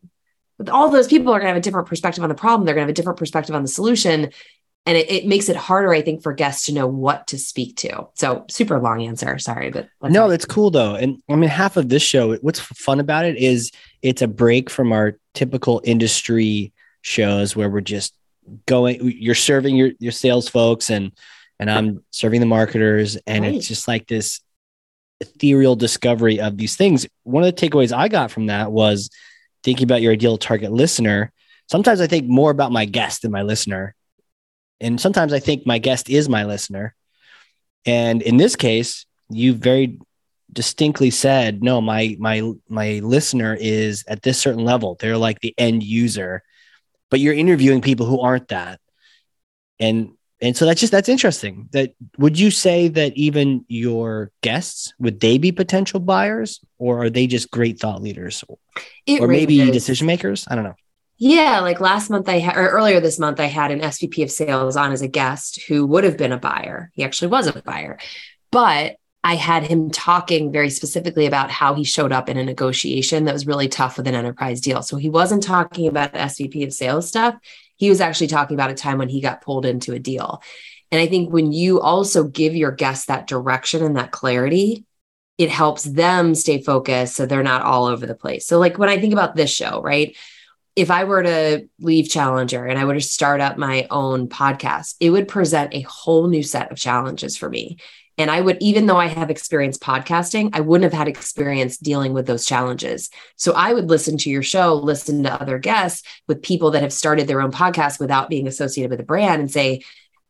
all 0.68 0.90
those 0.90 1.08
people 1.08 1.32
are 1.32 1.38
going 1.38 1.48
to 1.48 1.54
have 1.54 1.56
a 1.56 1.62
different 1.62 1.88
perspective 1.88 2.22
on 2.22 2.28
the 2.28 2.34
problem. 2.34 2.66
They're 2.66 2.74
going 2.74 2.86
to 2.86 2.90
have 2.90 2.94
a 2.94 2.94
different 2.94 3.18
perspective 3.18 3.54
on 3.54 3.62
the 3.62 3.68
solution. 3.68 4.30
And 4.86 4.96
it, 4.96 5.10
it, 5.10 5.26
makes 5.26 5.48
it 5.48 5.56
harder, 5.56 5.92
I 5.92 6.00
think, 6.00 6.22
for 6.22 6.32
guests 6.32 6.66
to 6.66 6.74
know 6.74 6.86
what 6.86 7.26
to 7.28 7.38
speak 7.38 7.76
to. 7.76 8.08
So, 8.14 8.46
super 8.48 8.80
long 8.80 9.02
answer. 9.02 9.38
Sorry, 9.38 9.70
but 9.70 9.88
no, 10.02 10.28
that's 10.28 10.46
cool 10.46 10.70
though. 10.70 10.94
And 10.94 11.22
I 11.28 11.36
mean, 11.36 11.50
half 11.50 11.76
of 11.76 11.88
this 11.90 12.02
show, 12.02 12.34
what's 12.36 12.60
fun 12.60 12.98
about 12.98 13.26
it 13.26 13.36
is 13.36 13.70
it's 14.02 14.22
a 14.22 14.26
break 14.26 14.70
from 14.70 14.92
our 14.92 15.18
typical 15.34 15.82
industry 15.84 16.72
shows 17.02 17.54
where 17.54 17.68
we're 17.68 17.82
just 17.82 18.14
going. 18.66 18.98
You're 19.02 19.34
serving 19.34 19.76
your 19.76 19.90
your 19.98 20.12
sales 20.12 20.48
folks, 20.48 20.88
and 20.88 21.12
and 21.58 21.70
I'm 21.70 22.02
serving 22.10 22.40
the 22.40 22.46
marketers, 22.46 23.16
and 23.26 23.44
right. 23.44 23.54
it's 23.54 23.68
just 23.68 23.86
like 23.86 24.08
this 24.08 24.40
ethereal 25.20 25.76
discovery 25.76 26.40
of 26.40 26.56
these 26.56 26.76
things. 26.76 27.06
One 27.24 27.44
of 27.44 27.54
the 27.54 27.68
takeaways 27.68 27.94
I 27.94 28.08
got 28.08 28.30
from 28.30 28.46
that 28.46 28.72
was 28.72 29.10
thinking 29.62 29.84
about 29.84 30.02
your 30.02 30.12
ideal 30.12 30.38
target 30.38 30.72
listener, 30.72 31.32
sometimes 31.68 32.00
I 32.00 32.06
think 32.06 32.26
more 32.26 32.50
about 32.50 32.72
my 32.72 32.84
guest 32.84 33.22
than 33.22 33.30
my 33.30 33.42
listener. 33.42 33.94
And 34.80 35.00
sometimes 35.00 35.32
I 35.32 35.40
think 35.40 35.66
my 35.66 35.78
guest 35.78 36.08
is 36.08 36.28
my 36.28 36.44
listener. 36.44 36.94
And 37.86 38.22
in 38.22 38.36
this 38.36 38.56
case, 38.56 39.06
you 39.28 39.54
very 39.54 39.98
distinctly 40.52 41.10
said, 41.10 41.62
no, 41.62 41.80
my 41.80 42.16
my 42.18 42.52
my 42.68 43.00
listener 43.02 43.56
is 43.58 44.04
at 44.08 44.22
this 44.22 44.38
certain 44.38 44.64
level. 44.64 44.96
They're 44.98 45.16
like 45.16 45.40
the 45.40 45.54
end 45.58 45.82
user. 45.82 46.42
But 47.10 47.20
you're 47.20 47.34
interviewing 47.34 47.80
people 47.80 48.06
who 48.06 48.20
aren't 48.20 48.48
that. 48.48 48.80
And 49.78 50.12
and 50.40 50.56
so 50.56 50.64
that's 50.64 50.80
just 50.80 50.92
that's 50.92 51.08
interesting. 51.08 51.68
That 51.72 51.94
would 52.18 52.38
you 52.38 52.50
say 52.50 52.88
that 52.88 53.14
even 53.16 53.64
your 53.68 54.30
guests 54.42 54.94
would 54.98 55.20
they 55.20 55.38
be 55.38 55.52
potential 55.52 56.00
buyers 56.00 56.60
or 56.78 57.02
are 57.02 57.10
they 57.10 57.26
just 57.26 57.50
great 57.50 57.78
thought 57.78 58.02
leaders 58.02 58.42
it 59.06 59.20
or 59.20 59.28
maybe 59.28 59.70
decision 59.70 60.06
makers? 60.06 60.46
I 60.48 60.54
don't 60.54 60.64
know. 60.64 60.76
Yeah, 61.22 61.60
like 61.60 61.80
last 61.80 62.08
month 62.08 62.30
I 62.30 62.38
had, 62.38 62.56
or 62.56 62.70
earlier 62.70 62.98
this 62.98 63.18
month, 63.18 63.40
I 63.40 63.44
had 63.44 63.70
an 63.70 63.80
SVP 63.80 64.22
of 64.22 64.30
sales 64.30 64.74
on 64.74 64.90
as 64.90 65.02
a 65.02 65.08
guest 65.08 65.60
who 65.68 65.86
would 65.86 66.02
have 66.04 66.16
been 66.16 66.32
a 66.32 66.38
buyer. 66.38 66.90
He 66.94 67.04
actually 67.04 67.28
was 67.28 67.46
a 67.46 67.60
buyer, 67.60 67.98
but 68.50 68.96
I 69.22 69.34
had 69.34 69.64
him 69.64 69.90
talking 69.90 70.50
very 70.50 70.70
specifically 70.70 71.26
about 71.26 71.50
how 71.50 71.74
he 71.74 71.84
showed 71.84 72.10
up 72.10 72.30
in 72.30 72.38
a 72.38 72.44
negotiation 72.44 73.26
that 73.26 73.34
was 73.34 73.46
really 73.46 73.68
tough 73.68 73.98
with 73.98 74.06
an 74.06 74.14
enterprise 74.14 74.62
deal. 74.62 74.80
So 74.80 74.96
he 74.96 75.10
wasn't 75.10 75.42
talking 75.42 75.88
about 75.88 76.14
the 76.14 76.20
SVP 76.20 76.64
of 76.64 76.72
sales 76.72 77.06
stuff. 77.06 77.36
He 77.76 77.90
was 77.90 78.00
actually 78.00 78.28
talking 78.28 78.54
about 78.54 78.70
a 78.70 78.74
time 78.74 78.96
when 78.96 79.10
he 79.10 79.20
got 79.20 79.42
pulled 79.42 79.66
into 79.66 79.92
a 79.92 79.98
deal. 79.98 80.42
And 80.90 81.02
I 81.02 81.06
think 81.06 81.30
when 81.30 81.52
you 81.52 81.82
also 81.82 82.24
give 82.24 82.56
your 82.56 82.72
guests 82.72 83.06
that 83.06 83.26
direction 83.26 83.84
and 83.84 83.96
that 83.96 84.10
clarity, 84.10 84.86
it 85.36 85.50
helps 85.50 85.84
them 85.84 86.34
stay 86.34 86.62
focused 86.62 87.14
so 87.14 87.26
they're 87.26 87.42
not 87.42 87.60
all 87.60 87.84
over 87.84 88.06
the 88.06 88.14
place. 88.14 88.46
So, 88.46 88.58
like 88.58 88.78
when 88.78 88.88
I 88.88 88.98
think 88.98 89.12
about 89.12 89.36
this 89.36 89.50
show, 89.50 89.82
right? 89.82 90.16
If 90.76 90.90
I 90.90 91.04
were 91.04 91.22
to 91.22 91.68
leave 91.80 92.08
Challenger 92.08 92.64
and 92.64 92.78
I 92.78 92.84
were 92.84 92.94
to 92.94 93.00
start 93.00 93.40
up 93.40 93.58
my 93.58 93.86
own 93.90 94.28
podcast, 94.28 94.94
it 95.00 95.10
would 95.10 95.28
present 95.28 95.74
a 95.74 95.80
whole 95.82 96.28
new 96.28 96.42
set 96.42 96.70
of 96.70 96.78
challenges 96.78 97.36
for 97.36 97.48
me. 97.48 97.78
And 98.18 98.30
I 98.30 98.42
would, 98.42 98.58
even 98.60 98.84
though 98.84 98.98
I 98.98 99.06
have 99.06 99.30
experience 99.30 99.78
podcasting, 99.78 100.50
I 100.52 100.60
wouldn't 100.60 100.92
have 100.92 100.98
had 100.98 101.08
experience 101.08 101.78
dealing 101.78 102.12
with 102.12 102.26
those 102.26 102.44
challenges. 102.44 103.08
So 103.36 103.52
I 103.52 103.72
would 103.72 103.88
listen 103.88 104.18
to 104.18 104.30
your 104.30 104.42
show, 104.42 104.74
listen 104.74 105.22
to 105.22 105.40
other 105.40 105.58
guests 105.58 106.06
with 106.28 106.42
people 106.42 106.70
that 106.72 106.82
have 106.82 106.92
started 106.92 107.26
their 107.26 107.40
own 107.40 107.50
podcast 107.50 107.98
without 107.98 108.28
being 108.28 108.46
associated 108.46 108.90
with 108.90 109.00
a 109.00 109.04
brand 109.04 109.40
and 109.40 109.50
say, 109.50 109.80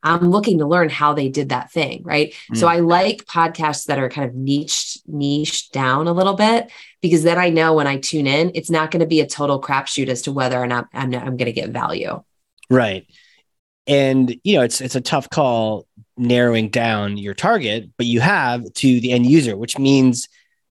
I'm 0.02 0.30
looking 0.30 0.58
to 0.58 0.66
learn 0.66 0.88
how 0.88 1.12
they 1.12 1.28
did 1.28 1.50
that 1.50 1.70
thing. 1.70 2.02
Right. 2.04 2.34
Mm. 2.52 2.56
So 2.56 2.66
I 2.66 2.80
like 2.80 3.24
podcasts 3.26 3.86
that 3.86 3.98
are 3.98 4.08
kind 4.08 4.28
of 4.28 4.34
niche, 4.34 4.98
niche 5.06 5.70
down 5.70 6.06
a 6.06 6.12
little 6.12 6.34
bit 6.34 6.70
because 7.00 7.22
then 7.22 7.38
I 7.38 7.50
know 7.50 7.74
when 7.74 7.86
I 7.86 7.98
tune 7.98 8.26
in, 8.26 8.52
it's 8.54 8.70
not 8.70 8.90
going 8.90 9.00
to 9.00 9.06
be 9.06 9.20
a 9.20 9.26
total 9.26 9.60
crapshoot 9.60 10.08
as 10.08 10.22
to 10.22 10.32
whether 10.32 10.58
or 10.58 10.66
not 10.66 10.88
I'm, 10.92 11.14
I'm 11.14 11.36
going 11.36 11.46
to 11.46 11.52
get 11.52 11.70
value. 11.70 12.22
Right. 12.68 13.06
And 13.86 14.34
you 14.44 14.56
know, 14.56 14.62
it's 14.62 14.80
it's 14.80 14.94
a 14.94 15.00
tough 15.00 15.28
call 15.30 15.86
narrowing 16.16 16.68
down 16.68 17.16
your 17.16 17.34
target, 17.34 17.90
but 17.96 18.06
you 18.06 18.20
have 18.20 18.72
to 18.74 19.00
the 19.00 19.12
end 19.12 19.26
user, 19.26 19.56
which 19.56 19.78
means 19.78 20.28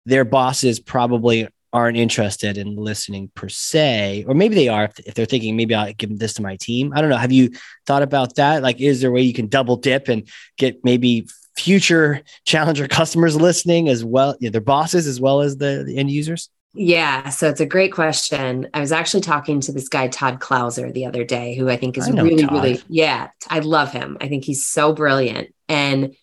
their 0.06 0.24
bosses 0.24 0.80
probably 0.80 1.48
aren't 1.74 1.98
interested 1.98 2.58
in 2.58 2.76
listening 2.76 3.32
per 3.36 3.50
se, 3.50 4.26
or 4.28 4.34
maybe 4.34 4.56
they 4.56 4.68
are 4.68 4.86
if, 5.06 5.16
they're 5.16 5.26
thinking 5.26 5.56
maybe 5.56 5.74
I'll 5.74 5.94
give 5.94 6.18
this 6.20 6.34
to 6.36 6.42
my 6.42 6.58
team. 6.58 6.94
I 6.96 7.02
don't 7.02 7.10
know. 7.10 7.18
Have 7.18 7.32
you 7.32 7.52
thought 7.86 8.04
about 8.04 8.36
that? 8.36 8.62
Like, 8.62 8.80
is 8.82 9.02
there 9.02 9.10
a 9.10 9.14
way 9.14 9.22
you 9.22 9.34
can 9.34 9.48
double 9.48 9.78
dip 9.78 10.08
and 10.08 10.28
get 10.58 10.84
maybe 10.84 11.28
future 11.58 12.22
challenger 12.46 12.88
customers 12.88 13.36
listening 13.36 13.90
as 13.90 14.04
well, 14.04 14.36
you 14.40 14.50
know, 14.50 14.52
their 14.52 14.62
bosses 14.62 15.08
as 15.08 15.22
well 15.22 15.42
as 15.42 15.58
the, 15.58 15.84
the 15.86 15.98
end 15.98 16.12
users? 16.12 16.50
Yeah, 16.74 17.30
so 17.30 17.50
it's 17.50 17.60
a 17.60 17.66
great 17.66 17.92
question. 17.92 18.70
I 18.74 18.80
was 18.80 18.94
actually 18.94 19.22
talking 19.22 19.60
to 19.62 19.74
this 19.74 19.90
guy 19.90 20.08
Todd 20.08 20.40
Clouser 20.40 20.94
the 20.94 21.06
other 21.06 21.26
day, 21.26 21.54
who 21.56 21.70
I 21.70 21.76
think 21.76 21.98
is 21.98 22.08
I 22.08 22.12
really, 22.12 22.44
Todd. 22.44 22.54
really 22.54 22.82
yeah. 22.88 23.30
I 23.50 23.60
love 23.60 23.92
him. 23.92 24.18
I 24.22 24.30
think 24.30 24.46
he's 24.46 24.66
so 24.66 24.94
brilliant, 24.94 25.54
and 25.68 26.16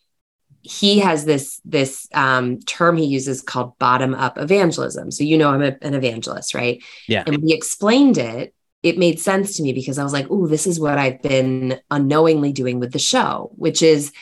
he 0.63 0.99
has 0.99 1.25
this 1.25 1.61
this 1.65 2.09
um, 2.15 2.61
term 2.61 2.97
he 2.97 3.07
uses 3.07 3.43
called 3.43 3.79
bottom 3.79 4.15
up 4.15 4.39
evangelism. 4.39 5.11
So 5.11 5.25
you 5.25 5.39
know 5.39 5.51
I'm 5.51 5.63
a, 5.63 5.77
an 5.83 5.95
evangelist, 5.95 6.55
right? 6.55 6.83
Yeah. 7.07 7.25
And 7.27 7.43
he 7.43 7.55
explained 7.55 8.19
it, 8.19 8.55
it 8.83 8.99
made 8.99 9.21
sense 9.21 9.57
to 9.57 9.63
me 9.63 9.73
because 9.73 9.99
I 9.99 10.05
was 10.05 10.13
like, 10.13 10.27
oh, 10.31 10.47
this 10.47 10.67
is 10.67 10.79
what 10.79 10.99
I've 10.99 11.23
been 11.23 11.81
unknowingly 11.91 12.53
doing 12.53 12.81
with 12.81 12.93
the 12.93 12.99
show, 12.99 13.51
which 13.57 13.83
is 13.83 14.13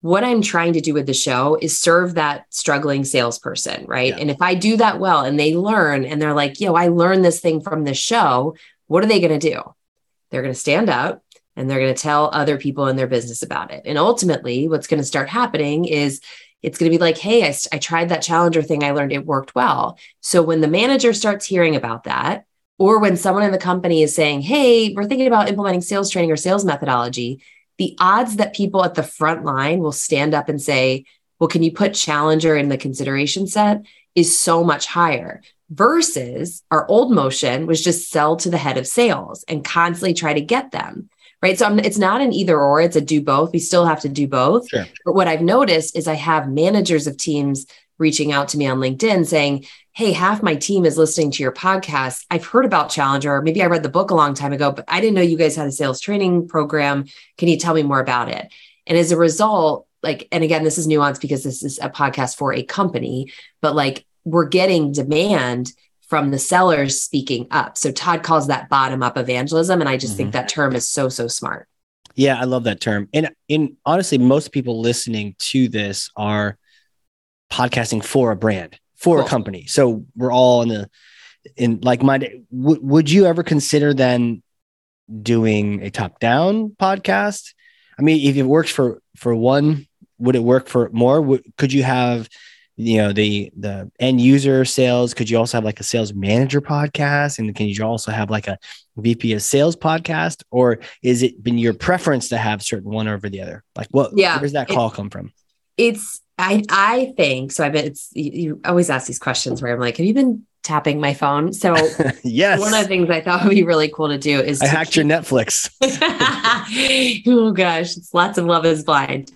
what 0.00 0.24
I'm 0.24 0.42
trying 0.42 0.74
to 0.74 0.80
do 0.80 0.94
with 0.94 1.06
the 1.06 1.14
show 1.14 1.58
is 1.60 1.78
serve 1.78 2.14
that 2.14 2.46
struggling 2.50 3.04
salesperson, 3.04 3.86
right? 3.86 4.10
Yeah. 4.10 4.18
And 4.18 4.30
if 4.30 4.40
I 4.40 4.54
do 4.54 4.76
that 4.76 5.00
well 5.00 5.24
and 5.24 5.38
they 5.38 5.56
learn 5.56 6.04
and 6.04 6.20
they're 6.20 6.34
like, 6.34 6.60
yo, 6.60 6.74
I 6.74 6.88
learned 6.88 7.24
this 7.24 7.40
thing 7.40 7.60
from 7.60 7.84
the 7.84 7.94
show, 7.94 8.54
what 8.86 9.02
are 9.02 9.08
they 9.08 9.20
going 9.20 9.38
to 9.38 9.50
do? 9.50 9.60
They're 10.30 10.42
going 10.42 10.54
to 10.54 10.60
stand 10.60 10.88
up 10.88 11.22
and 11.56 11.68
they're 11.68 11.80
going 11.80 11.94
to 11.94 12.00
tell 12.00 12.30
other 12.32 12.58
people 12.58 12.86
in 12.86 12.96
their 12.96 13.06
business 13.06 13.42
about 13.42 13.70
it. 13.70 13.82
And 13.86 13.98
ultimately, 13.98 14.68
what's 14.68 14.86
going 14.86 15.00
to 15.00 15.06
start 15.06 15.28
happening 15.28 15.86
is 15.86 16.20
it's 16.62 16.78
going 16.78 16.90
to 16.90 16.96
be 16.96 17.00
like, 17.00 17.18
hey, 17.18 17.44
I, 17.44 17.54
I 17.72 17.78
tried 17.78 18.10
that 18.10 18.22
challenger 18.22 18.62
thing. 18.62 18.84
I 18.84 18.92
learned 18.92 19.12
it 19.12 19.26
worked 19.26 19.54
well. 19.54 19.98
So 20.20 20.42
when 20.42 20.60
the 20.60 20.68
manager 20.68 21.12
starts 21.12 21.46
hearing 21.46 21.76
about 21.76 22.04
that, 22.04 22.44
or 22.78 22.98
when 22.98 23.16
someone 23.16 23.44
in 23.44 23.52
the 23.52 23.58
company 23.58 24.02
is 24.02 24.14
saying, 24.14 24.42
hey, 24.42 24.92
we're 24.92 25.04
thinking 25.04 25.26
about 25.26 25.48
implementing 25.48 25.80
sales 25.80 26.10
training 26.10 26.30
or 26.30 26.36
sales 26.36 26.64
methodology, 26.64 27.42
the 27.78 27.96
odds 28.00 28.36
that 28.36 28.54
people 28.54 28.84
at 28.84 28.94
the 28.94 29.02
front 29.02 29.44
line 29.44 29.80
will 29.80 29.92
stand 29.92 30.34
up 30.34 30.48
and 30.48 30.60
say, 30.60 31.04
well, 31.38 31.48
can 31.48 31.62
you 31.62 31.72
put 31.72 31.94
challenger 31.94 32.56
in 32.56 32.68
the 32.68 32.78
consideration 32.78 33.46
set 33.46 33.82
is 34.14 34.38
so 34.38 34.64
much 34.64 34.86
higher 34.86 35.42
versus 35.70 36.62
our 36.70 36.86
old 36.88 37.12
motion 37.12 37.66
was 37.66 37.82
just 37.82 38.10
sell 38.10 38.36
to 38.36 38.50
the 38.50 38.58
head 38.58 38.78
of 38.78 38.86
sales 38.86 39.44
and 39.48 39.64
constantly 39.64 40.14
try 40.14 40.32
to 40.32 40.40
get 40.40 40.70
them 40.70 41.10
right? 41.42 41.58
So 41.58 41.66
I'm, 41.66 41.78
it's 41.78 41.98
not 41.98 42.20
an 42.20 42.32
either 42.32 42.58
or, 42.58 42.80
it's 42.80 42.96
a 42.96 43.00
do 43.00 43.20
both. 43.20 43.52
We 43.52 43.58
still 43.58 43.86
have 43.86 44.00
to 44.00 44.08
do 44.08 44.26
both. 44.26 44.68
Sure. 44.68 44.86
But 45.04 45.14
what 45.14 45.28
I've 45.28 45.42
noticed 45.42 45.96
is 45.96 46.08
I 46.08 46.14
have 46.14 46.48
managers 46.48 47.06
of 47.06 47.16
teams 47.16 47.66
reaching 47.98 48.32
out 48.32 48.48
to 48.48 48.58
me 48.58 48.66
on 48.66 48.78
LinkedIn 48.78 49.26
saying, 49.26 49.66
Hey, 49.92 50.12
half 50.12 50.42
my 50.42 50.54
team 50.54 50.84
is 50.84 50.98
listening 50.98 51.30
to 51.30 51.42
your 51.42 51.52
podcast. 51.52 52.26
I've 52.30 52.44
heard 52.44 52.66
about 52.66 52.90
Challenger. 52.90 53.40
Maybe 53.40 53.62
I 53.62 53.66
read 53.66 53.82
the 53.82 53.88
book 53.88 54.10
a 54.10 54.14
long 54.14 54.34
time 54.34 54.52
ago, 54.52 54.70
but 54.70 54.84
I 54.88 55.00
didn't 55.00 55.14
know 55.14 55.22
you 55.22 55.38
guys 55.38 55.56
had 55.56 55.66
a 55.66 55.72
sales 55.72 56.00
training 56.00 56.48
program. 56.48 57.06
Can 57.38 57.48
you 57.48 57.56
tell 57.56 57.72
me 57.72 57.82
more 57.82 58.00
about 58.00 58.28
it? 58.28 58.52
And 58.86 58.98
as 58.98 59.10
a 59.10 59.16
result, 59.16 59.86
like, 60.02 60.28
and 60.30 60.44
again, 60.44 60.64
this 60.64 60.76
is 60.76 60.86
nuanced 60.86 61.22
because 61.22 61.42
this 61.42 61.62
is 61.62 61.78
a 61.80 61.88
podcast 61.88 62.36
for 62.36 62.52
a 62.52 62.62
company, 62.62 63.32
but 63.62 63.74
like 63.74 64.04
we're 64.24 64.48
getting 64.48 64.92
demand 64.92 65.72
from 66.06 66.30
the 66.30 66.38
sellers 66.38 67.02
speaking 67.02 67.46
up. 67.50 67.76
So 67.76 67.90
Todd 67.92 68.22
calls 68.22 68.46
that 68.46 68.68
bottom 68.68 69.02
up 69.02 69.18
evangelism. 69.18 69.80
And 69.80 69.88
I 69.88 69.96
just 69.96 70.12
mm-hmm. 70.12 70.18
think 70.18 70.32
that 70.32 70.48
term 70.48 70.74
is 70.74 70.88
so, 70.88 71.08
so 71.08 71.28
smart. 71.28 71.68
Yeah, 72.14 72.40
I 72.40 72.44
love 72.44 72.64
that 72.64 72.80
term. 72.80 73.08
And 73.12 73.30
in 73.48 73.76
honestly, 73.84 74.16
most 74.16 74.52
people 74.52 74.80
listening 74.80 75.34
to 75.38 75.68
this 75.68 76.10
are 76.16 76.56
podcasting 77.50 78.02
for 78.02 78.32
a 78.32 78.36
brand, 78.36 78.78
for 78.96 79.18
cool. 79.18 79.26
a 79.26 79.28
company. 79.28 79.66
So 79.66 80.06
we're 80.16 80.32
all 80.32 80.62
in 80.62 80.68
the 80.68 80.90
in 81.56 81.80
like 81.82 82.02
minded. 82.02 82.46
W- 82.50 82.80
would 82.80 83.10
you 83.10 83.26
ever 83.26 83.42
consider 83.42 83.92
then 83.92 84.42
doing 85.22 85.82
a 85.82 85.90
top 85.90 86.18
down 86.18 86.70
podcast? 86.80 87.52
I 87.98 88.02
mean, 88.02 88.26
if 88.26 88.36
it 88.36 88.44
works 88.44 88.70
for 88.70 89.02
for 89.16 89.34
one, 89.34 89.86
would 90.18 90.36
it 90.36 90.42
work 90.42 90.68
for 90.68 90.88
more? 90.92 91.20
Would, 91.20 91.44
could 91.58 91.72
you 91.72 91.82
have 91.82 92.28
you 92.76 92.98
know 92.98 93.12
the 93.12 93.50
the 93.56 93.90
end 93.98 94.20
user 94.20 94.64
sales. 94.64 95.14
Could 95.14 95.30
you 95.30 95.38
also 95.38 95.56
have 95.56 95.64
like 95.64 95.80
a 95.80 95.84
sales 95.84 96.12
manager 96.12 96.60
podcast? 96.60 97.38
And 97.38 97.54
can 97.54 97.68
you 97.68 97.84
also 97.84 98.12
have 98.12 98.30
like 98.30 98.48
a 98.48 98.58
vp 98.96 99.32
of 99.32 99.42
sales 99.42 99.76
podcast? 99.76 100.42
Or 100.50 100.78
is 101.02 101.22
it 101.22 101.42
been 101.42 101.58
your 101.58 101.74
preference 101.74 102.28
to 102.30 102.38
have 102.38 102.62
certain 102.62 102.90
one 102.90 103.08
over 103.08 103.28
the 103.28 103.40
other? 103.40 103.64
Like 103.76 103.88
what 103.90 104.12
yeah 104.14 104.38
where's 104.38 104.52
that 104.52 104.68
call 104.68 104.88
it, 104.88 104.94
come 104.94 105.10
from? 105.10 105.32
It's 105.76 106.20
i 106.38 106.62
i 106.68 107.14
think 107.16 107.50
so 107.50 107.64
i 107.64 107.70
bet 107.70 107.86
it's 107.86 108.10
you, 108.12 108.30
you 108.32 108.60
always 108.64 108.90
ask 108.90 109.06
these 109.06 109.18
questions 109.18 109.62
where 109.62 109.72
i'm 109.72 109.80
like 109.80 109.96
have 109.96 110.04
you 110.04 110.12
been 110.12 110.46
tapping 110.66 111.00
my 111.00 111.14
phone. 111.14 111.52
So 111.52 111.74
yes, 112.24 112.58
one 112.58 112.74
of 112.74 112.80
the 112.80 112.88
things 112.88 113.08
I 113.08 113.20
thought 113.20 113.44
would 113.44 113.50
be 113.50 113.62
really 113.62 113.88
cool 113.88 114.08
to 114.08 114.18
do 114.18 114.40
is 114.40 114.60
I 114.60 114.66
hacked 114.66 114.92
keep... 114.92 114.96
your 114.96 115.04
Netflix. 115.06 115.70
oh 117.26 117.52
gosh, 117.52 117.96
it's 117.96 118.12
lots 118.12 118.36
of 118.36 118.46
Love 118.46 118.66
Is 118.66 118.82
Blind. 118.82 119.30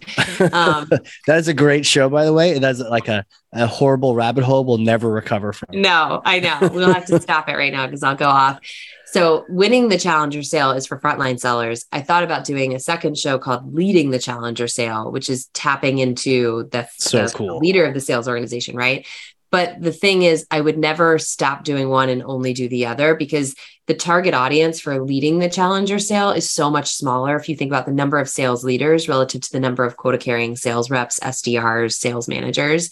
Um, 0.52 0.90
that 1.26 1.38
is 1.38 1.46
a 1.46 1.54
great 1.54 1.86
show, 1.86 2.08
by 2.08 2.24
the 2.24 2.32
way. 2.32 2.58
That's 2.58 2.80
like 2.80 3.06
a, 3.06 3.24
a 3.52 3.68
horrible 3.68 4.16
rabbit 4.16 4.42
hole 4.42 4.64
we'll 4.64 4.78
never 4.78 5.08
recover 5.08 5.52
from. 5.52 5.80
No, 5.80 6.20
I 6.24 6.40
know. 6.40 6.58
We'll 6.72 6.92
have 6.92 7.06
to 7.06 7.20
stop 7.20 7.48
it 7.48 7.56
right 7.56 7.72
now 7.72 7.86
because 7.86 8.02
I'll 8.02 8.16
go 8.16 8.28
off. 8.28 8.58
So, 9.06 9.44
winning 9.48 9.88
the 9.88 9.98
challenger 9.98 10.42
sale 10.42 10.70
is 10.72 10.86
for 10.86 10.98
frontline 10.98 11.38
sellers. 11.38 11.84
I 11.90 12.00
thought 12.00 12.22
about 12.22 12.44
doing 12.44 12.74
a 12.74 12.80
second 12.80 13.18
show 13.18 13.38
called 13.38 13.74
Leading 13.74 14.10
the 14.10 14.20
Challenger 14.20 14.68
Sale, 14.68 15.10
which 15.10 15.28
is 15.28 15.46
tapping 15.46 15.98
into 15.98 16.68
the, 16.70 16.88
so 16.96 17.26
the 17.26 17.32
cool. 17.32 17.58
leader 17.58 17.84
of 17.84 17.94
the 17.94 18.00
sales 18.00 18.28
organization, 18.28 18.76
right? 18.76 19.04
But 19.50 19.80
the 19.80 19.92
thing 19.92 20.22
is, 20.22 20.46
I 20.50 20.60
would 20.60 20.78
never 20.78 21.18
stop 21.18 21.64
doing 21.64 21.88
one 21.88 22.08
and 22.08 22.22
only 22.22 22.52
do 22.52 22.68
the 22.68 22.86
other 22.86 23.14
because 23.14 23.54
the 23.86 23.94
target 23.94 24.34
audience 24.34 24.78
for 24.80 25.02
leading 25.02 25.40
the 25.40 25.50
challenger 25.50 25.98
sale 25.98 26.30
is 26.30 26.48
so 26.48 26.70
much 26.70 26.92
smaller. 26.92 27.36
If 27.36 27.48
you 27.48 27.56
think 27.56 27.70
about 27.70 27.86
the 27.86 27.92
number 27.92 28.18
of 28.18 28.28
sales 28.28 28.64
leaders 28.64 29.08
relative 29.08 29.40
to 29.40 29.52
the 29.52 29.60
number 29.60 29.84
of 29.84 29.96
quota 29.96 30.18
carrying 30.18 30.54
sales 30.54 30.90
reps, 30.90 31.18
SDRs, 31.18 31.94
sales 31.94 32.28
managers, 32.28 32.90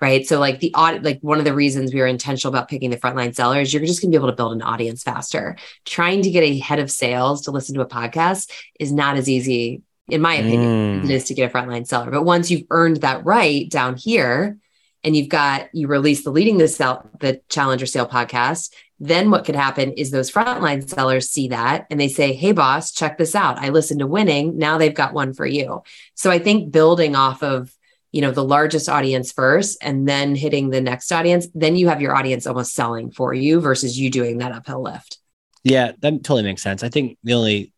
right? 0.00 0.26
So, 0.26 0.38
like 0.40 0.60
the 0.60 0.72
audit, 0.74 1.02
like 1.02 1.18
one 1.20 1.38
of 1.38 1.44
the 1.44 1.54
reasons 1.54 1.92
we 1.92 2.00
were 2.00 2.06
intentional 2.06 2.54
about 2.54 2.68
picking 2.68 2.90
the 2.90 2.96
frontline 2.96 3.34
sellers, 3.34 3.72
you're 3.72 3.84
just 3.84 4.00
going 4.00 4.10
to 4.10 4.18
be 4.18 4.20
able 4.20 4.30
to 4.30 4.36
build 4.36 4.52
an 4.52 4.62
audience 4.62 5.02
faster. 5.02 5.56
Trying 5.84 6.22
to 6.22 6.30
get 6.30 6.42
a 6.42 6.58
head 6.58 6.78
of 6.78 6.90
sales 6.90 7.42
to 7.42 7.50
listen 7.50 7.74
to 7.74 7.82
a 7.82 7.86
podcast 7.86 8.50
is 8.80 8.92
not 8.92 9.16
as 9.16 9.28
easy, 9.28 9.82
in 10.08 10.20
my 10.20 10.34
opinion, 10.34 11.00
mm. 11.00 11.04
as 11.04 11.10
it 11.10 11.14
is 11.14 11.24
to 11.24 11.34
get 11.34 11.50
a 11.50 11.54
frontline 11.54 11.86
seller. 11.86 12.10
But 12.10 12.24
once 12.24 12.50
you've 12.50 12.66
earned 12.70 12.98
that 12.98 13.24
right 13.24 13.68
down 13.68 13.96
here, 13.96 14.56
and 15.04 15.16
you've 15.16 15.28
got 15.28 15.68
you 15.72 15.86
release 15.86 16.24
the 16.24 16.30
leading 16.30 16.58
the 16.58 16.68
sell 16.68 17.08
the 17.20 17.40
challenger 17.48 17.86
sale 17.86 18.06
podcast 18.06 18.70
then 19.00 19.30
what 19.30 19.44
could 19.44 19.54
happen 19.54 19.92
is 19.92 20.10
those 20.10 20.30
frontline 20.30 20.88
sellers 20.88 21.30
see 21.30 21.48
that 21.48 21.86
and 21.90 22.00
they 22.00 22.08
say 22.08 22.32
hey 22.32 22.52
boss 22.52 22.92
check 22.92 23.16
this 23.16 23.34
out. 23.34 23.58
I 23.58 23.68
listened 23.68 24.00
to 24.00 24.06
winning. 24.06 24.58
Now 24.58 24.78
they've 24.78 24.94
got 24.94 25.14
one 25.14 25.34
for 25.34 25.46
you. 25.46 25.82
So 26.14 26.30
i 26.30 26.38
think 26.38 26.72
building 26.72 27.14
off 27.14 27.42
of 27.42 27.72
you 28.10 28.22
know 28.22 28.30
the 28.30 28.44
largest 28.44 28.88
audience 28.88 29.32
first 29.32 29.78
and 29.82 30.08
then 30.08 30.34
hitting 30.34 30.70
the 30.70 30.80
next 30.80 31.12
audience 31.12 31.46
then 31.54 31.76
you 31.76 31.88
have 31.88 32.00
your 32.00 32.16
audience 32.16 32.46
almost 32.46 32.74
selling 32.74 33.10
for 33.10 33.34
you 33.34 33.60
versus 33.60 33.98
you 33.98 34.10
doing 34.10 34.38
that 34.38 34.52
uphill 34.52 34.82
lift. 34.82 35.18
Yeah 35.62 35.92
that 36.00 36.24
totally 36.24 36.42
makes 36.42 36.62
sense. 36.62 36.82
I 36.82 36.88
think 36.88 37.18
the 37.22 37.34
only 37.34 37.72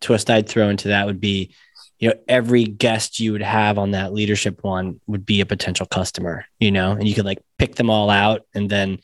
twist 0.00 0.28
i'd 0.28 0.46
throw 0.46 0.68
into 0.68 0.88
that 0.88 1.06
would 1.06 1.20
be 1.20 1.54
you 1.98 2.08
know 2.08 2.14
every 2.28 2.64
guest 2.64 3.20
you 3.20 3.32
would 3.32 3.42
have 3.42 3.78
on 3.78 3.92
that 3.92 4.12
leadership 4.12 4.62
one 4.62 5.00
would 5.06 5.24
be 5.24 5.40
a 5.40 5.46
potential 5.46 5.86
customer 5.86 6.44
you 6.60 6.70
know 6.70 6.92
and 6.92 7.08
you 7.08 7.14
could 7.14 7.24
like 7.24 7.42
pick 7.58 7.76
them 7.76 7.90
all 7.90 8.10
out. 8.10 8.42
And 8.54 8.70
then 8.70 9.00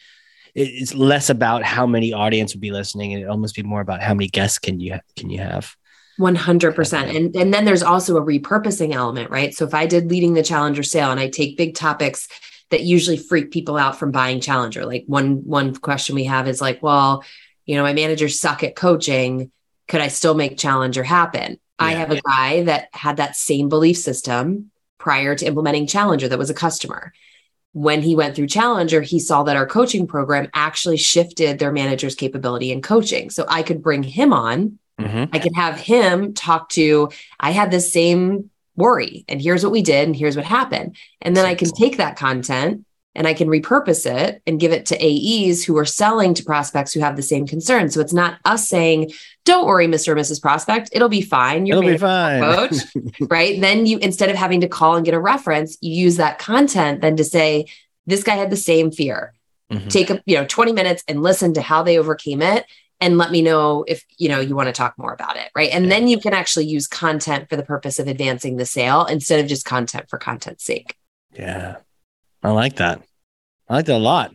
it's 0.55 0.95
less 0.95 1.31
about 1.31 1.63
how 1.63 1.87
many 1.87 2.13
audience 2.13 2.55
would 2.55 2.61
be 2.61 2.73
listening 2.73 3.15
and 3.15 3.23
it 3.23 3.27
almost 3.27 3.55
be 3.55 3.63
more 3.63 3.81
about 3.81 4.03
how 4.03 4.15
many 4.15 4.29
guests 4.29 4.59
can 4.59 4.81
you 4.81 4.99
can 5.17 5.31
you 5.31 5.39
have. 5.39 5.75
100% 6.21 7.17
and 7.17 7.35
and 7.35 7.55
then 7.55 7.65
there's 7.65 7.83
also 7.83 8.19
a 8.19 8.23
repurposing 8.23 8.93
element 8.93 9.31
right? 9.31 9.55
So 9.55 9.65
if 9.65 9.73
i 9.73 9.87
did 9.87 10.11
leading 10.11 10.35
the 10.35 10.43
challenger 10.43 10.83
sale 10.83 11.11
and 11.11 11.19
i 11.19 11.29
take 11.29 11.57
big 11.57 11.75
topics 11.75 12.29
that 12.71 12.83
usually 12.83 13.17
freak 13.17 13.51
people 13.51 13.79
out 13.79 13.99
from 13.99 14.13
buying 14.13 14.39
challenger 14.39 14.85
like 14.85 15.05
one 15.07 15.37
one 15.47 15.75
question 15.75 16.15
we 16.15 16.25
have 16.25 16.47
is 16.49 16.61
like 16.61 16.83
well 16.83 17.25
you 17.65 17.77
know 17.77 17.83
my 17.83 17.95
managers 17.95 18.39
suck 18.39 18.63
at 18.63 18.77
coaching. 18.77 19.51
Could 19.89 20.03
i 20.03 20.09
still 20.09 20.35
make 20.35 20.59
challenger 20.59 21.03
happen 21.03 21.59
yeah. 21.81 21.87
I 21.87 21.91
have 21.93 22.11
a 22.11 22.21
guy 22.21 22.65
that 22.65 22.89
had 22.93 23.17
that 23.17 23.37
same 23.37 23.69
belief 23.69 23.97
system 23.97 24.71
prior 24.99 25.35
to 25.35 25.47
implementing 25.47 25.87
Challenger 25.87 26.29
that 26.29 26.39
was 26.39 26.51
a 26.51 26.55
customer. 26.55 27.13
When 27.73 28.03
he 28.03 28.15
went 28.15 28.37
through 28.37 28.49
Challenger, 28.49 29.01
he 29.01 29.19
saw 29.19 29.43
that 29.45 29.57
our 29.57 29.67
coaching 29.67 30.07
program 30.07 30.49
actually 30.55 30.99
shifted 30.99 31.59
their 31.59 31.73
manager's 31.73 32.15
capability 32.15 32.71
in 32.71 32.83
coaching. 32.83 33.31
So 33.31 33.47
I 33.49 33.63
could 33.63 33.83
bring 33.83 34.03
him 34.03 34.33
on. 34.33 34.79
Mm-hmm. 35.01 35.35
I 35.35 35.39
could 35.39 35.55
have 35.57 35.81
him 35.81 36.35
talk 36.35 36.69
to, 36.71 37.11
I 37.41 37.51
had 37.51 37.71
this 37.71 37.93
same 37.93 38.51
worry, 38.77 39.25
and 39.29 39.41
here's 39.41 39.65
what 39.65 39.73
we 39.73 39.83
did, 39.83 40.07
and 40.07 40.15
here's 40.15 40.37
what 40.37 40.45
happened. 40.45 40.97
And 41.21 41.37
then 41.37 41.47
I 41.47 41.55
can 41.55 41.71
take 41.71 41.97
that 41.97 42.17
content 42.17 42.85
and 43.15 43.27
I 43.27 43.35
can 43.35 43.49
repurpose 43.49 44.07
it 44.07 44.43
and 44.47 44.59
give 44.59 44.73
it 44.73 44.87
to 44.87 44.97
AEs 44.97 45.65
who 45.65 45.77
are 45.77 45.85
selling 45.85 46.35
to 46.35 46.45
prospects 46.45 46.93
who 46.93 47.01
have 47.01 47.17
the 47.17 47.23
same 47.23 47.47
concern. 47.47 47.91
So 47.91 48.01
it's 48.01 48.13
not 48.13 48.39
us 48.45 48.69
saying, 48.69 49.13
"Don't 49.45 49.67
worry, 49.67 49.87
Mr. 49.87 50.09
or 50.09 50.17
Mrs. 50.17 50.41
Prospect, 50.41 50.91
it'll 50.93 51.09
be 51.09 51.23
fine. 51.23 51.67
You're 51.67 51.79
it'll 51.79 51.91
be 51.91 51.99
fine." 51.99 52.41
Coach, 52.41 52.77
right? 53.29 53.61
Then 53.61 53.87
you 53.87 53.99
instead 53.99 54.31
of 54.31 54.37
having 54.37 54.61
to 54.63 54.69
call 54.69 54.97
and 54.97 55.05
get 55.05 55.15
a 55.15 55.21
reference, 55.21 55.77
you 55.81 55.93
use 55.93 56.17
that 56.17 56.39
content 56.39 57.01
then 57.01 57.17
to 57.17 57.25
say, 57.25 57.67
"This 58.07 58.23
guy 58.23 58.37
had 58.37 58.51
the 58.51 58.57
same 58.57 58.91
fear." 58.91 59.35
Mm-hmm. 59.71 59.89
Take 59.89 60.11
a 60.11 60.23
you 60.27 60.37
know 60.37 60.47
20 60.47 60.73
minutes 60.73 61.03
and 61.09 61.23
listen 61.23 61.55
to 61.55 61.63
how 61.63 61.83
they 61.83 61.99
overcame 61.99 62.43
it 62.43 62.67
and 63.03 63.19
let 63.19 63.33
me 63.33 63.43
know 63.43 63.85
if 63.89 64.05
you 64.17 64.29
know 64.29 64.39
you 64.39 64.55
want 64.55 64.69
to 64.69 64.73
talk 64.73 64.97
more 64.97 65.13
about 65.13 65.37
it 65.37 65.51
right 65.57 65.71
and 65.73 65.85
yeah. 65.85 65.91
then 65.91 66.09
you 66.09 66.19
can 66.19 66.33
actually 66.33 66.67
use 66.67 66.87
content 66.87 67.49
for 67.51 67.57
the 67.57 67.63
purpose 67.65 67.99
of 67.99 68.07
advancing 68.07 68.57
the 68.57 68.65
sale 68.65 69.05
instead 69.07 69.41
of 69.41 69.47
just 69.47 69.65
content 69.65 70.09
for 70.09 70.19
content's 70.19 70.65
sake 70.65 70.97
yeah 71.33 71.77
I 72.43 72.51
like 72.51 72.77
that. 72.77 73.03
I 73.69 73.77
like 73.77 73.87
that 73.87 73.97
a 73.97 73.99
lot. 73.99 74.33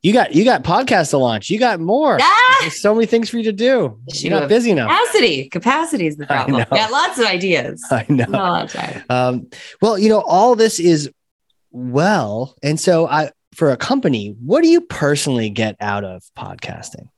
You 0.00 0.12
got 0.12 0.34
you 0.34 0.44
got 0.44 0.62
podcasts 0.62 1.10
to 1.10 1.18
launch. 1.18 1.50
You 1.50 1.58
got 1.58 1.80
more. 1.80 2.18
Ah! 2.20 2.58
There's 2.60 2.80
so 2.80 2.94
many 2.94 3.06
things 3.06 3.28
for 3.28 3.36
you 3.38 3.44
to 3.44 3.52
do. 3.52 3.98
You're 4.14 4.38
not 4.38 4.48
busy 4.48 4.70
enough. 4.70 4.88
Capacity. 4.88 5.48
Capacity 5.48 6.06
is 6.06 6.16
the 6.16 6.26
problem. 6.26 6.64
Got 6.70 6.92
lots 6.92 7.18
of 7.18 7.26
ideas. 7.26 7.84
I 7.90 8.06
know. 8.08 8.66
Um, 9.10 9.48
well, 9.82 9.98
you 9.98 10.08
know, 10.08 10.20
all 10.20 10.54
this 10.54 10.78
is 10.78 11.10
well. 11.72 12.54
And 12.62 12.78
so 12.78 13.08
I 13.08 13.32
for 13.54 13.70
a 13.70 13.76
company, 13.76 14.36
what 14.44 14.62
do 14.62 14.68
you 14.68 14.80
personally 14.80 15.50
get 15.50 15.74
out 15.80 16.04
of 16.04 16.22
podcasting? 16.36 17.08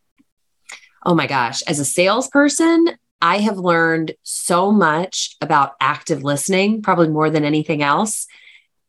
Oh 1.05 1.15
my 1.15 1.27
gosh. 1.27 1.63
As 1.63 1.79
a 1.79 1.85
salesperson, 1.85 2.97
I 3.21 3.39
have 3.39 3.59
learned 3.59 4.13
so 4.23 4.73
much 4.73 5.37
about 5.43 5.75
active 5.81 6.23
listening, 6.23 6.81
probably 6.81 7.09
more 7.09 7.29
than 7.29 7.45
anything 7.45 7.83
else. 7.83 8.27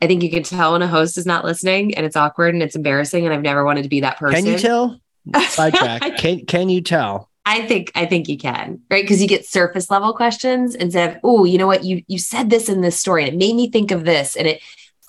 I 0.02 0.08
think 0.08 0.24
you 0.24 0.32
can 0.32 0.44
tell 0.44 0.74
when 0.74 0.82
a 0.82 0.88
host 0.88 1.18
is 1.18 1.26
not 1.26 1.46
listening 1.46 1.96
and 1.96 2.06
it's 2.06 2.16
awkward 2.16 2.54
and 2.54 2.64
it's 2.64 2.76
embarrassing. 2.76 3.26
And 3.26 3.34
I've 3.34 3.42
never 3.42 3.64
wanted 3.64 3.84
to 3.84 3.90
be 3.90 4.02
that 4.02 4.18
person. 4.18 4.44
Can 4.44 4.52
you 4.52 4.58
tell? 4.58 5.00
Sidetrack. 5.50 6.18
can 6.18 6.46
can 6.46 6.70
you 6.70 6.82
tell? 6.82 7.30
I 7.46 7.66
think 7.68 7.92
I 7.96 8.06
think 8.06 8.28
you 8.28 8.38
can, 8.38 8.82
right? 8.90 9.04
Because 9.04 9.22
you 9.22 9.28
get 9.28 9.46
surface 9.46 9.90
level 9.90 10.14
questions 10.14 10.76
instead 10.76 11.12
of, 11.12 11.18
oh, 11.24 11.44
you 11.44 11.58
know 11.58 11.68
what, 11.68 11.84
you 11.84 12.04
you 12.08 12.20
said 12.20 12.50
this 12.50 12.70
in 12.70 12.82
this 12.82 13.00
story 13.00 13.24
and 13.24 13.34
it 13.34 13.38
made 13.38 13.56
me 13.56 13.70
think 13.70 13.92
of 13.92 14.06
this, 14.06 14.36
and 14.36 14.48
it 14.48 14.62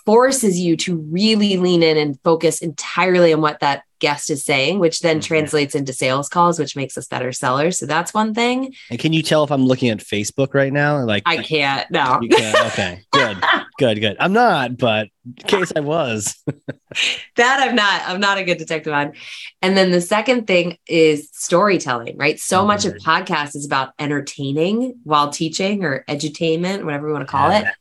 forces 0.05 0.59
you 0.59 0.77
to 0.79 0.97
really 0.97 1.57
lean 1.57 1.83
in 1.83 1.97
and 1.97 2.21
focus 2.23 2.61
entirely 2.61 3.33
on 3.33 3.41
what 3.41 3.61
that 3.61 3.85
guest 4.03 4.31
is 4.31 4.45
saying, 4.45 4.81
which 4.81 5.01
then 5.01 5.19
mm-hmm. 5.19 5.27
translates 5.29 5.75
into 5.75 5.93
sales 5.93 6.29
calls, 6.29 6.59
which 6.59 6.75
makes 6.77 6.99
us 6.99 7.07
better 7.07 7.31
sellers. 7.31 7.79
So 7.79 7.87
that's 7.87 8.13
one 8.13 8.35
thing. 8.35 8.75
And 8.91 8.99
can 8.99 9.13
you 9.13 9.23
tell 9.23 9.45
if 9.45 9.53
I'm 9.53 9.65
looking 9.65 9.91
at 9.91 9.99
Facebook 9.99 10.55
right 10.55 10.73
now? 10.73 11.03
Like 11.05 11.23
I 11.25 11.39
can't. 11.39 11.89
No. 11.91 12.21
Okay. 12.23 13.05
Good. 13.13 13.39
good. 13.79 14.01
Good. 14.01 14.17
I'm 14.19 14.33
not, 14.33 14.77
but 14.77 15.09
in 15.25 15.35
case 15.47 15.73
I 15.75 15.81
was. 15.81 16.43
that 17.37 17.67
I'm 17.69 17.77
not. 17.77 18.03
I'm 18.07 18.21
not 18.21 18.39
a 18.39 18.45
good 18.45 18.59
detective 18.59 18.93
on. 18.93 19.13
And 19.63 19.77
then 19.77 19.93
the 19.93 20.01
second 20.01 20.49
thing 20.49 20.79
is 20.89 21.31
storytelling, 21.33 22.19
right? 22.19 22.41
So 22.41 22.59
mm-hmm. 22.59 22.67
much 22.67 22.85
of 22.85 22.95
podcast 22.95 23.55
is 23.55 23.65
about 23.65 23.93
entertaining 24.01 24.99
while 25.05 25.31
teaching 25.31 25.85
or 25.85 26.05
edutainment, 26.09 26.85
whatever 26.85 27.07
you 27.07 27.13
want 27.13 27.27
to 27.27 27.31
call 27.31 27.51
yeah. 27.51 27.69
it. 27.71 27.75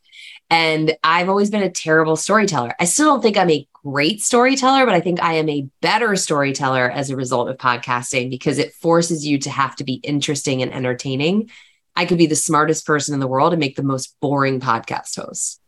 And 0.51 0.97
I've 1.01 1.29
always 1.29 1.49
been 1.49 1.63
a 1.63 1.71
terrible 1.71 2.17
storyteller. 2.17 2.75
I 2.77 2.83
still 2.83 3.05
don't 3.05 3.21
think 3.21 3.37
I'm 3.37 3.49
a 3.49 3.65
great 3.85 4.21
storyteller, 4.21 4.85
but 4.85 4.93
I 4.93 4.99
think 4.99 5.23
I 5.23 5.35
am 5.35 5.47
a 5.47 5.69
better 5.81 6.17
storyteller 6.17 6.91
as 6.91 7.09
a 7.09 7.15
result 7.15 7.49
of 7.49 7.55
podcasting 7.55 8.29
because 8.29 8.57
it 8.57 8.73
forces 8.73 9.25
you 9.25 9.39
to 9.39 9.49
have 9.49 9.77
to 9.77 9.85
be 9.85 9.93
interesting 9.93 10.61
and 10.61 10.73
entertaining. 10.73 11.49
I 11.95 12.05
could 12.05 12.17
be 12.17 12.25
the 12.25 12.35
smartest 12.35 12.85
person 12.85 13.13
in 13.13 13.21
the 13.21 13.27
world 13.27 13.53
and 13.53 13.61
make 13.61 13.77
the 13.77 13.83
most 13.83 14.13
boring 14.19 14.59
podcast 14.59 15.15
host. 15.15 15.61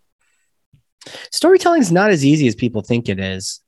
Storytelling 1.31 1.81
is 1.81 1.91
not 1.91 2.11
as 2.11 2.25
easy 2.25 2.47
as 2.47 2.55
people 2.55 2.81
think 2.81 3.07
it 3.07 3.21
is. 3.21 3.61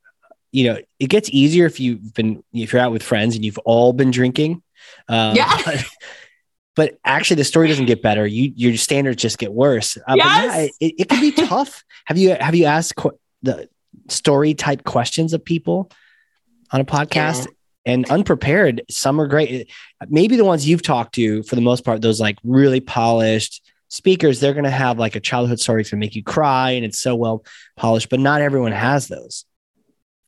You 0.52 0.66
know, 0.66 0.80
it 1.00 1.08
gets 1.08 1.30
easier 1.30 1.66
if 1.66 1.80
you've 1.80 2.14
been 2.14 2.44
if 2.54 2.74
you're 2.74 2.82
out 2.82 2.92
with 2.92 3.04
friends 3.04 3.36
and 3.36 3.46
you've 3.46 3.58
all 3.60 3.94
been 3.94 4.12
drinking. 4.12 4.62
Um, 5.08 5.36
yeah. 5.36 5.82
But, 6.76 6.98
actually 7.06 7.38
the 7.38 7.46
story 7.46 7.68
doesn't 7.68 7.86
get 7.86 8.02
better. 8.02 8.28
You 8.28 8.52
your 8.56 8.76
standards 8.78 9.22
just 9.22 9.38
get 9.38 9.54
worse. 9.54 9.98
Uh, 9.98 10.16
yes. 10.16 10.72
yeah, 10.80 10.88
it, 10.88 10.96
it 11.00 11.10
can 11.10 11.22
be 11.22 11.32
tough. 11.48 11.84
Have 12.06 12.18
you 12.18 12.36
have 12.40 12.56
you 12.56 12.66
asked 12.66 12.96
qu- 12.96 13.18
the 13.44 13.70
story 14.10 14.54
type 14.54 14.84
questions 14.84 15.34
of 15.34 15.44
people 15.44 15.90
on 16.72 16.82
a 16.82 16.86
podcast? 16.86 17.46
Yeah. 17.46 17.52
And 17.88 18.10
unprepared, 18.10 18.82
some 18.90 19.22
are 19.22 19.28
great. 19.28 19.72
Maybe 20.08 20.38
the 20.38 20.44
ones 20.44 20.68
you've 20.68 20.82
talked 20.82 21.14
to, 21.16 21.44
for 21.44 21.54
the 21.54 21.62
most 21.62 21.86
part, 21.86 22.02
those 22.02 22.20
like 22.20 22.38
really 22.44 22.80
polished 22.80 23.62
speakers, 23.90 24.40
they're 24.40 24.54
going 24.54 24.66
to 24.66 24.72
have 24.72 24.98
like 24.98 25.16
a 25.16 25.20
childhood 25.20 25.60
story 25.60 25.84
to 25.86 25.96
make 25.96 26.16
you 26.16 26.24
cry, 26.24 26.72
and 26.72 26.84
it's 26.84 27.00
so 27.00 27.16
well 27.16 27.46
polished. 27.78 28.10
But 28.10 28.20
not 28.20 28.42
everyone 28.42 28.72
has 28.72 29.08
those. 29.08 29.46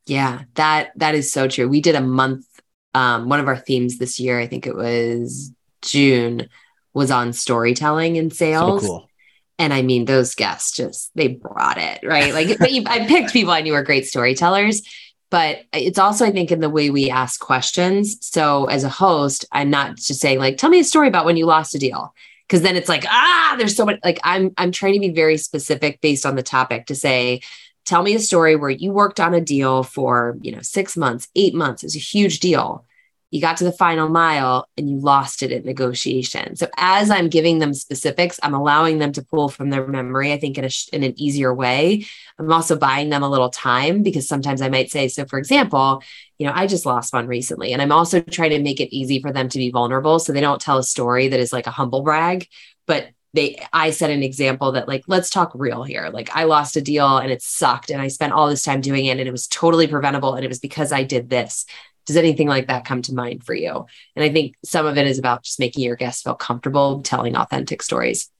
Yeah, 0.06 0.42
that 0.54 0.92
that 0.96 1.14
is 1.14 1.32
so 1.32 1.48
true. 1.48 1.68
We 1.68 1.80
did 1.80 1.94
a 1.94 2.00
month. 2.00 2.46
Um, 2.94 3.28
one 3.28 3.40
of 3.40 3.48
our 3.48 3.56
themes 3.56 3.98
this 3.98 4.18
year, 4.18 4.40
I 4.40 4.46
think 4.46 4.66
it 4.66 4.74
was 4.74 5.52
June 5.82 6.48
was 6.94 7.10
on 7.10 7.32
storytelling 7.32 8.18
and 8.18 8.32
sales. 8.32 8.82
So 8.82 8.88
cool. 8.88 9.10
And 9.58 9.74
I 9.74 9.82
mean, 9.82 10.04
those 10.04 10.34
guests 10.34 10.72
just 10.72 11.10
they 11.14 11.28
brought 11.28 11.78
it, 11.78 12.00
right? 12.04 12.32
Like 12.32 12.60
I 12.60 13.06
picked 13.06 13.32
people 13.32 13.52
I 13.52 13.60
knew 13.60 13.72
were 13.72 13.82
great 13.82 14.06
storytellers, 14.06 14.82
but 15.30 15.62
it's 15.72 15.98
also, 15.98 16.24
I 16.24 16.30
think, 16.30 16.50
in 16.50 16.60
the 16.60 16.70
way 16.70 16.90
we 16.90 17.10
ask 17.10 17.40
questions. 17.40 18.18
So 18.20 18.66
as 18.66 18.84
a 18.84 18.88
host, 18.88 19.44
I'm 19.52 19.68
not 19.68 19.96
just 19.96 20.20
saying, 20.20 20.38
like, 20.38 20.56
tell 20.56 20.70
me 20.70 20.80
a 20.80 20.84
story 20.84 21.08
about 21.08 21.24
when 21.24 21.36
you 21.36 21.44
lost 21.44 21.74
a 21.74 21.78
deal. 21.78 22.14
Cause 22.48 22.62
then 22.62 22.76
it's 22.76 22.88
like, 22.88 23.04
ah, 23.10 23.56
there's 23.58 23.76
so 23.76 23.84
much 23.84 23.98
like 24.02 24.18
I'm 24.24 24.52
I'm 24.56 24.72
trying 24.72 24.94
to 24.94 25.00
be 25.00 25.10
very 25.10 25.36
specific 25.36 26.00
based 26.00 26.24
on 26.24 26.34
the 26.34 26.42
topic 26.42 26.86
to 26.86 26.94
say, 26.94 27.42
tell 27.84 28.02
me 28.02 28.14
a 28.14 28.20
story 28.20 28.56
where 28.56 28.70
you 28.70 28.90
worked 28.90 29.20
on 29.20 29.34
a 29.34 29.40
deal 29.40 29.82
for, 29.82 30.38
you 30.40 30.52
know, 30.52 30.62
six 30.62 30.96
months, 30.96 31.28
eight 31.36 31.54
months. 31.54 31.84
It's 31.84 31.94
a 31.94 31.98
huge 31.98 32.40
deal 32.40 32.86
you 33.30 33.42
got 33.42 33.58
to 33.58 33.64
the 33.64 33.72
final 33.72 34.08
mile 34.08 34.66
and 34.78 34.88
you 34.88 34.98
lost 34.98 35.42
it 35.42 35.52
at 35.52 35.64
negotiation. 35.64 36.56
So 36.56 36.66
as 36.78 37.10
I'm 37.10 37.28
giving 37.28 37.58
them 37.58 37.74
specifics, 37.74 38.40
I'm 38.42 38.54
allowing 38.54 38.98
them 38.98 39.12
to 39.12 39.22
pull 39.22 39.50
from 39.50 39.68
their 39.68 39.86
memory, 39.86 40.32
I 40.32 40.38
think 40.38 40.56
in, 40.56 40.64
a, 40.64 40.70
in 40.92 41.02
an 41.02 41.20
easier 41.20 41.52
way. 41.52 42.06
I'm 42.38 42.50
also 42.50 42.76
buying 42.76 43.10
them 43.10 43.22
a 43.22 43.28
little 43.28 43.50
time 43.50 44.02
because 44.02 44.26
sometimes 44.26 44.62
I 44.62 44.70
might 44.70 44.90
say, 44.90 45.08
so 45.08 45.26
for 45.26 45.38
example, 45.38 46.02
you 46.38 46.46
know, 46.46 46.52
I 46.54 46.66
just 46.66 46.86
lost 46.86 47.12
one 47.12 47.26
recently. 47.26 47.72
And 47.74 47.82
I'm 47.82 47.92
also 47.92 48.20
trying 48.20 48.50
to 48.50 48.62
make 48.62 48.80
it 48.80 48.96
easy 48.96 49.20
for 49.20 49.30
them 49.30 49.50
to 49.50 49.58
be 49.58 49.70
vulnerable. 49.70 50.18
So 50.18 50.32
they 50.32 50.40
don't 50.40 50.60
tell 50.60 50.78
a 50.78 50.84
story 50.84 51.28
that 51.28 51.40
is 51.40 51.52
like 51.52 51.66
a 51.66 51.72
humble 51.72 52.02
brag, 52.02 52.48
but 52.86 53.08
they 53.34 53.62
I 53.74 53.90
set 53.90 54.08
an 54.08 54.22
example 54.22 54.72
that 54.72 54.88
like 54.88 55.04
let's 55.06 55.28
talk 55.28 55.52
real 55.54 55.82
here. 55.82 56.08
Like 56.10 56.34
I 56.34 56.44
lost 56.44 56.76
a 56.76 56.80
deal 56.80 57.18
and 57.18 57.30
it 57.30 57.42
sucked 57.42 57.90
and 57.90 58.00
I 58.00 58.08
spent 58.08 58.32
all 58.32 58.48
this 58.48 58.62
time 58.62 58.80
doing 58.80 59.04
it 59.04 59.18
and 59.18 59.28
it 59.28 59.32
was 59.32 59.46
totally 59.46 59.86
preventable 59.86 60.34
and 60.34 60.44
it 60.44 60.48
was 60.48 60.60
because 60.60 60.92
I 60.92 61.02
did 61.02 61.28
this. 61.28 61.66
Does 62.08 62.16
anything 62.16 62.48
like 62.48 62.66
that 62.66 62.84
come 62.86 63.02
to 63.02 63.14
mind 63.14 63.44
for 63.44 63.54
you? 63.54 63.86
And 64.16 64.24
I 64.24 64.30
think 64.30 64.56
some 64.64 64.86
of 64.86 64.96
it 64.96 65.06
is 65.06 65.18
about 65.18 65.44
just 65.44 65.60
making 65.60 65.84
your 65.84 65.94
guests 65.94 66.22
feel 66.22 66.34
comfortable 66.34 67.02
telling 67.02 67.36
authentic 67.36 67.82
stories. 67.82 68.30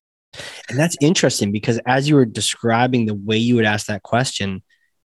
And 0.69 0.77
that's 0.77 0.97
interesting 1.01 1.51
because 1.51 1.79
as 1.85 2.09
you 2.09 2.15
were 2.15 2.25
describing 2.25 3.05
the 3.05 3.13
way 3.13 3.37
you 3.37 3.55
would 3.55 3.65
ask 3.65 3.85
that 3.87 4.03
question, 4.03 4.63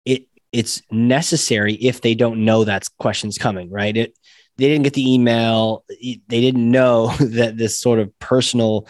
it 0.06 0.28
it's 0.52 0.82
necessary 0.92 1.74
if 1.74 2.02
they 2.02 2.16
don't 2.16 2.46
know 2.46 2.64
that 2.64 2.86
question's 3.00 3.38
coming, 3.38 3.72
right? 3.72 3.98
It 3.98 4.16
they 4.58 4.68
didn't 4.68 4.84
get 4.84 4.94
the 4.94 5.12
email, 5.12 5.84
they 5.90 6.20
didn't 6.28 6.70
know 6.70 7.08
that 7.20 7.58
this 7.58 7.80
sort 7.80 8.00
of 8.00 8.18
personal 8.20 8.88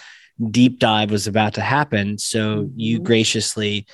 deep 0.49 0.79
dive 0.79 1.11
was 1.11 1.27
about 1.27 1.53
to 1.53 1.61
happen. 1.61 2.17
So 2.17 2.63
mm-hmm. 2.63 2.79
you 2.79 2.99
graciously 2.99 3.85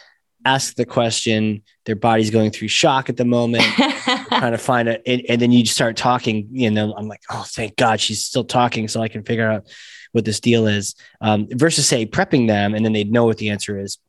ask 0.46 0.76
the 0.76 0.86
question 0.86 1.62
their 1.86 1.96
body's 1.96 2.30
going 2.30 2.52
through 2.52 2.70
shock 2.70 3.10
at 3.10 3.18
the 3.18 3.26
moment 3.26 3.66
trying 4.40 4.52
to 4.52 4.58
find 4.58 4.88
it. 4.88 5.02
And, 5.06 5.22
and, 5.30 5.42
then 5.42 5.52
you 5.52 5.66
start 5.66 5.98
talking 5.98 6.48
you 6.52 6.72
know 6.72 6.94
i'm 6.96 7.08
like 7.08 7.22
oh 7.30 7.46
thank 7.48 7.76
god 7.76 8.00
she's 8.00 8.24
still 8.24 8.44
talking 8.44 8.88
so 8.88 9.02
i 9.02 9.08
can 9.08 9.24
figure 9.24 9.50
out 9.50 9.68
what 10.12 10.26
this 10.26 10.40
deal 10.40 10.68
is 10.68 10.96
um, 11.22 11.48
versus 11.52 11.88
say 11.88 12.06
prepping 12.06 12.48
them 12.48 12.74
and 12.74 12.84
then 12.84 12.94
they'd 12.94 13.12
know 13.12 13.26
what 13.26 13.38
the 13.38 13.50
answer 13.50 13.80
is. 13.80 14.00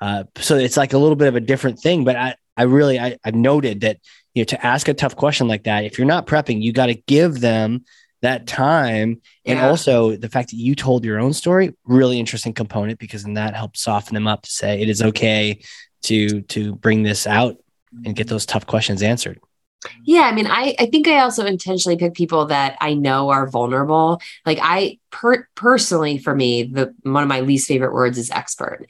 Uh, 0.00 0.24
so 0.38 0.56
it's 0.56 0.76
like 0.76 0.92
a 0.92 0.98
little 0.98 1.16
bit 1.16 1.28
of 1.28 1.36
a 1.36 1.40
different 1.40 1.80
thing 1.80 2.04
but 2.04 2.14
i 2.14 2.34
i 2.56 2.62
really 2.62 3.00
I, 3.00 3.18
i've 3.24 3.34
noted 3.34 3.80
that 3.80 3.98
you 4.32 4.42
know 4.42 4.44
to 4.44 4.66
ask 4.66 4.86
a 4.86 4.94
tough 4.94 5.16
question 5.16 5.48
like 5.48 5.64
that 5.64 5.84
if 5.84 5.98
you're 5.98 6.06
not 6.06 6.26
prepping 6.26 6.62
you 6.62 6.72
got 6.72 6.86
to 6.86 6.94
give 6.94 7.40
them 7.40 7.84
that 8.22 8.46
time 8.46 9.20
and 9.44 9.58
also 9.58 10.16
the 10.16 10.28
fact 10.28 10.50
that 10.50 10.56
you 10.56 10.74
told 10.74 11.04
your 11.04 11.18
own 11.18 11.32
story 11.32 11.74
really 11.84 12.20
interesting 12.20 12.52
component 12.52 12.98
because 13.00 13.24
then 13.24 13.34
that 13.34 13.54
helps 13.54 13.80
soften 13.80 14.14
them 14.14 14.28
up 14.28 14.42
to 14.42 14.50
say 14.50 14.80
it 14.80 14.88
is 14.88 15.02
okay 15.02 15.60
to 16.02 16.42
to 16.42 16.76
bring 16.76 17.02
this 17.02 17.26
out 17.26 17.56
and 18.04 18.14
get 18.14 18.28
those 18.28 18.46
tough 18.46 18.66
questions 18.66 19.02
answered 19.02 19.40
yeah 20.04 20.22
i 20.22 20.32
mean 20.32 20.46
i 20.46 20.74
i 20.78 20.86
think 20.86 21.06
i 21.06 21.20
also 21.20 21.44
intentionally 21.44 21.96
pick 21.96 22.14
people 22.14 22.46
that 22.46 22.76
i 22.80 22.94
know 22.94 23.30
are 23.30 23.48
vulnerable 23.48 24.20
like 24.44 24.58
i 24.62 24.98
per- 25.10 25.48
personally 25.54 26.18
for 26.18 26.34
me 26.34 26.64
the 26.64 26.94
one 27.02 27.22
of 27.22 27.28
my 27.28 27.40
least 27.40 27.68
favorite 27.68 27.92
words 27.92 28.18
is 28.18 28.30
expert 28.30 28.86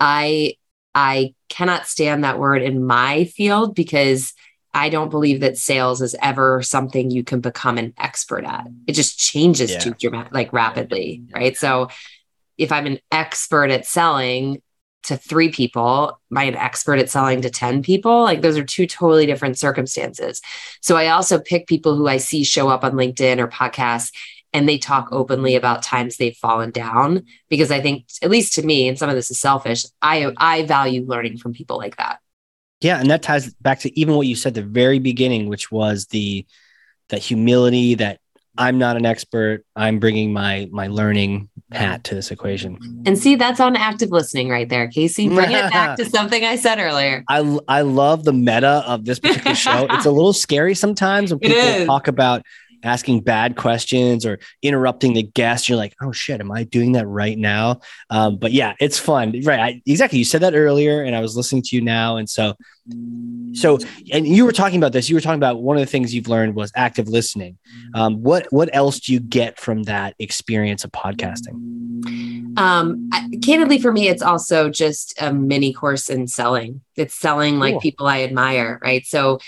i 0.00 0.54
i 0.94 1.34
cannot 1.48 1.86
stand 1.86 2.24
that 2.24 2.38
word 2.38 2.62
in 2.62 2.84
my 2.84 3.24
field 3.24 3.74
because 3.74 4.34
I 4.74 4.90
don't 4.90 5.10
believe 5.10 5.40
that 5.40 5.56
sales 5.56 6.02
is 6.02 6.14
ever 6.22 6.62
something 6.62 7.10
you 7.10 7.24
can 7.24 7.40
become 7.40 7.78
an 7.78 7.94
expert 7.98 8.44
at. 8.44 8.68
It 8.86 8.92
just 8.92 9.18
changes 9.18 9.72
yeah. 9.72 9.78
too 9.78 9.94
dramatic, 9.98 10.32
like 10.32 10.52
rapidly, 10.52 11.22
right? 11.34 11.56
So 11.56 11.88
if 12.58 12.70
I'm 12.70 12.86
an 12.86 12.98
expert 13.10 13.70
at 13.70 13.86
selling 13.86 14.60
to 15.08 15.16
three 15.16 15.50
people, 15.50 16.18
by 16.30 16.44
an 16.44 16.54
expert 16.54 16.98
at 16.98 17.10
selling 17.10 17.42
to 17.42 17.50
10 17.50 17.82
people? 17.82 18.22
Like 18.22 18.40
those 18.40 18.56
are 18.56 18.64
two 18.64 18.86
totally 18.86 19.26
different 19.26 19.58
circumstances. 19.58 20.40
So 20.80 20.96
I 20.96 21.08
also 21.08 21.38
pick 21.38 21.66
people 21.66 21.96
who 21.96 22.08
I 22.08 22.16
see 22.16 22.44
show 22.44 22.68
up 22.68 22.84
on 22.84 22.92
LinkedIn 22.92 23.38
or 23.38 23.48
podcasts 23.48 24.12
and 24.52 24.68
they 24.68 24.78
talk 24.78 25.08
openly 25.12 25.56
about 25.56 25.82
times 25.82 26.16
they've 26.16 26.36
fallen 26.36 26.70
down 26.70 27.24
because 27.48 27.70
I 27.70 27.80
think 27.80 28.06
at 28.22 28.30
least 28.30 28.54
to 28.54 28.62
me 28.62 28.88
and 28.88 28.98
some 28.98 29.10
of 29.10 29.14
this 29.14 29.30
is 29.30 29.38
selfish, 29.38 29.84
I 30.00 30.32
I 30.36 30.64
value 30.64 31.04
learning 31.04 31.38
from 31.38 31.52
people 31.52 31.76
like 31.76 31.96
that. 31.96 32.20
Yeah, 32.80 33.00
and 33.00 33.10
that 33.10 33.22
ties 33.22 33.52
back 33.54 33.80
to 33.80 34.00
even 34.00 34.14
what 34.14 34.26
you 34.26 34.36
said 34.36 34.54
the 34.54 34.62
very 34.62 35.00
beginning, 35.00 35.48
which 35.48 35.70
was 35.70 36.06
the 36.06 36.46
that 37.08 37.20
humility 37.20 37.94
that 37.96 38.20
I'm 38.56 38.78
not 38.78 38.96
an 38.96 39.06
expert. 39.06 39.64
I'm 39.76 39.98
bringing 39.98 40.32
my 40.32 40.68
my 40.70 40.86
learning 40.86 41.50
hat 41.72 42.04
to 42.04 42.14
this 42.14 42.30
equation. 42.30 42.78
And 43.04 43.18
see, 43.18 43.34
that's 43.34 43.60
on 43.60 43.76
active 43.76 44.10
listening 44.10 44.48
right 44.48 44.68
there, 44.68 44.88
Casey. 44.88 45.28
Bring 45.28 45.52
it 45.52 45.70
back 45.70 45.96
to 45.98 46.04
something 46.10 46.44
I 46.44 46.56
said 46.56 46.78
earlier. 46.78 47.24
I 47.28 47.58
I 47.68 47.82
love 47.82 48.24
the 48.24 48.32
meta 48.32 48.82
of 48.86 49.04
this 49.04 49.18
particular 49.18 49.54
show. 49.54 49.86
It's 49.90 50.06
a 50.06 50.10
little 50.10 50.32
scary 50.32 50.74
sometimes 50.74 51.30
when 51.30 51.40
people 51.40 51.86
talk 51.86 52.08
about 52.08 52.44
asking 52.82 53.20
bad 53.20 53.56
questions 53.56 54.24
or 54.24 54.38
interrupting 54.62 55.14
the 55.14 55.22
guest. 55.22 55.68
You're 55.68 55.78
like, 55.78 55.94
oh 56.00 56.12
shit, 56.12 56.40
am 56.40 56.52
I 56.52 56.64
doing 56.64 56.92
that 56.92 57.06
right 57.06 57.38
now? 57.38 57.80
Um, 58.10 58.36
but 58.36 58.52
yeah, 58.52 58.74
it's 58.80 58.98
fun. 58.98 59.40
Right. 59.44 59.60
I, 59.60 59.82
exactly. 59.86 60.18
You 60.18 60.24
said 60.24 60.42
that 60.42 60.54
earlier 60.54 61.02
and 61.02 61.16
I 61.16 61.20
was 61.20 61.36
listening 61.36 61.62
to 61.62 61.76
you 61.76 61.82
now. 61.82 62.16
And 62.16 62.28
so, 62.28 62.54
so, 63.52 63.78
and 64.12 64.26
you 64.26 64.44
were 64.44 64.52
talking 64.52 64.78
about 64.78 64.92
this, 64.92 65.08
you 65.08 65.16
were 65.16 65.20
talking 65.20 65.38
about 65.38 65.62
one 65.62 65.76
of 65.76 65.80
the 65.80 65.86
things 65.86 66.14
you've 66.14 66.28
learned 66.28 66.54
was 66.54 66.72
active 66.74 67.08
listening. 67.08 67.58
Um, 67.94 68.22
what, 68.22 68.46
what 68.50 68.70
else 68.72 69.00
do 69.00 69.12
you 69.12 69.20
get 69.20 69.58
from 69.58 69.84
that 69.84 70.14
experience 70.18 70.84
of 70.84 70.92
podcasting? 70.92 72.56
Um, 72.56 73.08
I, 73.12 73.28
candidly 73.42 73.78
for 73.78 73.92
me, 73.92 74.08
it's 74.08 74.22
also 74.22 74.68
just 74.68 75.14
a 75.20 75.32
mini 75.32 75.72
course 75.72 76.08
in 76.08 76.26
selling. 76.26 76.80
It's 76.96 77.14
selling 77.14 77.58
like 77.58 77.74
cool. 77.74 77.80
people 77.80 78.06
I 78.06 78.22
admire. 78.22 78.80
Right. 78.82 79.06
So 79.06 79.38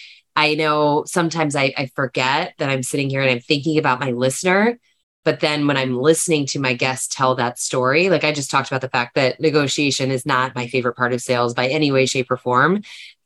I 0.40 0.54
know 0.54 1.04
sometimes 1.06 1.54
I, 1.54 1.74
I 1.76 1.90
forget 1.94 2.54
that 2.56 2.70
I'm 2.70 2.82
sitting 2.82 3.10
here 3.10 3.20
and 3.20 3.30
I'm 3.30 3.40
thinking 3.40 3.76
about 3.76 4.00
my 4.00 4.12
listener. 4.12 4.78
But 5.22 5.40
then 5.40 5.66
when 5.66 5.76
I'm 5.76 5.98
listening 5.98 6.46
to 6.46 6.58
my 6.58 6.72
guests 6.72 7.14
tell 7.14 7.34
that 7.34 7.58
story, 7.58 8.08
like 8.08 8.24
I 8.24 8.32
just 8.32 8.50
talked 8.50 8.68
about 8.68 8.80
the 8.80 8.88
fact 8.88 9.16
that 9.16 9.38
negotiation 9.38 10.10
is 10.10 10.24
not 10.24 10.54
my 10.54 10.66
favorite 10.66 10.96
part 10.96 11.12
of 11.12 11.20
sales 11.20 11.52
by 11.52 11.68
any 11.68 11.92
way, 11.92 12.06
shape, 12.06 12.30
or 12.30 12.38
form. 12.38 12.80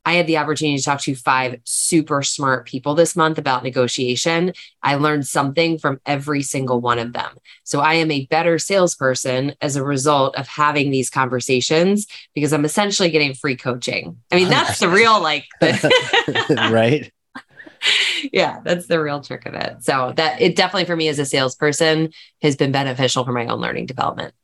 I 0.05 0.15
had 0.15 0.27
the 0.27 0.39
opportunity 0.39 0.77
to 0.77 0.85
talk 0.85 1.01
to 1.03 1.15
five 1.15 1.61
super 1.65 2.23
smart 2.23 2.67
people 2.67 2.95
this 2.95 3.17
month 3.17 3.39
about 3.39 3.63
negotiation. 3.63 4.53
I 4.83 4.97
learned 4.97 5.27
something 5.27 5.79
from 5.79 6.01
every 6.05 6.43
single 6.43 6.81
one 6.81 6.99
of 6.99 7.13
them. 7.13 7.37
So 7.65 7.81
I 7.81 7.95
am 7.95 8.11
a 8.11 8.27
better 8.27 8.59
salesperson 8.59 9.55
as 9.61 9.77
a 9.77 9.85
result 9.85 10.37
of 10.37 10.47
having 10.47 10.91
these 10.91 11.11
conversations 11.11 12.07
because 12.35 12.53
I'm 12.53 12.65
essentially 12.65 13.11
getting 13.11 13.35
free 13.35 13.57
coaching. 13.57 14.19
I 14.31 14.37
mean, 14.37 14.49
that's 14.49 14.81
the 14.81 14.89
real 14.89 15.23
like, 15.23 15.47
right? 16.51 17.11
yeah, 18.33 18.61
that's 18.65 18.87
the 18.87 19.03
real 19.03 19.21
trick 19.21 19.47
of 19.47 19.55
it. 19.55 19.83
So 19.83 20.13
that 20.17 20.41
it 20.41 20.57
definitely 20.57 20.87
for 20.87 20.97
me 20.97 21.09
as 21.09 21.19
a 21.19 21.27
salesperson 21.27 22.11
has 22.43 22.57
been 22.57 22.73
beneficial 22.73 23.25
for 23.25 23.33
my 23.33 23.47
own 23.47 23.61
learning 23.61 23.87
development. 23.87 24.35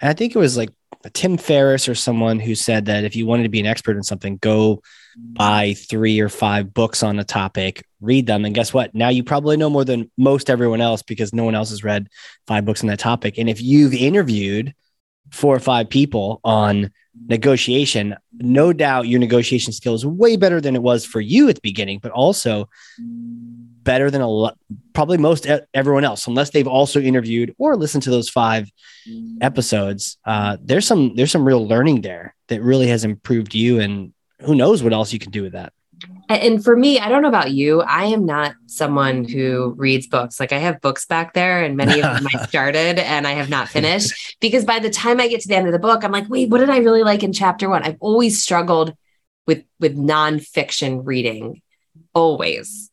And 0.00 0.10
I 0.10 0.12
think 0.12 0.34
it 0.34 0.38
was 0.38 0.56
like 0.56 0.70
Tim 1.12 1.36
Ferriss 1.36 1.88
or 1.88 1.94
someone 1.94 2.40
who 2.40 2.54
said 2.54 2.86
that 2.86 3.04
if 3.04 3.16
you 3.16 3.26
wanted 3.26 3.44
to 3.44 3.48
be 3.48 3.60
an 3.60 3.66
expert 3.66 3.96
in 3.96 4.02
something, 4.02 4.36
go 4.38 4.82
buy 5.16 5.74
three 5.74 6.20
or 6.20 6.28
five 6.28 6.74
books 6.74 7.02
on 7.02 7.18
a 7.18 7.24
topic, 7.24 7.84
read 8.00 8.26
them, 8.26 8.44
and 8.44 8.54
guess 8.54 8.74
what? 8.74 8.94
Now 8.94 9.08
you 9.08 9.24
probably 9.24 9.56
know 9.56 9.70
more 9.70 9.84
than 9.84 10.10
most 10.16 10.50
everyone 10.50 10.80
else 10.80 11.02
because 11.02 11.32
no 11.32 11.44
one 11.44 11.54
else 11.54 11.70
has 11.70 11.84
read 11.84 12.08
five 12.46 12.64
books 12.64 12.82
on 12.82 12.88
that 12.88 12.98
topic. 12.98 13.38
And 13.38 13.48
if 13.48 13.62
you've 13.62 13.94
interviewed 13.94 14.74
four 15.30 15.54
or 15.54 15.60
five 15.60 15.88
people 15.88 16.40
on 16.44 16.90
negotiation, 17.26 18.16
no 18.32 18.72
doubt 18.72 19.08
your 19.08 19.20
negotiation 19.20 19.72
skill 19.72 19.94
is 19.94 20.06
way 20.06 20.36
better 20.36 20.60
than 20.60 20.74
it 20.76 20.82
was 20.82 21.04
for 21.04 21.20
you 21.20 21.48
at 21.48 21.56
the 21.56 21.60
beginning, 21.62 21.98
but 22.00 22.12
also 22.12 22.68
better 23.88 24.10
than 24.10 24.20
a 24.20 24.28
lot, 24.28 24.58
probably 24.92 25.16
most 25.16 25.46
everyone 25.72 26.04
else, 26.04 26.26
unless 26.26 26.50
they've 26.50 26.68
also 26.68 27.00
interviewed 27.00 27.54
or 27.56 27.74
listened 27.74 28.02
to 28.02 28.10
those 28.10 28.28
five 28.28 28.70
episodes. 29.40 30.18
Uh, 30.26 30.58
there's 30.60 30.86
some 30.86 31.14
there's 31.14 31.30
some 31.30 31.46
real 31.46 31.66
learning 31.66 32.02
there 32.02 32.34
that 32.48 32.60
really 32.60 32.86
has 32.88 33.02
improved 33.02 33.54
you, 33.54 33.80
and 33.80 34.12
who 34.42 34.54
knows 34.54 34.82
what 34.82 34.92
else 34.92 35.10
you 35.14 35.18
can 35.18 35.30
do 35.30 35.42
with 35.42 35.52
that. 35.52 35.72
And 36.28 36.62
for 36.62 36.76
me, 36.76 36.98
I 36.98 37.08
don't 37.08 37.22
know 37.22 37.30
about 37.30 37.52
you. 37.52 37.80
I 37.80 38.04
am 38.04 38.26
not 38.26 38.54
someone 38.66 39.24
who 39.24 39.72
reads 39.78 40.06
books. 40.06 40.38
Like 40.38 40.52
I 40.52 40.58
have 40.58 40.82
books 40.82 41.06
back 41.06 41.32
there, 41.32 41.64
and 41.64 41.74
many 41.74 42.02
of 42.02 42.14
them 42.14 42.26
I 42.34 42.44
started 42.46 42.98
and 42.98 43.26
I 43.26 43.32
have 43.32 43.48
not 43.48 43.68
finished 43.78 44.36
because 44.38 44.66
by 44.66 44.80
the 44.80 44.90
time 44.90 45.18
I 45.18 45.28
get 45.28 45.40
to 45.40 45.48
the 45.48 45.56
end 45.56 45.66
of 45.66 45.72
the 45.72 45.78
book, 45.78 46.04
I'm 46.04 46.12
like, 46.12 46.28
wait, 46.28 46.50
what 46.50 46.58
did 46.58 46.68
I 46.68 46.78
really 46.78 47.04
like 47.04 47.22
in 47.22 47.32
chapter 47.32 47.70
one? 47.70 47.84
I've 47.84 47.96
always 48.00 48.42
struggled 48.42 48.94
with 49.46 49.64
with 49.80 49.96
nonfiction 49.96 51.00
reading, 51.06 51.62
always. 52.12 52.87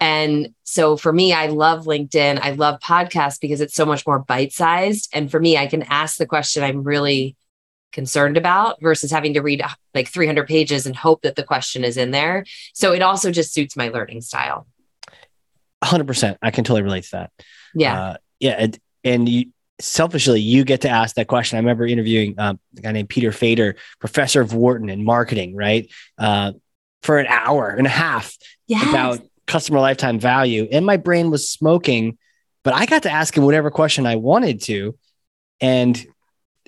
And 0.00 0.54
so 0.62 0.96
for 0.96 1.12
me, 1.12 1.32
I 1.32 1.46
love 1.46 1.86
LinkedIn. 1.86 2.40
I 2.40 2.52
love 2.52 2.80
podcasts 2.80 3.40
because 3.40 3.60
it's 3.60 3.74
so 3.74 3.84
much 3.84 4.06
more 4.06 4.20
bite 4.20 4.52
sized. 4.52 5.10
And 5.12 5.30
for 5.30 5.40
me, 5.40 5.56
I 5.56 5.66
can 5.66 5.82
ask 5.82 6.18
the 6.18 6.26
question 6.26 6.62
I'm 6.62 6.82
really 6.82 7.36
concerned 7.92 8.36
about 8.36 8.80
versus 8.80 9.10
having 9.10 9.34
to 9.34 9.40
read 9.40 9.62
like 9.94 10.08
300 10.08 10.46
pages 10.46 10.86
and 10.86 10.94
hope 10.94 11.22
that 11.22 11.36
the 11.36 11.42
question 11.42 11.84
is 11.84 11.96
in 11.96 12.10
there. 12.10 12.44
So 12.74 12.92
it 12.92 13.02
also 13.02 13.32
just 13.32 13.52
suits 13.52 13.76
my 13.76 13.88
learning 13.88 14.20
style. 14.20 14.66
100%. 15.82 16.36
I 16.42 16.50
can 16.50 16.64
totally 16.64 16.82
relate 16.82 17.04
to 17.04 17.10
that. 17.12 17.30
Yeah. 17.74 18.00
Uh, 18.00 18.16
yeah. 18.40 18.56
And, 18.58 18.78
and 19.04 19.28
you, 19.28 19.46
selfishly, 19.80 20.40
you 20.40 20.64
get 20.64 20.82
to 20.82 20.88
ask 20.88 21.16
that 21.16 21.28
question. 21.28 21.56
I 21.56 21.60
remember 21.60 21.86
interviewing 21.86 22.34
um, 22.38 22.58
a 22.76 22.80
guy 22.80 22.92
named 22.92 23.08
Peter 23.08 23.32
Fader, 23.32 23.76
professor 24.00 24.40
of 24.40 24.54
Wharton 24.54 24.88
in 24.90 25.04
marketing, 25.04 25.54
right? 25.54 25.90
Uh, 26.18 26.52
for 27.02 27.18
an 27.18 27.26
hour 27.28 27.68
and 27.68 27.86
a 27.86 27.90
half 27.90 28.36
yes. 28.66 28.88
about 28.88 29.20
customer 29.48 29.80
lifetime 29.80 30.20
value. 30.20 30.68
And 30.70 30.86
my 30.86 30.96
brain 30.96 31.30
was 31.30 31.48
smoking, 31.48 32.18
but 32.62 32.74
I 32.74 32.86
got 32.86 33.02
to 33.02 33.10
ask 33.10 33.36
him 33.36 33.44
whatever 33.44 33.70
question 33.70 34.06
I 34.06 34.16
wanted 34.16 34.62
to. 34.64 34.96
And 35.60 36.06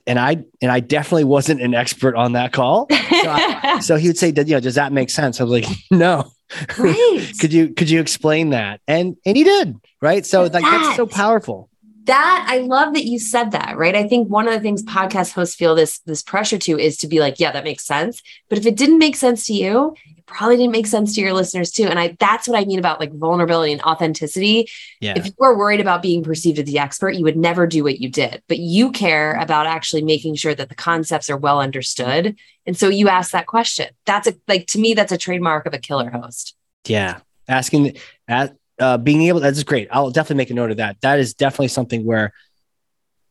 and 0.06 0.18
I 0.18 0.44
and 0.60 0.72
I 0.72 0.80
definitely 0.80 1.24
wasn't 1.24 1.60
an 1.60 1.74
expert 1.74 2.16
on 2.16 2.32
that 2.32 2.52
call. 2.52 2.88
So, 3.20 3.28
I, 3.28 3.80
so 3.80 3.96
he 3.96 4.06
would 4.06 4.16
say, 4.16 4.28
you 4.28 4.44
know, 4.44 4.60
does 4.60 4.76
that 4.76 4.94
make 4.94 5.10
sense? 5.10 5.42
I 5.42 5.44
was 5.44 5.52
like, 5.52 5.66
no. 5.90 6.32
Right. 6.78 7.30
could 7.38 7.52
you 7.52 7.68
could 7.74 7.90
you 7.90 8.00
explain 8.00 8.50
that? 8.50 8.80
And 8.88 9.18
and 9.26 9.36
he 9.36 9.44
did, 9.44 9.76
right? 10.00 10.24
So 10.24 10.44
like 10.44 10.64
that's 10.64 10.96
so 10.96 11.06
powerful 11.06 11.68
that 12.10 12.46
I 12.48 12.58
love 12.58 12.94
that 12.94 13.04
you 13.04 13.18
said 13.18 13.52
that, 13.52 13.76
right? 13.76 13.94
I 13.94 14.08
think 14.08 14.28
one 14.28 14.48
of 14.48 14.54
the 14.54 14.60
things 14.60 14.82
podcast 14.82 15.32
hosts 15.32 15.54
feel 15.54 15.74
this 15.74 16.00
this 16.00 16.22
pressure 16.22 16.58
to 16.58 16.78
is 16.78 16.96
to 16.98 17.06
be 17.06 17.20
like, 17.20 17.38
yeah, 17.38 17.52
that 17.52 17.64
makes 17.64 17.84
sense. 17.84 18.22
But 18.48 18.58
if 18.58 18.66
it 18.66 18.76
didn't 18.76 18.98
make 18.98 19.16
sense 19.16 19.46
to 19.46 19.52
you, 19.52 19.94
probably 20.30 20.56
didn't 20.56 20.72
make 20.72 20.86
sense 20.86 21.14
to 21.14 21.20
your 21.20 21.32
listeners 21.32 21.70
too. 21.70 21.84
And 21.84 21.98
I 21.98 22.16
that's 22.18 22.48
what 22.48 22.58
I 22.58 22.64
mean 22.64 22.78
about 22.78 23.00
like 23.00 23.12
vulnerability 23.12 23.72
and 23.72 23.82
authenticity. 23.82 24.68
Yeah. 25.00 25.14
If 25.16 25.26
you 25.26 25.32
were 25.38 25.56
worried 25.56 25.80
about 25.80 26.02
being 26.02 26.22
perceived 26.22 26.58
as 26.58 26.64
the 26.64 26.78
expert, 26.78 27.14
you 27.14 27.24
would 27.24 27.36
never 27.36 27.66
do 27.66 27.84
what 27.84 28.00
you 28.00 28.08
did. 28.08 28.42
But 28.48 28.58
you 28.58 28.92
care 28.92 29.34
about 29.34 29.66
actually 29.66 30.02
making 30.02 30.36
sure 30.36 30.54
that 30.54 30.68
the 30.68 30.74
concepts 30.74 31.28
are 31.28 31.36
well 31.36 31.60
understood. 31.60 32.36
And 32.66 32.76
so 32.76 32.88
you 32.88 33.08
ask 33.08 33.32
that 33.32 33.46
question. 33.46 33.88
That's 34.06 34.26
a 34.26 34.34
like 34.48 34.66
to 34.68 34.78
me, 34.78 34.94
that's 34.94 35.12
a 35.12 35.18
trademark 35.18 35.66
of 35.66 35.74
a 35.74 35.78
killer 35.78 36.10
host. 36.10 36.54
Yeah. 36.86 37.20
Asking 37.48 37.96
at 38.28 38.56
uh, 38.78 38.96
being 38.98 39.22
able 39.22 39.40
that's 39.40 39.62
great. 39.64 39.88
I'll 39.90 40.10
definitely 40.10 40.36
make 40.36 40.50
a 40.50 40.54
note 40.54 40.70
of 40.70 40.78
that. 40.78 41.00
That 41.02 41.18
is 41.18 41.34
definitely 41.34 41.68
something 41.68 42.04
where 42.04 42.32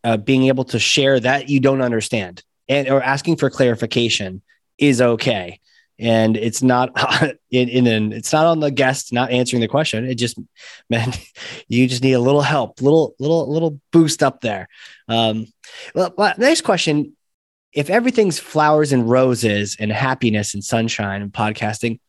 uh, 0.03 0.17
being 0.17 0.43
able 0.45 0.65
to 0.65 0.79
share 0.79 1.19
that 1.19 1.49
you 1.49 1.59
don't 1.59 1.81
understand 1.81 2.43
and 2.69 2.87
or 2.87 3.01
asking 3.01 3.35
for 3.37 3.49
clarification 3.49 4.41
is 4.77 5.01
okay. 5.01 5.59
And 5.99 6.37
it's 6.37 6.63
not 6.63 6.91
in, 7.51 7.69
in 7.69 8.13
it's 8.13 8.31
not 8.31 8.45
on 8.45 8.59
the 8.59 8.71
guest 8.71 9.11
not 9.11 9.31
answering 9.31 9.61
the 9.61 9.67
question. 9.67 10.05
It 10.05 10.15
just 10.15 10.39
man, 10.89 11.11
you 11.67 11.87
just 11.87 12.03
need 12.03 12.13
a 12.13 12.19
little 12.19 12.41
help, 12.41 12.81
little 12.81 13.15
little 13.19 13.51
little 13.51 13.79
boost 13.91 14.23
up 14.23 14.41
there. 14.41 14.67
Um, 15.07 15.47
well, 15.93 16.13
next 16.37 16.61
question: 16.61 17.15
If 17.73 17.89
everything's 17.89 18.39
flowers 18.39 18.91
and 18.91 19.09
roses 19.09 19.77
and 19.79 19.91
happiness 19.91 20.53
and 20.53 20.63
sunshine 20.63 21.21
and 21.21 21.31
podcasting, 21.31 21.99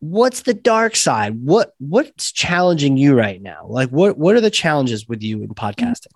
what's 0.00 0.42
the 0.42 0.54
dark 0.54 0.96
side? 0.96 1.42
What 1.42 1.72
what's 1.78 2.32
challenging 2.32 2.96
you 2.96 3.16
right 3.16 3.40
now? 3.40 3.66
Like 3.68 3.90
what 3.90 4.16
what 4.16 4.36
are 4.36 4.40
the 4.40 4.50
challenges 4.50 5.08
with 5.08 5.22
you 5.22 5.42
in 5.42 5.48
podcasting? 5.50 6.12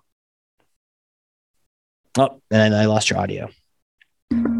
Oh, 2.17 2.41
and 2.51 2.75
I 2.75 2.85
lost 2.85 3.09
your 3.09 3.19
audio. 3.19 3.49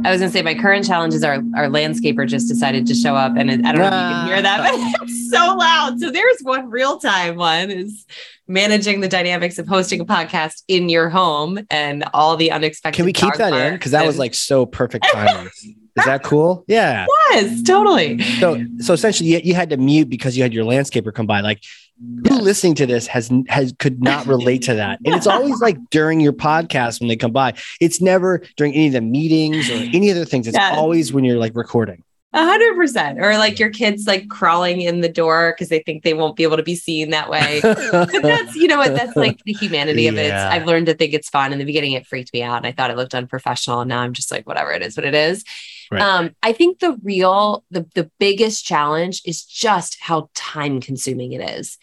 I 0.05 0.11
was 0.11 0.19
gonna 0.19 0.31
say 0.31 0.41
my 0.41 0.55
current 0.55 0.85
challenge 0.85 1.13
is 1.13 1.23
our 1.23 1.35
our 1.55 1.67
landscaper 1.67 2.27
just 2.27 2.47
decided 2.47 2.85
to 2.87 2.93
show 2.93 3.15
up, 3.15 3.37
and 3.37 3.49
it, 3.49 3.65
I 3.65 3.71
don't 3.71 3.81
know 3.81 3.87
if 3.87 3.93
you 3.93 3.99
can 3.99 4.27
hear 4.27 4.41
that, 4.41 4.57
but 4.57 4.79
ah. 4.79 4.93
it's 5.03 5.31
so 5.31 5.55
loud. 5.55 5.99
So 5.99 6.11
there's 6.11 6.39
one 6.41 6.69
real 6.69 6.99
time 6.99 7.37
one 7.37 7.71
is 7.71 8.05
managing 8.47 8.99
the 8.99 9.07
dynamics 9.07 9.59
of 9.59 9.67
hosting 9.67 10.01
a 10.01 10.05
podcast 10.05 10.63
in 10.67 10.89
your 10.89 11.09
home 11.09 11.59
and 11.69 12.03
all 12.13 12.35
the 12.35 12.51
unexpected. 12.51 12.97
Can 12.97 13.05
we 13.05 13.13
keep 13.13 13.33
that 13.35 13.53
in? 13.53 13.73
Because 13.73 13.91
that 13.91 13.99
and... 13.99 14.07
was 14.07 14.17
like 14.17 14.33
so 14.33 14.65
perfect 14.65 15.05
timing. 15.11 15.49
Is 15.95 16.05
that 16.05 16.23
cool? 16.23 16.65
Yeah. 16.67 17.05
It 17.33 17.51
was 17.51 17.61
totally. 17.61 18.19
So, 18.39 18.65
so 18.79 18.93
essentially, 18.93 19.29
you, 19.29 19.41
you 19.43 19.53
had 19.53 19.69
to 19.69 19.77
mute 19.77 20.09
because 20.09 20.35
you 20.35 20.41
had 20.41 20.51
your 20.51 20.65
landscaper 20.65 21.13
come 21.13 21.27
by. 21.27 21.41
Like, 21.41 21.61
who 21.99 22.39
listening 22.39 22.75
to 22.75 22.85
this 22.85 23.07
has 23.07 23.31
has 23.47 23.73
could 23.79 24.01
not 24.01 24.25
relate 24.25 24.63
to 24.63 24.75
that, 24.75 24.99
and 25.05 25.15
it's 25.15 25.27
always 25.27 25.59
like 25.61 25.77
during 25.89 26.19
your 26.19 26.33
podcast 26.33 26.99
when 26.99 27.07
they 27.07 27.15
come 27.15 27.31
by. 27.31 27.53
It's 27.79 28.01
never 28.01 28.41
during 28.57 28.73
any 28.73 28.87
of 28.87 28.93
the 28.93 29.01
meetings 29.01 29.69
or 29.69 29.75
any 29.75 30.11
other 30.11 30.25
things. 30.25 30.47
It's 30.47 30.57
always 30.57 31.13
when 31.13 31.23
you're 31.23 31.37
like 31.37 31.55
recording. 31.55 32.03
A 32.35 32.43
hundred 32.43 32.75
percent. 32.75 33.19
Or 33.19 33.37
like 33.37 33.59
your 33.59 33.69
kids 33.69 34.07
like 34.07 34.27
crawling 34.27 34.81
in 34.81 35.01
the 35.01 35.09
door 35.09 35.53
because 35.53 35.69
they 35.69 35.79
think 35.79 36.03
they 36.03 36.15
won't 36.15 36.35
be 36.35 36.41
able 36.41 36.57
to 36.57 36.63
be 36.63 36.75
seen 36.75 37.11
that 37.11 37.29
way. 37.29 37.59
but 37.63 38.11
that's 38.23 38.55
you 38.55 38.67
know 38.67 38.77
what 38.77 38.95
that's 38.95 39.15
like 39.15 39.39
the 39.45 39.53
humanity 39.53 40.07
of 40.07 40.15
yeah. 40.15 40.47
it. 40.47 40.51
I've 40.51 40.65
learned 40.65 40.87
to 40.87 40.95
think 40.95 41.13
it's 41.13 41.29
fun. 41.29 41.53
In 41.53 41.59
the 41.59 41.65
beginning, 41.65 41.91
it 41.91 42.07
freaked 42.07 42.33
me 42.33 42.41
out, 42.41 42.57
and 42.57 42.65
I 42.65 42.71
thought 42.71 42.89
it 42.89 42.97
looked 42.97 43.13
unprofessional. 43.13 43.81
And 43.81 43.89
now 43.89 44.01
I'm 44.01 44.13
just 44.13 44.31
like, 44.31 44.47
whatever 44.47 44.71
it 44.71 44.81
is, 44.81 44.97
what 44.97 45.05
it 45.05 45.13
is. 45.13 45.43
Right. 45.91 46.01
Um, 46.01 46.35
I 46.41 46.53
think 46.53 46.79
the 46.79 46.97
real, 47.03 47.63
the 47.71 47.87
the 47.95 48.09
biggest 48.19 48.65
challenge 48.65 49.21
is 49.25 49.43
just 49.43 49.97
how 49.99 50.29
time 50.33 50.81
consuming 50.81 51.33
it 51.33 51.41
is. 51.41 51.77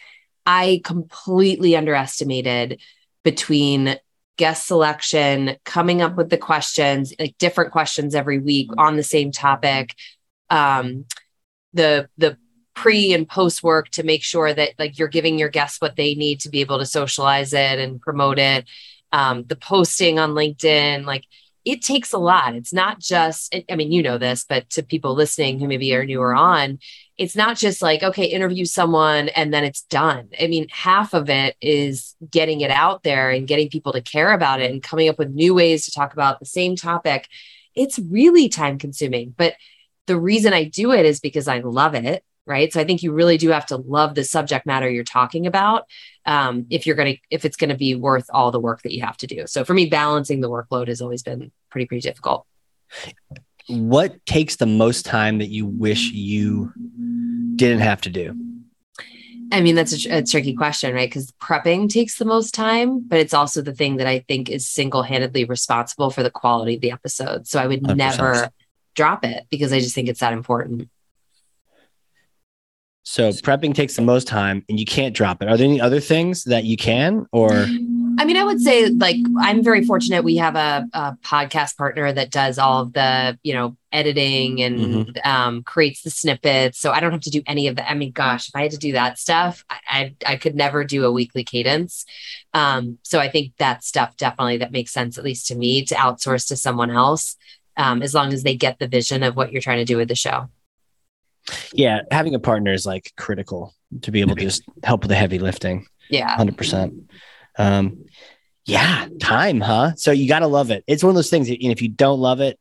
I 0.47 0.81
completely 0.85 1.77
underestimated 1.77 2.81
between 3.23 3.97
guest 4.37 4.67
selection, 4.67 5.57
coming 5.65 6.01
up 6.01 6.17
with 6.17 6.31
the 6.31 6.39
questions, 6.39 7.13
like 7.21 7.37
different 7.39 7.73
questions 7.73 8.15
every 8.15 8.39
week 8.39 8.71
on 8.79 8.97
the 8.97 9.03
same 9.03 9.33
topic 9.33 9.95
um, 10.51 11.07
the 11.73 12.09
the 12.19 12.37
pre 12.75 13.13
and 13.13 13.29
post 13.29 13.63
work 13.63 13.89
to 13.91 14.03
make 14.03 14.23
sure 14.23 14.53
that 14.53 14.71
like 14.79 14.99
you're 14.99 15.09
giving 15.09 15.39
your 15.39 15.49
guests 15.49 15.81
what 15.81 15.97
they 15.97 16.15
need 16.15 16.41
to 16.41 16.51
be 16.51 16.61
able 16.61 16.79
to 16.79 16.87
socialize 16.87 17.53
it 17.53 17.79
and 17.79 18.01
promote 18.01 18.39
it. 18.39 18.69
Um, 19.13 19.45
the 19.45 19.57
posting 19.57 20.19
on 20.19 20.31
LinkedIn, 20.31 21.05
like 21.05 21.25
it 21.65 21.83
takes 21.83 22.13
a 22.13 22.19
lot. 22.19 22.55
It's 22.55 22.73
not 22.73 23.01
just, 23.01 23.55
I 23.71 23.77
mean, 23.77 23.93
you 23.93 24.03
know 24.03 24.19
this, 24.19 24.45
but 24.49 24.69
to 24.71 24.83
people 24.83 25.15
listening 25.15 25.59
who 25.59 25.69
maybe 25.69 25.95
are 25.95 26.05
newer 26.07 26.35
on, 26.35 26.79
it's 27.19 27.37
not 27.37 27.59
just 27.59 27.83
like, 27.83 28.03
okay, 28.03 28.25
interview 28.25 28.65
someone 28.65 29.29
and 29.31 29.53
then 29.53 29.65
it's 29.65 29.83
done. 29.83 30.31
I 30.41 30.47
mean, 30.47 30.69
half 30.71 31.13
of 31.13 31.29
it 31.29 31.57
is 31.61 32.17
getting 32.31 32.63
it 32.63 32.71
out 32.71 33.03
there 33.03 33.31
and 33.31 33.47
getting 33.47 33.69
people 33.69 33.93
to 33.93 34.01
care 34.01 34.33
about 34.33 34.63
it 34.63 34.71
and 34.71 34.83
coming 34.83 35.09
up 35.09 35.19
with 35.19 35.31
new 35.31 35.55
ways 35.55 35.85
to 35.85 35.91
talk 35.91 36.15
about 36.15 36.41
the 36.41 36.47
same 36.47 36.77
topic. 36.77 37.29
It's 37.75 37.99
really 37.99 38.49
time 38.49 38.79
consuming. 38.79 39.35
But 39.37 39.55
the 40.07 40.19
reason 40.19 40.55
I 40.55 40.65
do 40.65 40.93
it 40.93 41.05
is 41.05 41.21
because 41.21 41.47
I 41.47 41.59
love 41.61 41.95
it 41.95 42.25
right 42.51 42.73
so 42.73 42.81
i 42.81 42.85
think 42.85 43.03
you 43.03 43.13
really 43.13 43.39
do 43.39 43.49
have 43.51 43.65
to 43.65 43.77
love 43.77 44.15
the 44.15 44.25
subject 44.25 44.67
matter 44.67 44.91
you're 44.91 45.05
talking 45.05 45.47
about 45.47 45.87
um, 46.27 46.67
if 46.69 46.87
you're 46.87 46.97
going 46.97 47.15
to 47.15 47.21
if 47.31 47.45
it's 47.47 47.57
going 47.57 47.71
to 47.71 47.77
be 47.77 47.95
worth 47.95 48.27
all 48.31 48.51
the 48.51 48.61
work 48.61 48.83
that 48.83 48.93
you 48.93 49.03
have 49.03 49.17
to 49.17 49.27
do 49.27 49.47
so 49.47 49.65
for 49.65 49.73
me 49.73 49.87
balancing 49.87 50.41
the 50.41 50.51
workload 50.51 50.89
has 50.89 51.01
always 51.01 51.23
been 51.23 51.51
pretty 51.71 51.87
pretty 51.87 52.03
difficult 52.03 52.47
what 53.69 54.25
takes 54.27 54.57
the 54.57 54.67
most 54.67 55.07
time 55.07 55.39
that 55.39 55.49
you 55.49 55.65
wish 55.65 56.11
you 56.11 56.73
didn't 57.57 57.81
have 57.81 58.01
to 58.03 58.11
do 58.11 58.37
I 59.53 59.61
mean, 59.61 59.75
that's 59.75 60.07
a, 60.07 60.19
a 60.19 60.23
tricky 60.23 60.55
question, 60.55 60.95
right? 60.95 61.09
Because 61.09 61.33
prepping 61.43 61.89
takes 61.89 62.19
the 62.19 62.25
most 62.25 62.55
time, 62.55 63.01
but 63.01 63.19
it's 63.19 63.35
also 63.35 63.63
the 63.63 63.75
thing 63.75 63.97
that 63.97 64.07
I 64.07 64.21
think 64.21 64.49
is 64.49 64.69
single 64.69 65.03
handedly 65.03 65.45
responsible 65.45 66.11
for 66.11 66.23
the 66.23 66.31
quality 66.31 66.77
of 66.77 66.81
the 66.81 66.93
episode. 66.93 67.49
So 67.49 67.61
I 67.61 67.67
would 67.67 67.83
100%. 67.83 67.97
never 67.97 68.51
drop 68.95 69.25
it 69.25 69.47
because 69.51 69.73
I 69.73 69.81
just 69.81 69.95
think 69.95 70.09
it's 70.09 70.21
that 70.21 70.33
important. 70.33 70.89
So 73.11 73.29
prepping 73.31 73.75
takes 73.75 73.97
the 73.97 74.03
most 74.03 74.29
time 74.29 74.65
and 74.69 74.79
you 74.79 74.87
can't 74.87 75.13
drop 75.13 75.43
it. 75.43 75.49
Are 75.49 75.57
there 75.57 75.67
any 75.67 75.81
other 75.81 75.99
things 75.99 76.45
that 76.45 76.63
you 76.63 76.77
can 76.77 77.27
or 77.33 77.51
I 77.51 78.25
mean, 78.25 78.37
I 78.37 78.45
would 78.45 78.61
say 78.61 78.87
like 78.87 79.17
I'm 79.41 79.65
very 79.65 79.85
fortunate 79.85 80.23
we 80.23 80.37
have 80.37 80.55
a, 80.55 80.87
a 80.93 81.17
podcast 81.21 81.77
partner 81.77 82.13
that 82.13 82.31
does 82.31 82.57
all 82.57 82.83
of 82.83 82.93
the, 82.93 83.37
you 83.43 83.53
know, 83.53 83.77
editing 83.91 84.63
and 84.63 84.79
mm-hmm. 84.79 85.29
um, 85.29 85.65
creates 85.65 86.03
the 86.03 86.11
snippets. 86.11 86.79
So 86.79 86.93
I 86.93 87.01
don't 87.01 87.11
have 87.11 87.23
to 87.23 87.31
do 87.31 87.43
any 87.49 87.67
of 87.67 87.75
that. 87.77 87.91
I 87.91 87.95
mean, 87.95 88.13
gosh, 88.13 88.49
if 88.49 88.55
I 88.55 88.63
had 88.63 88.71
to 88.71 88.79
do 88.79 88.93
that 88.93 89.19
stuff, 89.19 89.65
I, 89.69 89.81
I, 89.89 90.15
I 90.25 90.37
could 90.37 90.55
never 90.55 90.85
do 90.85 91.05
a 91.05 91.11
weekly 91.11 91.43
cadence. 91.43 92.07
Um, 92.55 92.99
so 93.03 93.19
I 93.19 93.29
think 93.29 93.57
that 93.57 93.83
stuff 93.83 94.17
definitely 94.19 94.59
that 94.59 94.71
makes 94.71 94.93
sense, 94.93 95.19
at 95.19 95.25
least 95.25 95.49
to 95.49 95.57
me, 95.57 95.85
to 95.87 95.97
outsource 95.97 96.47
to 96.47 96.57
someone 96.57 96.93
else, 96.93 97.37
um, 97.77 98.03
as 98.03 98.15
long 98.15 98.33
as 98.33 98.45
they 98.45 98.55
get 98.55 98.79
the 98.79 98.87
vision 98.87 99.25
of 99.25 99.35
what 99.35 99.51
you're 99.51 99.63
trying 99.63 99.79
to 99.79 99.85
do 99.85 99.97
with 99.97 100.07
the 100.07 100.15
show 100.15 100.49
yeah, 101.73 102.03
having 102.11 102.35
a 102.35 102.39
partner 102.39 102.73
is 102.73 102.87
like 102.87 103.13
critical 103.17 103.75
to 104.03 104.11
be 104.11 104.21
able 104.21 104.37
to 104.37 104.43
just 104.43 104.63
help 104.85 105.03
with 105.03 105.09
the 105.09 105.17
heavy 105.17 105.39
lifting. 105.39 105.87
Yeah. 106.09 106.37
100%. 106.37 107.09
Um, 107.59 108.05
yeah, 108.67 109.09
time, 109.21 109.61
huh? 109.61 109.95
So 109.97 110.13
you 110.13 110.29
got 110.29 110.41
to 110.41 110.47
love 110.47 110.71
it. 110.71 110.85
It's 110.87 111.03
one 111.03 111.11
of 111.11 111.17
those 111.17 111.31
things, 111.31 111.49
that, 111.49 111.65
if 111.65 111.83
you 111.83 111.89
don't 111.89 112.21
love 112.21 112.41
it, 112.41 112.59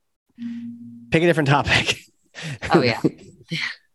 pick 1.11 1.23
a 1.23 1.25
different 1.25 1.49
topic. 1.49 1.99
oh, 2.73 2.81
yeah. 2.81 3.01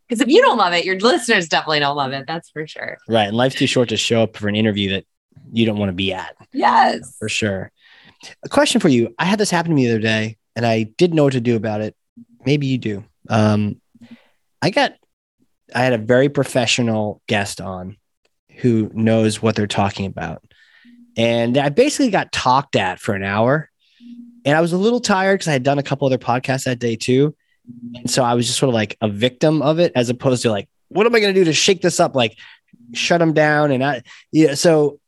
Because 0.06 0.20
if 0.20 0.28
you 0.28 0.42
don't 0.42 0.58
love 0.58 0.74
it, 0.74 0.84
your 0.84 1.00
listeners 1.00 1.48
definitely 1.48 1.80
don't 1.80 1.96
love 1.96 2.12
it. 2.12 2.26
That's 2.26 2.50
for 2.50 2.66
sure. 2.66 2.98
Right. 3.08 3.28
And 3.28 3.36
life's 3.36 3.54
too 3.54 3.66
short 3.66 3.88
to 3.88 3.96
show 3.96 4.22
up 4.22 4.36
for 4.36 4.48
an 4.48 4.54
interview 4.54 4.90
that 4.90 5.06
you 5.50 5.64
don't 5.64 5.78
want 5.78 5.88
to 5.88 5.94
be 5.94 6.12
at. 6.12 6.36
Yes. 6.52 7.16
For 7.18 7.28
sure. 7.28 7.72
A 8.44 8.48
question 8.50 8.82
for 8.82 8.90
you. 8.90 9.14
I 9.18 9.24
had 9.24 9.40
this 9.40 9.50
happen 9.50 9.70
to 9.70 9.74
me 9.74 9.86
the 9.86 9.92
other 9.92 10.00
day 10.00 10.36
and 10.54 10.66
I 10.66 10.82
didn't 10.82 11.16
know 11.16 11.24
what 11.24 11.32
to 11.32 11.40
do 11.40 11.56
about 11.56 11.80
it. 11.80 11.96
Maybe 12.44 12.66
you 12.66 12.76
do. 12.76 13.04
Um, 13.30 13.80
I 14.64 14.70
got, 14.70 14.94
I 15.74 15.80
had 15.84 15.92
a 15.92 15.98
very 15.98 16.30
professional 16.30 17.20
guest 17.26 17.60
on 17.60 17.98
who 18.56 18.90
knows 18.94 19.42
what 19.42 19.56
they're 19.56 19.66
talking 19.66 20.06
about. 20.06 20.42
And 21.18 21.58
I 21.58 21.68
basically 21.68 22.10
got 22.10 22.32
talked 22.32 22.74
at 22.74 22.98
for 22.98 23.14
an 23.14 23.24
hour. 23.24 23.70
And 24.46 24.56
I 24.56 24.62
was 24.62 24.72
a 24.72 24.78
little 24.78 25.00
tired 25.00 25.34
because 25.34 25.48
I 25.48 25.52
had 25.52 25.64
done 25.64 25.78
a 25.78 25.82
couple 25.82 26.06
other 26.06 26.16
podcasts 26.16 26.64
that 26.64 26.78
day 26.78 26.96
too. 26.96 27.36
And 27.94 28.10
so 28.10 28.24
I 28.24 28.32
was 28.32 28.46
just 28.46 28.58
sort 28.58 28.68
of 28.68 28.74
like 28.74 28.96
a 29.02 29.08
victim 29.08 29.60
of 29.60 29.80
it 29.80 29.92
as 29.94 30.08
opposed 30.08 30.40
to 30.42 30.50
like, 30.50 30.66
what 30.88 31.04
am 31.04 31.14
I 31.14 31.20
going 31.20 31.34
to 31.34 31.40
do 31.40 31.44
to 31.44 31.52
shake 31.52 31.82
this 31.82 32.00
up? 32.00 32.16
Like, 32.16 32.38
shut 32.94 33.18
them 33.18 33.34
down. 33.34 33.70
And 33.70 33.84
I, 33.84 34.02
yeah. 34.32 34.54
So 34.54 34.98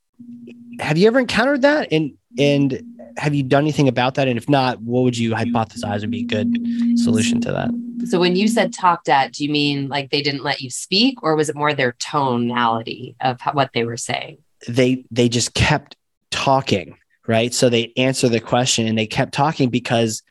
have 0.80 0.98
you 0.98 1.06
ever 1.06 1.18
encountered 1.18 1.62
that? 1.62 1.88
And, 1.92 2.12
and 2.38 2.70
mm-hmm. 2.72 3.02
have 3.18 3.34
you 3.34 3.42
done 3.42 3.62
anything 3.62 3.88
about 3.88 4.14
that? 4.16 4.28
And 4.28 4.36
if 4.36 4.48
not, 4.48 4.80
what 4.80 5.02
would 5.02 5.16
you 5.16 5.32
hypothesize 5.32 6.00
would 6.02 6.10
be 6.10 6.20
a 6.20 6.24
good 6.24 6.54
solution 6.98 7.40
to 7.42 7.52
that? 7.52 7.70
So 8.08 8.20
when 8.20 8.36
you 8.36 8.46
said 8.46 8.72
talked 8.72 9.08
at, 9.08 9.32
do 9.32 9.42
you 9.42 9.50
mean 9.50 9.88
like 9.88 10.10
they 10.10 10.20
didn't 10.20 10.44
let 10.44 10.60
you 10.60 10.70
speak, 10.70 11.22
or 11.22 11.34
was 11.34 11.48
it 11.48 11.56
more 11.56 11.72
their 11.72 11.96
tonality 11.98 13.16
of 13.22 13.40
what 13.52 13.70
they 13.72 13.84
were 13.84 13.96
saying? 13.96 14.38
They 14.68 15.04
they 15.10 15.30
just 15.30 15.54
kept 15.54 15.96
talking, 16.30 16.98
right? 17.26 17.54
So 17.54 17.70
they 17.70 17.92
answer 17.96 18.28
the 18.28 18.40
question 18.40 18.86
and 18.86 18.98
they 18.98 19.06
kept 19.06 19.32
talking 19.32 19.70
because, 19.70 20.22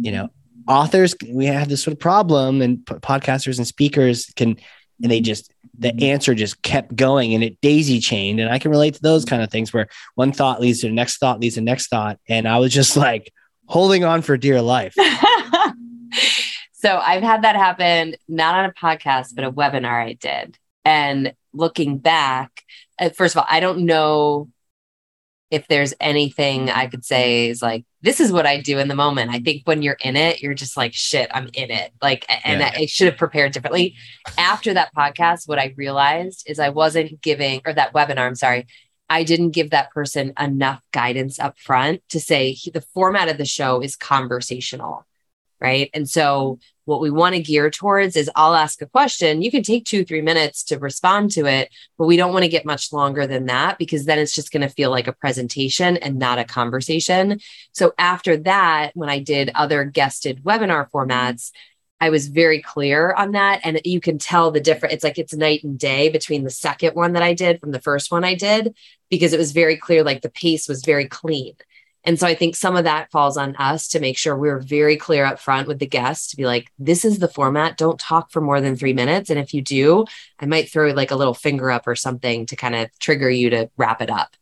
you 0.00 0.10
know, 0.10 0.28
authors 0.66 1.14
we 1.30 1.46
have 1.46 1.68
this 1.68 1.84
sort 1.84 1.92
of 1.92 2.00
problem, 2.00 2.60
and 2.60 2.78
podcasters 2.78 3.58
and 3.58 3.66
speakers 3.66 4.26
can, 4.34 4.56
and 5.00 5.10
they 5.10 5.20
just 5.20 5.53
the 5.78 6.10
answer 6.10 6.34
just 6.34 6.62
kept 6.62 6.94
going 6.94 7.34
and 7.34 7.42
it 7.42 7.60
daisy 7.60 8.00
chained, 8.00 8.40
and 8.40 8.50
I 8.50 8.58
can 8.58 8.70
relate 8.70 8.94
to 8.94 9.02
those 9.02 9.24
kind 9.24 9.42
of 9.42 9.50
things 9.50 9.72
where 9.72 9.88
one 10.14 10.32
thought 10.32 10.60
leads 10.60 10.80
to 10.80 10.88
the 10.88 10.92
next 10.92 11.18
thought 11.18 11.40
leads 11.40 11.54
to 11.54 11.60
the 11.60 11.64
next 11.64 11.88
thought, 11.88 12.18
and 12.28 12.46
I 12.46 12.58
was 12.58 12.72
just 12.72 12.96
like 12.98 13.32
holding 13.66 14.04
on 14.04 14.22
for 14.22 14.36
dear 14.36 14.60
life. 14.60 14.94
So 16.84 16.98
I've 16.98 17.22
had 17.22 17.44
that 17.44 17.56
happen, 17.56 18.14
not 18.28 18.56
on 18.56 18.66
a 18.66 18.72
podcast, 18.74 19.34
but 19.34 19.42
a 19.42 19.50
webinar 19.50 20.04
I 20.04 20.12
did. 20.12 20.58
And 20.84 21.32
looking 21.54 21.96
back, 21.96 22.60
uh, 23.00 23.08
first 23.08 23.34
of 23.34 23.38
all, 23.38 23.46
I 23.48 23.60
don't 23.60 23.86
know 23.86 24.50
if 25.50 25.68
there's 25.68 25.94
anything 26.00 26.66
mm-hmm. 26.66 26.78
I 26.78 26.86
could 26.86 27.04
say 27.04 27.48
is 27.48 27.62
like, 27.62 27.84
this 28.02 28.20
is 28.20 28.32
what 28.32 28.46
I 28.46 28.60
do 28.60 28.78
in 28.78 28.88
the 28.88 28.94
moment. 28.94 29.30
I 29.30 29.38
think 29.38 29.62
when 29.64 29.82
you're 29.82 29.96
in 30.00 30.16
it, 30.16 30.42
you're 30.42 30.54
just 30.54 30.76
like, 30.76 30.92
shit, 30.94 31.30
I'm 31.32 31.48
in 31.52 31.70
it. 31.70 31.92
Like, 32.02 32.26
and 32.44 32.60
yeah. 32.60 32.72
I, 32.74 32.80
I 32.80 32.86
should 32.86 33.06
have 33.06 33.16
prepared 33.16 33.52
differently. 33.52 33.94
After 34.36 34.74
that 34.74 34.94
podcast, 34.94 35.48
what 35.48 35.58
I 35.58 35.74
realized 35.76 36.44
is 36.46 36.58
I 36.58 36.70
wasn't 36.70 37.20
giving, 37.20 37.62
or 37.64 37.72
that 37.72 37.94
webinar, 37.94 38.26
I'm 38.26 38.34
sorry, 38.34 38.66
I 39.08 39.22
didn't 39.22 39.50
give 39.50 39.70
that 39.70 39.90
person 39.90 40.32
enough 40.40 40.80
guidance 40.92 41.38
up 41.38 41.58
front 41.58 42.02
to 42.08 42.20
say 42.20 42.56
the 42.72 42.80
format 42.80 43.28
of 43.28 43.38
the 43.38 43.44
show 43.44 43.80
is 43.80 43.96
conversational. 43.96 45.06
Right. 45.60 45.88
And 45.94 46.08
so 46.08 46.58
what 46.84 47.00
we 47.00 47.10
want 47.10 47.34
to 47.34 47.42
gear 47.42 47.70
towards 47.70 48.16
is 48.16 48.30
I'll 48.34 48.54
ask 48.54 48.82
a 48.82 48.86
question. 48.86 49.42
You 49.42 49.50
can 49.50 49.62
take 49.62 49.84
two, 49.84 50.04
three 50.04 50.22
minutes 50.22 50.62
to 50.64 50.78
respond 50.78 51.30
to 51.32 51.46
it, 51.46 51.70
but 51.98 52.06
we 52.06 52.16
don't 52.16 52.32
want 52.32 52.44
to 52.44 52.50
get 52.50 52.66
much 52.66 52.92
longer 52.92 53.26
than 53.26 53.46
that 53.46 53.78
because 53.78 54.04
then 54.04 54.18
it's 54.18 54.34
just 54.34 54.52
going 54.52 54.62
to 54.62 54.68
feel 54.68 54.90
like 54.90 55.08
a 55.08 55.12
presentation 55.12 55.96
and 55.96 56.18
not 56.18 56.38
a 56.38 56.44
conversation. 56.44 57.40
So 57.72 57.92
after 57.98 58.36
that, 58.38 58.92
when 58.94 59.08
I 59.08 59.18
did 59.18 59.50
other 59.54 59.84
guested 59.84 60.42
webinar 60.44 60.90
formats, 60.90 61.50
I 62.00 62.10
was 62.10 62.28
very 62.28 62.60
clear 62.60 63.14
on 63.14 63.32
that. 63.32 63.60
And 63.64 63.80
you 63.84 64.00
can 64.00 64.18
tell 64.18 64.50
the 64.50 64.60
difference. 64.60 64.94
It's 64.94 65.04
like 65.04 65.18
it's 65.18 65.34
night 65.34 65.64
and 65.64 65.78
day 65.78 66.10
between 66.10 66.44
the 66.44 66.50
second 66.50 66.94
one 66.94 67.14
that 67.14 67.22
I 67.22 67.32
did 67.32 67.60
from 67.60 67.70
the 67.70 67.80
first 67.80 68.12
one 68.12 68.24
I 68.24 68.34
did, 68.34 68.76
because 69.08 69.32
it 69.32 69.38
was 69.38 69.52
very 69.52 69.76
clear, 69.76 70.04
like 70.04 70.20
the 70.20 70.28
pace 70.28 70.68
was 70.68 70.84
very 70.84 71.06
clean. 71.06 71.54
And 72.04 72.20
so 72.20 72.26
I 72.26 72.34
think 72.34 72.54
some 72.54 72.76
of 72.76 72.84
that 72.84 73.10
falls 73.10 73.36
on 73.36 73.56
us 73.56 73.88
to 73.88 74.00
make 74.00 74.18
sure 74.18 74.36
we're 74.36 74.60
very 74.60 74.96
clear 74.96 75.24
up 75.24 75.38
front 75.38 75.66
with 75.66 75.78
the 75.78 75.86
guests 75.86 76.28
to 76.28 76.36
be 76.36 76.44
like, 76.44 76.70
this 76.78 77.04
is 77.04 77.18
the 77.18 77.28
format. 77.28 77.78
Don't 77.78 77.98
talk 77.98 78.30
for 78.30 78.42
more 78.42 78.60
than 78.60 78.76
three 78.76 78.92
minutes. 78.92 79.30
And 79.30 79.38
if 79.38 79.54
you 79.54 79.62
do, 79.62 80.04
I 80.38 80.44
might 80.44 80.70
throw 80.70 80.90
like 80.90 81.10
a 81.10 81.16
little 81.16 81.32
finger 81.32 81.70
up 81.70 81.86
or 81.86 81.94
something 81.94 82.44
to 82.46 82.56
kind 82.56 82.74
of 82.74 82.90
trigger 82.98 83.30
you 83.30 83.50
to 83.50 83.70
wrap 83.78 84.02
it 84.02 84.10
up. 84.10 84.36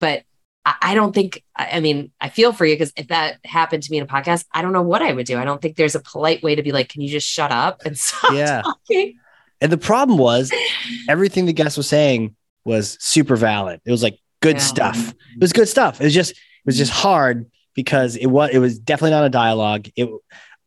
But 0.00 0.24
I 0.66 0.94
don't 0.94 1.14
think, 1.14 1.44
I 1.54 1.80
mean, 1.80 2.10
I 2.20 2.30
feel 2.30 2.52
for 2.52 2.64
you 2.64 2.74
because 2.74 2.92
if 2.96 3.08
that 3.08 3.38
happened 3.44 3.82
to 3.82 3.90
me 3.90 3.98
in 3.98 4.04
a 4.04 4.06
podcast, 4.06 4.46
I 4.52 4.62
don't 4.62 4.72
know 4.72 4.82
what 4.82 5.02
I 5.02 5.12
would 5.12 5.26
do. 5.26 5.38
I 5.38 5.44
don't 5.44 5.60
think 5.60 5.76
there's 5.76 5.94
a 5.94 6.00
polite 6.00 6.42
way 6.42 6.54
to 6.54 6.62
be 6.62 6.72
like, 6.72 6.88
can 6.88 7.02
you 7.02 7.10
just 7.10 7.28
shut 7.28 7.52
up 7.52 7.82
and 7.84 7.98
stop 7.98 8.32
yeah. 8.32 8.62
talking? 8.62 9.18
And 9.60 9.70
the 9.70 9.78
problem 9.78 10.18
was 10.18 10.50
everything 11.08 11.44
the 11.44 11.52
guest 11.52 11.76
was 11.76 11.86
saying 11.86 12.34
was 12.64 12.96
super 12.98 13.36
valid. 13.36 13.82
It 13.84 13.90
was 13.90 14.02
like 14.02 14.18
good 14.40 14.56
yeah. 14.56 14.62
stuff. 14.62 15.10
It 15.10 15.40
was 15.40 15.52
good 15.52 15.68
stuff. 15.68 16.00
It 16.00 16.04
was 16.04 16.14
just, 16.14 16.34
was 16.64 16.76
just 16.76 16.92
hard 16.92 17.46
because 17.74 18.16
it 18.16 18.26
was 18.26 18.50
it 18.52 18.58
was 18.58 18.78
definitely 18.78 19.10
not 19.10 19.24
a 19.24 19.30
dialogue. 19.30 19.88
It 19.96 20.08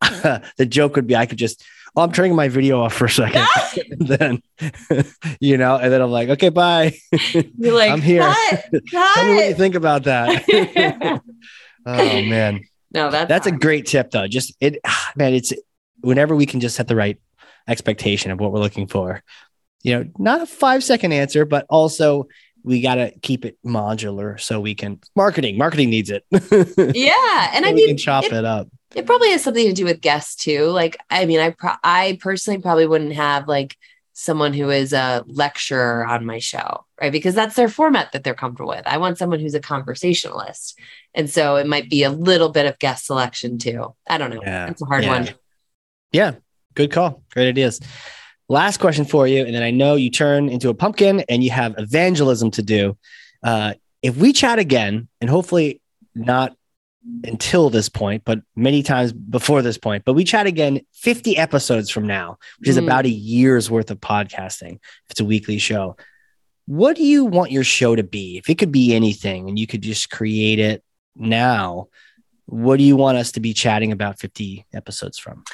the 0.56 0.66
joke 0.66 0.96
would 0.96 1.06
be 1.06 1.16
I 1.16 1.26
could 1.26 1.38
just 1.38 1.64
oh 1.96 2.02
I'm 2.02 2.12
turning 2.12 2.36
my 2.36 2.48
video 2.48 2.80
off 2.80 2.94
for 2.94 3.06
a 3.06 3.10
second, 3.10 3.46
then 3.98 4.42
you 5.40 5.56
know, 5.56 5.76
and 5.76 5.92
then 5.92 6.00
I'm 6.00 6.10
like 6.10 6.28
okay 6.30 6.50
bye. 6.50 6.96
You're 7.32 7.74
like 7.74 7.90
I'm 7.90 8.02
here. 8.02 8.22
Cut, 8.22 8.64
cut. 8.90 9.14
Tell 9.14 9.26
me 9.26 9.34
what 9.34 9.48
you 9.48 9.54
think 9.54 9.74
about 9.74 10.04
that. 10.04 11.22
oh 11.86 12.22
man, 12.22 12.64
no 12.92 13.10
that's 13.10 13.28
that's 13.28 13.46
hard. 13.46 13.56
a 13.56 13.58
great 13.58 13.86
tip 13.86 14.10
though. 14.10 14.28
Just 14.28 14.54
it 14.60 14.78
ah, 14.84 15.12
man, 15.16 15.34
it's 15.34 15.52
whenever 16.00 16.36
we 16.36 16.46
can 16.46 16.60
just 16.60 16.76
set 16.76 16.88
the 16.88 16.96
right 16.96 17.18
expectation 17.66 18.30
of 18.30 18.40
what 18.40 18.52
we're 18.52 18.60
looking 18.60 18.86
for. 18.86 19.22
You 19.82 19.96
know, 19.96 20.10
not 20.18 20.42
a 20.42 20.46
five 20.46 20.82
second 20.82 21.12
answer, 21.12 21.44
but 21.44 21.66
also 21.68 22.26
we 22.64 22.80
got 22.80 22.96
to 22.96 23.12
keep 23.20 23.44
it 23.44 23.56
modular 23.64 24.38
so 24.40 24.60
we 24.60 24.74
can 24.74 25.00
marketing 25.16 25.56
marketing 25.56 25.90
needs 25.90 26.10
it 26.10 26.24
yeah 26.32 27.50
and 27.54 27.64
so 27.64 27.70
i 27.70 27.72
mean 27.72 27.96
chop 27.96 28.24
it, 28.24 28.32
it, 28.32 28.44
up 28.44 28.68
it 28.94 29.06
probably 29.06 29.30
has 29.30 29.42
something 29.42 29.66
to 29.66 29.72
do 29.72 29.84
with 29.84 30.00
guests 30.00 30.34
too 30.36 30.64
like 30.66 30.96
i 31.10 31.24
mean 31.26 31.40
i 31.40 31.50
pro- 31.50 31.70
i 31.84 32.18
personally 32.20 32.60
probably 32.60 32.86
wouldn't 32.86 33.12
have 33.14 33.46
like 33.48 33.76
someone 34.12 34.52
who 34.52 34.68
is 34.68 34.92
a 34.92 35.22
lecturer 35.28 36.04
on 36.04 36.26
my 36.26 36.40
show, 36.40 36.84
right? 37.00 37.12
Because 37.12 37.36
that's 37.36 37.54
their 37.54 37.68
format 37.68 38.10
that 38.10 38.24
they're 38.24 38.34
comfortable 38.34 38.70
with. 38.70 38.84
I 38.84 38.98
want 38.98 39.16
someone 39.16 39.38
who's 39.38 39.54
a 39.54 39.60
conversationalist. 39.60 40.76
And 41.14 41.30
so 41.30 41.54
it 41.54 41.68
might 41.68 41.88
be 41.88 42.02
a 42.02 42.10
little 42.10 42.48
bit 42.48 42.66
of 42.66 42.76
guest 42.80 43.06
selection 43.06 43.58
too. 43.58 43.94
I 44.08 44.18
don't 44.18 44.34
know. 44.34 44.40
Yeah. 44.42 44.70
It's 44.70 44.82
a 44.82 44.86
hard 44.86 45.04
Yeah. 45.04 45.10
one. 45.10 45.28
Yeah, 46.10 46.32
good 46.74 46.90
call. 46.90 47.22
Great 47.32 47.46
ideas. 47.46 47.78
Last 48.48 48.78
question 48.80 49.04
for 49.04 49.26
you, 49.26 49.44
and 49.44 49.54
then 49.54 49.62
I 49.62 49.70
know 49.70 49.94
you 49.94 50.10
turn 50.10 50.48
into 50.48 50.70
a 50.70 50.74
pumpkin 50.74 51.20
and 51.28 51.44
you 51.44 51.50
have 51.50 51.74
evangelism 51.78 52.50
to 52.52 52.62
do. 52.62 52.96
Uh, 53.42 53.74
if 54.02 54.16
we 54.16 54.32
chat 54.32 54.58
again, 54.58 55.08
and 55.20 55.28
hopefully 55.28 55.80
not 56.14 56.56
until 57.24 57.70
this 57.70 57.88
point, 57.88 58.22
but 58.24 58.40
many 58.56 58.82
times 58.82 59.12
before 59.12 59.62
this 59.62 59.78
point, 59.78 60.04
but 60.04 60.14
we 60.14 60.24
chat 60.24 60.46
again 60.46 60.80
50 60.94 61.36
episodes 61.36 61.90
from 61.90 62.06
now, 62.06 62.38
which 62.58 62.68
is 62.68 62.76
Mm. 62.76 62.84
about 62.84 63.04
a 63.06 63.10
year's 63.10 63.70
worth 63.70 63.90
of 63.90 64.00
podcasting. 64.00 64.74
If 64.74 65.10
it's 65.10 65.20
a 65.20 65.24
weekly 65.24 65.58
show, 65.58 65.96
what 66.66 66.96
do 66.96 67.02
you 67.04 67.24
want 67.24 67.50
your 67.50 67.64
show 67.64 67.96
to 67.96 68.02
be? 68.02 68.36
If 68.38 68.48
it 68.50 68.56
could 68.56 68.72
be 68.72 68.94
anything 68.94 69.48
and 69.48 69.58
you 69.58 69.66
could 69.66 69.82
just 69.82 70.10
create 70.10 70.58
it 70.58 70.82
now, 71.16 71.88
what 72.46 72.78
do 72.78 72.82
you 72.84 72.96
want 72.96 73.18
us 73.18 73.32
to 73.32 73.40
be 73.40 73.52
chatting 73.54 73.92
about 73.92 74.18
50 74.18 74.66
episodes 74.74 75.18
from? 75.18 75.44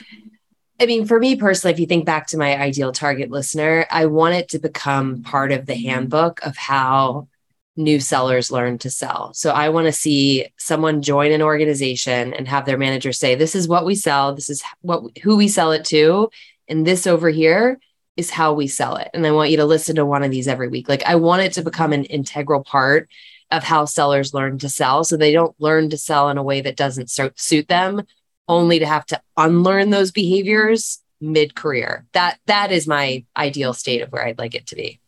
I 0.80 0.86
mean, 0.86 1.06
for 1.06 1.20
me 1.20 1.36
personally, 1.36 1.72
if 1.72 1.80
you 1.80 1.86
think 1.86 2.04
back 2.04 2.26
to 2.28 2.36
my 2.36 2.58
ideal 2.60 2.90
target 2.90 3.30
listener, 3.30 3.86
I 3.90 4.06
want 4.06 4.34
it 4.34 4.48
to 4.50 4.58
become 4.58 5.22
part 5.22 5.52
of 5.52 5.66
the 5.66 5.74
handbook 5.74 6.44
of 6.44 6.56
how 6.56 7.28
new 7.76 8.00
sellers 8.00 8.50
learn 8.50 8.78
to 8.78 8.90
sell. 8.90 9.32
So 9.34 9.50
I 9.50 9.68
want 9.68 9.86
to 9.86 9.92
see 9.92 10.46
someone 10.58 11.02
join 11.02 11.32
an 11.32 11.42
organization 11.42 12.32
and 12.34 12.48
have 12.48 12.66
their 12.66 12.78
manager 12.78 13.12
say, 13.12 13.34
"This 13.34 13.54
is 13.54 13.68
what 13.68 13.84
we 13.84 13.94
sell. 13.94 14.34
This 14.34 14.50
is 14.50 14.62
what 14.80 15.02
who 15.22 15.36
we 15.36 15.48
sell 15.48 15.72
it 15.72 15.84
to, 15.86 16.30
and 16.68 16.86
this 16.86 17.06
over 17.06 17.30
here 17.30 17.78
is 18.16 18.30
how 18.30 18.52
we 18.52 18.66
sell 18.68 18.96
it." 18.96 19.10
And 19.14 19.26
I 19.26 19.32
want 19.32 19.50
you 19.50 19.56
to 19.58 19.64
listen 19.64 19.96
to 19.96 20.06
one 20.06 20.22
of 20.22 20.30
these 20.30 20.48
every 20.48 20.68
week. 20.68 20.88
Like 20.88 21.04
I 21.04 21.16
want 21.16 21.42
it 21.42 21.52
to 21.54 21.62
become 21.62 21.92
an 21.92 22.04
integral 22.04 22.62
part 22.62 23.08
of 23.50 23.64
how 23.64 23.84
sellers 23.84 24.34
learn 24.34 24.58
to 24.58 24.68
sell, 24.68 25.04
so 25.04 25.16
they 25.16 25.32
don't 25.32 25.54
learn 25.60 25.90
to 25.90 25.96
sell 25.96 26.28
in 26.30 26.38
a 26.38 26.42
way 26.42 26.60
that 26.60 26.76
doesn't 26.76 27.10
suit 27.10 27.68
them, 27.68 28.02
only 28.48 28.78
to 28.78 28.86
have 28.86 29.06
to 29.06 29.20
unlearn 29.36 29.90
those 29.90 30.10
behaviors 30.10 31.00
mid-career. 31.20 32.06
That 32.12 32.38
that 32.46 32.70
is 32.70 32.86
my 32.86 33.24
ideal 33.36 33.72
state 33.72 34.02
of 34.02 34.12
where 34.12 34.26
I'd 34.26 34.38
like 34.38 34.54
it 34.54 34.66
to 34.68 34.76
be. 34.76 35.00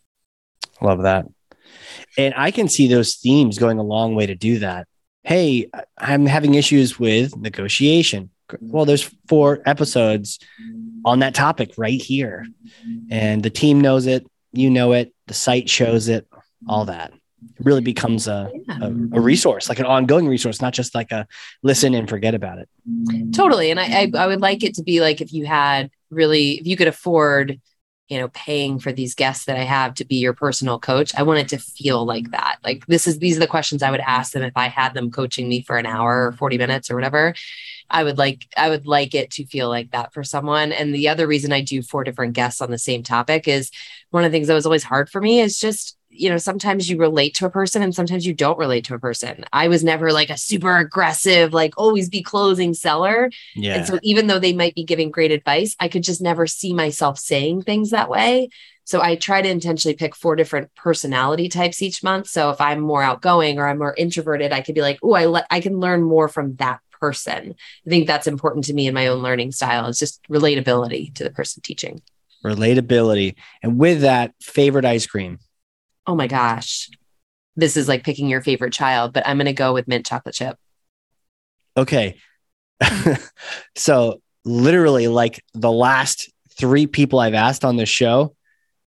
Love 0.81 1.03
that. 1.03 1.27
And 2.19 2.35
I 2.37 2.51
can 2.51 2.69
see 2.69 2.89
those 2.89 3.17
themes 3.17 3.59
going 3.59 3.79
a 3.79 3.83
long 3.83 4.15
way 4.15 4.27
to 4.27 4.35
do 4.35 4.59
that. 4.61 4.87
Hey, 5.25 5.69
I'm 5.99 6.27
having 6.27 6.55
issues 6.55 6.99
with 6.99 7.37
negotiation. 7.37 8.31
Well, 8.61 8.85
there's 8.85 9.11
four 9.29 9.61
episodes 9.67 10.39
on 11.05 11.19
that 11.19 11.35
topic 11.35 11.75
right 11.77 12.01
here. 12.01 12.47
And 13.11 13.43
the 13.43 13.51
team 13.51 13.81
knows 13.81 14.07
it, 14.07 14.27
you 14.53 14.71
know 14.71 14.93
it, 14.93 15.13
the 15.27 15.35
site 15.35 15.69
shows 15.69 16.09
it, 16.09 16.29
all 16.69 16.85
that. 16.87 17.13
Really 17.61 17.81
becomes 17.81 18.29
a, 18.29 18.51
a, 18.69 18.87
a 18.87 19.21
resource, 19.21 19.69
like 19.69 19.79
an 19.79 19.87
ongoing 19.87 20.27
resource, 20.29 20.61
not 20.61 20.73
just 20.73 20.95
like 20.95 21.13
a 21.13 21.27
listen 21.63 21.95
and 21.95 22.09
forget 22.09 22.35
about 22.35 22.59
it. 22.59 22.69
Totally. 23.33 23.71
And 23.71 23.81
I, 23.81 23.85
I 23.85 24.13
I 24.17 24.27
would 24.27 24.41
like 24.41 24.63
it 24.63 24.75
to 24.75 24.83
be 24.83 25.01
like 25.01 25.21
if 25.21 25.33
you 25.33 25.47
had 25.47 25.91
really 26.11 26.59
if 26.59 26.67
you 26.67 26.77
could 26.77 26.89
afford, 26.89 27.61
you 28.09 28.19
know, 28.19 28.29
paying 28.29 28.79
for 28.79 28.93
these 28.93 29.15
guests 29.15 29.47
that 29.47 29.57
I 29.57 29.65
have 29.65 29.95
to 29.95 30.05
be 30.05 30.17
your 30.17 30.35
personal 30.35 30.79
coach, 30.79 31.15
I 31.17 31.23
want 31.23 31.41
it 31.41 31.49
to 31.49 31.59
feel 31.59 32.05
like 32.05 32.31
that. 32.31 32.59
Like 32.65 32.87
this 32.87 33.07
is 33.07 33.19
these 33.19 33.37
are 33.37 33.41
the 33.41 33.47
questions 33.47 33.83
I 33.83 33.91
would 33.91 34.01
ask 34.01 34.33
them 34.33 34.43
if 34.43 34.57
I 34.57 34.69
had 34.69 34.95
them 34.95 35.11
coaching 35.11 35.49
me 35.49 35.63
for 35.63 35.77
an 35.77 35.87
hour 35.87 36.29
or 36.29 36.33
40 36.33 36.59
minutes 36.59 36.91
or 36.91 36.95
whatever. 36.95 37.35
I 37.91 38.05
would 38.05 38.19
like 38.19 38.47
I 38.57 38.69
would 38.69 38.87
like 38.87 39.15
it 39.15 39.31
to 39.33 39.47
feel 39.47 39.69
like 39.69 39.91
that 39.93 40.13
for 40.13 40.25
someone. 40.25 40.73
And 40.73 40.95
the 40.95 41.09
other 41.09 41.27
reason 41.27 41.53
I 41.53 41.61
do 41.61 41.83
four 41.83 42.05
different 42.05 42.35
guests 42.35 42.61
on 42.61 42.71
the 42.71 42.79
same 42.79 43.03
topic 43.03 43.49
is 43.49 43.71
one 44.11 44.25
of 44.25 44.31
the 44.31 44.37
things 44.37 44.49
that 44.49 44.55
was 44.55 44.67
always 44.67 44.85
hard 44.85 45.09
for 45.09 45.21
me 45.21 45.41
is 45.41 45.59
just 45.59 45.97
you 46.19 46.31
know 46.31 46.39
sometimes 46.39 46.89
you 46.89 46.99
relate 46.99 47.35
to 47.37 47.47
a 47.47 47.51
person 47.51 47.83
and 47.83 47.95
sometimes 47.95 48.27
you 48.27 48.35
don't 48.35 48.59
relate 48.59 48.85
to 48.87 48.95
a 48.95 48.99
person. 48.99 49.45
I 49.53 49.69
was 49.69 49.85
never 49.85 50.13
like 50.13 50.31
a 50.31 50.39
super 50.39 50.77
aggressive 50.77 51.53
like 51.53 51.75
always 51.77 52.09
be 52.09 52.23
closing 52.23 52.75
seller. 52.75 53.31
Yeah. 53.55 53.77
And 53.77 53.87
so 53.87 53.99
even 54.03 54.27
though 54.27 54.39
they 54.39 54.53
might 54.53 54.75
be 54.75 54.85
giving 54.85 55.11
great 55.11 55.33
advice, 55.33 55.77
I 55.81 55.89
could 55.89 56.03
just 56.03 56.21
never 56.21 56.47
see 56.47 56.73
myself 56.73 57.19
saying 57.19 57.63
things 57.63 57.91
that 57.91 58.09
way. 58.09 58.49
So 58.85 59.03
I 59.03 59.17
try 59.17 59.43
to 59.43 59.49
intentionally 59.49 59.97
pick 59.97 60.15
four 60.15 60.37
different 60.37 60.73
personality 60.77 61.49
types 61.49 61.83
each 61.83 62.05
month. 62.05 62.29
So 62.29 62.51
if 62.51 62.61
I'm 62.61 62.81
more 62.81 63.03
outgoing 63.03 63.59
or 63.59 63.67
I'm 63.67 63.79
more 63.79 63.95
introverted, 63.97 64.53
I 64.53 64.61
could 64.61 64.77
be 64.77 64.81
like, 64.81 65.01
oh, 65.03 65.15
I 65.15 65.27
let 65.27 65.47
I 65.51 65.61
can 65.61 65.81
learn 65.81 66.03
more 66.03 66.29
from 66.29 66.55
that 66.57 66.81
person. 67.01 67.55
I 67.87 67.91
think 67.91 68.07
that's 68.07 68.29
important 68.29 68.65
to 68.67 68.75
me 68.75 68.87
in 68.87 68.95
my 68.95 69.09
own 69.09 69.23
learning 69.23 69.53
style. 69.53 69.87
It's 69.89 69.99
just 69.99 70.23
relatability 70.31 71.15
to 71.17 71.25
the 71.25 71.31
person 71.31 71.63
teaching. 71.63 72.01
Relatability. 72.45 73.35
And 73.63 73.79
with 73.79 74.03
that, 74.03 74.35
favorite 74.41 74.85
ice 74.85 75.07
cream. 75.07 75.41
Oh 76.07 76.15
my 76.15 76.27
gosh. 76.27 76.89
This 77.57 77.77
is 77.77 77.89
like 77.89 78.05
picking 78.05 78.29
your 78.29 78.43
favorite 78.43 78.73
child, 78.73 79.13
but 79.13 79.27
I'm 79.27 79.37
going 79.39 79.47
to 79.47 79.53
go 79.53 79.73
with 79.73 79.89
mint 79.89 80.07
chocolate 80.07 80.35
chip. 80.35 80.59
Okay. 81.77 82.17
so 83.77 84.21
literally 84.45 85.09
like 85.09 85.43
the 85.55 85.73
last 85.73 86.31
three 86.59 86.87
people 86.87 87.19
I've 87.19 87.35
asked 87.35 87.65
on 87.65 87.77
this 87.77 87.89
show 87.89 88.35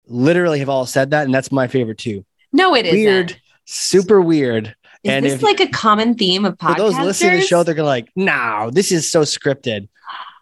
literally 0.07 0.61
have 0.61 0.69
all 0.69 0.87
said 0.87 1.11
that. 1.11 1.25
And 1.25 1.35
that's 1.35 1.53
my 1.53 1.67
favorite 1.67 1.99
too. 1.99 2.25
No, 2.53 2.75
it 2.75 2.87
isn't. 2.87 2.99
Weird, 2.99 3.41
super 3.65 4.21
weird. 4.21 4.75
Is 5.03 5.11
and 5.11 5.25
this 5.25 5.35
if- 5.35 5.43
like 5.43 5.61
a 5.61 5.69
common 5.69 6.15
theme 6.15 6.45
of 6.45 6.57
podcasters? 6.57 6.73
For 6.73 6.79
those 6.79 6.99
listening 6.99 7.31
to 7.33 7.37
the 7.39 7.47
show, 7.47 7.63
they're 7.63 7.75
gonna 7.75 7.89
like, 7.89 8.11
no, 8.15 8.71
this 8.73 8.93
is 8.93 9.11
so 9.11 9.23
scripted. 9.23 9.89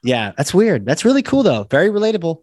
Yeah, 0.02 0.32
that's 0.36 0.52
weird. 0.54 0.84
That's 0.86 1.04
really 1.04 1.22
cool 1.22 1.42
though. 1.42 1.64
Very 1.64 1.88
relatable. 1.88 2.42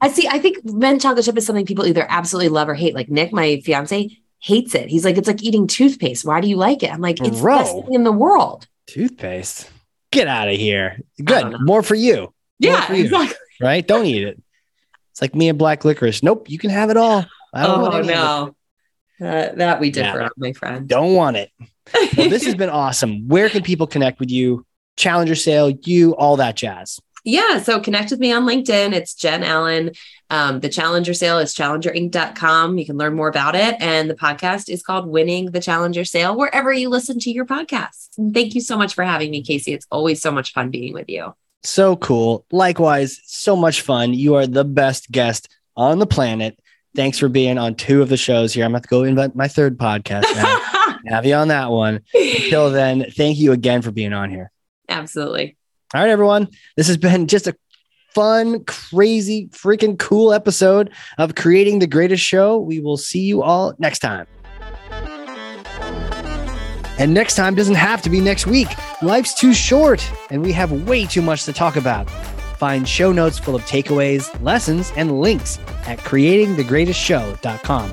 I 0.00 0.08
see. 0.08 0.28
I 0.28 0.38
think 0.38 0.64
mint 0.64 1.02
chocolate 1.02 1.24
chip 1.24 1.36
is 1.36 1.46
something 1.46 1.66
people 1.66 1.86
either 1.86 2.06
absolutely 2.08 2.48
love 2.48 2.68
or 2.68 2.74
hate. 2.74 2.94
Like 2.94 3.08
Nick, 3.08 3.32
my 3.32 3.60
fiance, 3.64 4.16
hates 4.40 4.74
it. 4.74 4.88
He's 4.88 5.04
like, 5.04 5.16
it's 5.16 5.28
like 5.28 5.42
eating 5.42 5.66
toothpaste. 5.66 6.24
Why 6.24 6.40
do 6.40 6.48
you 6.48 6.56
like 6.56 6.82
it? 6.82 6.92
I'm 6.92 7.00
like, 7.00 7.20
it's 7.20 7.40
the 7.40 7.46
best 7.46 7.72
thing 7.72 7.94
in 7.94 8.04
the 8.04 8.12
world. 8.12 8.66
Toothpaste. 8.86 9.70
Get 10.12 10.28
out 10.28 10.48
of 10.48 10.54
here. 10.54 11.00
Good. 11.22 11.56
More 11.60 11.82
for 11.82 11.94
you, 11.96 12.32
Yeah, 12.58 12.82
for 12.86 12.94
you. 12.94 13.04
exactly. 13.04 13.36
right? 13.60 13.86
Don't 13.86 14.06
eat 14.06 14.22
it. 14.22 14.40
It's 15.10 15.20
like 15.20 15.34
me 15.34 15.48
and 15.48 15.58
black 15.58 15.84
licorice. 15.84 16.22
Nope, 16.22 16.48
you 16.48 16.58
can 16.58 16.70
have 16.70 16.90
it 16.90 16.96
all. 16.96 17.26
I 17.52 17.66
don't 17.66 17.80
want 17.80 17.94
Oh 17.94 18.54
no, 19.20 19.26
uh, 19.26 19.54
that 19.56 19.80
we 19.80 19.90
differ 19.90 20.18
Yeah. 20.18 20.24
on, 20.24 20.30
my 20.36 20.52
friend. 20.52 20.86
Don't 20.86 21.14
want 21.14 21.36
it. 21.38 21.50
Well, 22.16 22.28
this 22.30 22.44
has 22.44 22.54
been 22.62 22.70
awesome. 22.70 23.26
Where 23.28 23.48
can 23.48 23.62
people 23.62 23.86
connect 23.86 24.20
with 24.20 24.30
you? 24.30 24.64
Challenger 24.96 25.34
sale, 25.34 25.70
you, 25.84 26.14
all 26.16 26.36
that 26.36 26.56
jazz. 26.56 27.00
Yeah. 27.26 27.58
So 27.58 27.80
connect 27.80 28.12
with 28.12 28.20
me 28.20 28.32
on 28.32 28.44
LinkedIn. 28.44 28.92
It's 28.92 29.12
Jen 29.12 29.42
Allen. 29.42 29.90
Um, 30.30 30.60
the 30.60 30.68
Challenger 30.68 31.12
sale 31.12 31.38
is 31.38 31.56
challengerinc.com. 31.56 32.78
You 32.78 32.86
can 32.86 32.96
learn 32.96 33.16
more 33.16 33.26
about 33.26 33.56
it. 33.56 33.74
And 33.80 34.08
the 34.08 34.14
podcast 34.14 34.70
is 34.70 34.80
called 34.80 35.08
Winning 35.08 35.50
the 35.50 35.58
Challenger 35.58 36.04
Sale, 36.04 36.36
wherever 36.36 36.72
you 36.72 36.88
listen 36.88 37.18
to 37.18 37.30
your 37.32 37.44
podcasts. 37.44 38.16
And 38.16 38.32
thank 38.32 38.54
you 38.54 38.60
so 38.60 38.78
much 38.78 38.94
for 38.94 39.02
having 39.02 39.32
me, 39.32 39.42
Casey. 39.42 39.72
It's 39.72 39.88
always 39.90 40.22
so 40.22 40.30
much 40.30 40.52
fun 40.52 40.70
being 40.70 40.92
with 40.92 41.08
you. 41.08 41.34
So 41.64 41.96
cool. 41.96 42.46
Likewise, 42.52 43.20
so 43.24 43.56
much 43.56 43.80
fun. 43.80 44.14
You 44.14 44.36
are 44.36 44.46
the 44.46 44.64
best 44.64 45.10
guest 45.10 45.48
on 45.76 45.98
the 45.98 46.06
planet. 46.06 46.60
Thanks 46.94 47.18
for 47.18 47.28
being 47.28 47.58
on 47.58 47.74
two 47.74 48.02
of 48.02 48.08
the 48.08 48.16
shows 48.16 48.54
here. 48.54 48.64
I'm 48.64 48.70
going 48.70 48.82
to 48.82 48.88
to 48.88 48.90
go 48.90 49.02
invent 49.02 49.34
my 49.34 49.48
third 49.48 49.78
podcast 49.78 50.32
now. 50.32 50.60
have 51.08 51.26
you 51.26 51.34
on 51.34 51.48
that 51.48 51.72
one. 51.72 52.02
Until 52.14 52.70
then, 52.70 53.06
thank 53.10 53.38
you 53.38 53.50
again 53.50 53.82
for 53.82 53.90
being 53.90 54.12
on 54.12 54.30
here. 54.30 54.52
Absolutely. 54.88 55.56
All 55.94 56.00
right, 56.00 56.10
everyone. 56.10 56.48
This 56.76 56.88
has 56.88 56.96
been 56.96 57.28
just 57.28 57.46
a 57.46 57.56
fun, 58.12 58.64
crazy, 58.64 59.48
freaking 59.52 59.96
cool 59.98 60.32
episode 60.32 60.90
of 61.16 61.36
Creating 61.36 61.78
the 61.78 61.86
Greatest 61.86 62.24
Show. 62.24 62.58
We 62.58 62.80
will 62.80 62.96
see 62.96 63.20
you 63.20 63.42
all 63.42 63.72
next 63.78 64.00
time. 64.00 64.26
And 66.98 67.14
next 67.14 67.36
time 67.36 67.54
doesn't 67.54 67.76
have 67.76 68.02
to 68.02 68.10
be 68.10 68.20
next 68.20 68.46
week. 68.46 68.68
Life's 69.00 69.34
too 69.34 69.54
short, 69.54 70.10
and 70.30 70.42
we 70.42 70.50
have 70.52 70.72
way 70.88 71.04
too 71.04 71.22
much 71.22 71.44
to 71.44 71.52
talk 71.52 71.76
about. 71.76 72.10
Find 72.58 72.88
show 72.88 73.12
notes 73.12 73.38
full 73.38 73.54
of 73.54 73.62
takeaways, 73.62 74.28
lessons, 74.42 74.92
and 74.96 75.20
links 75.20 75.58
at 75.86 75.98
creatingthegreatestshow.com. 75.98 77.92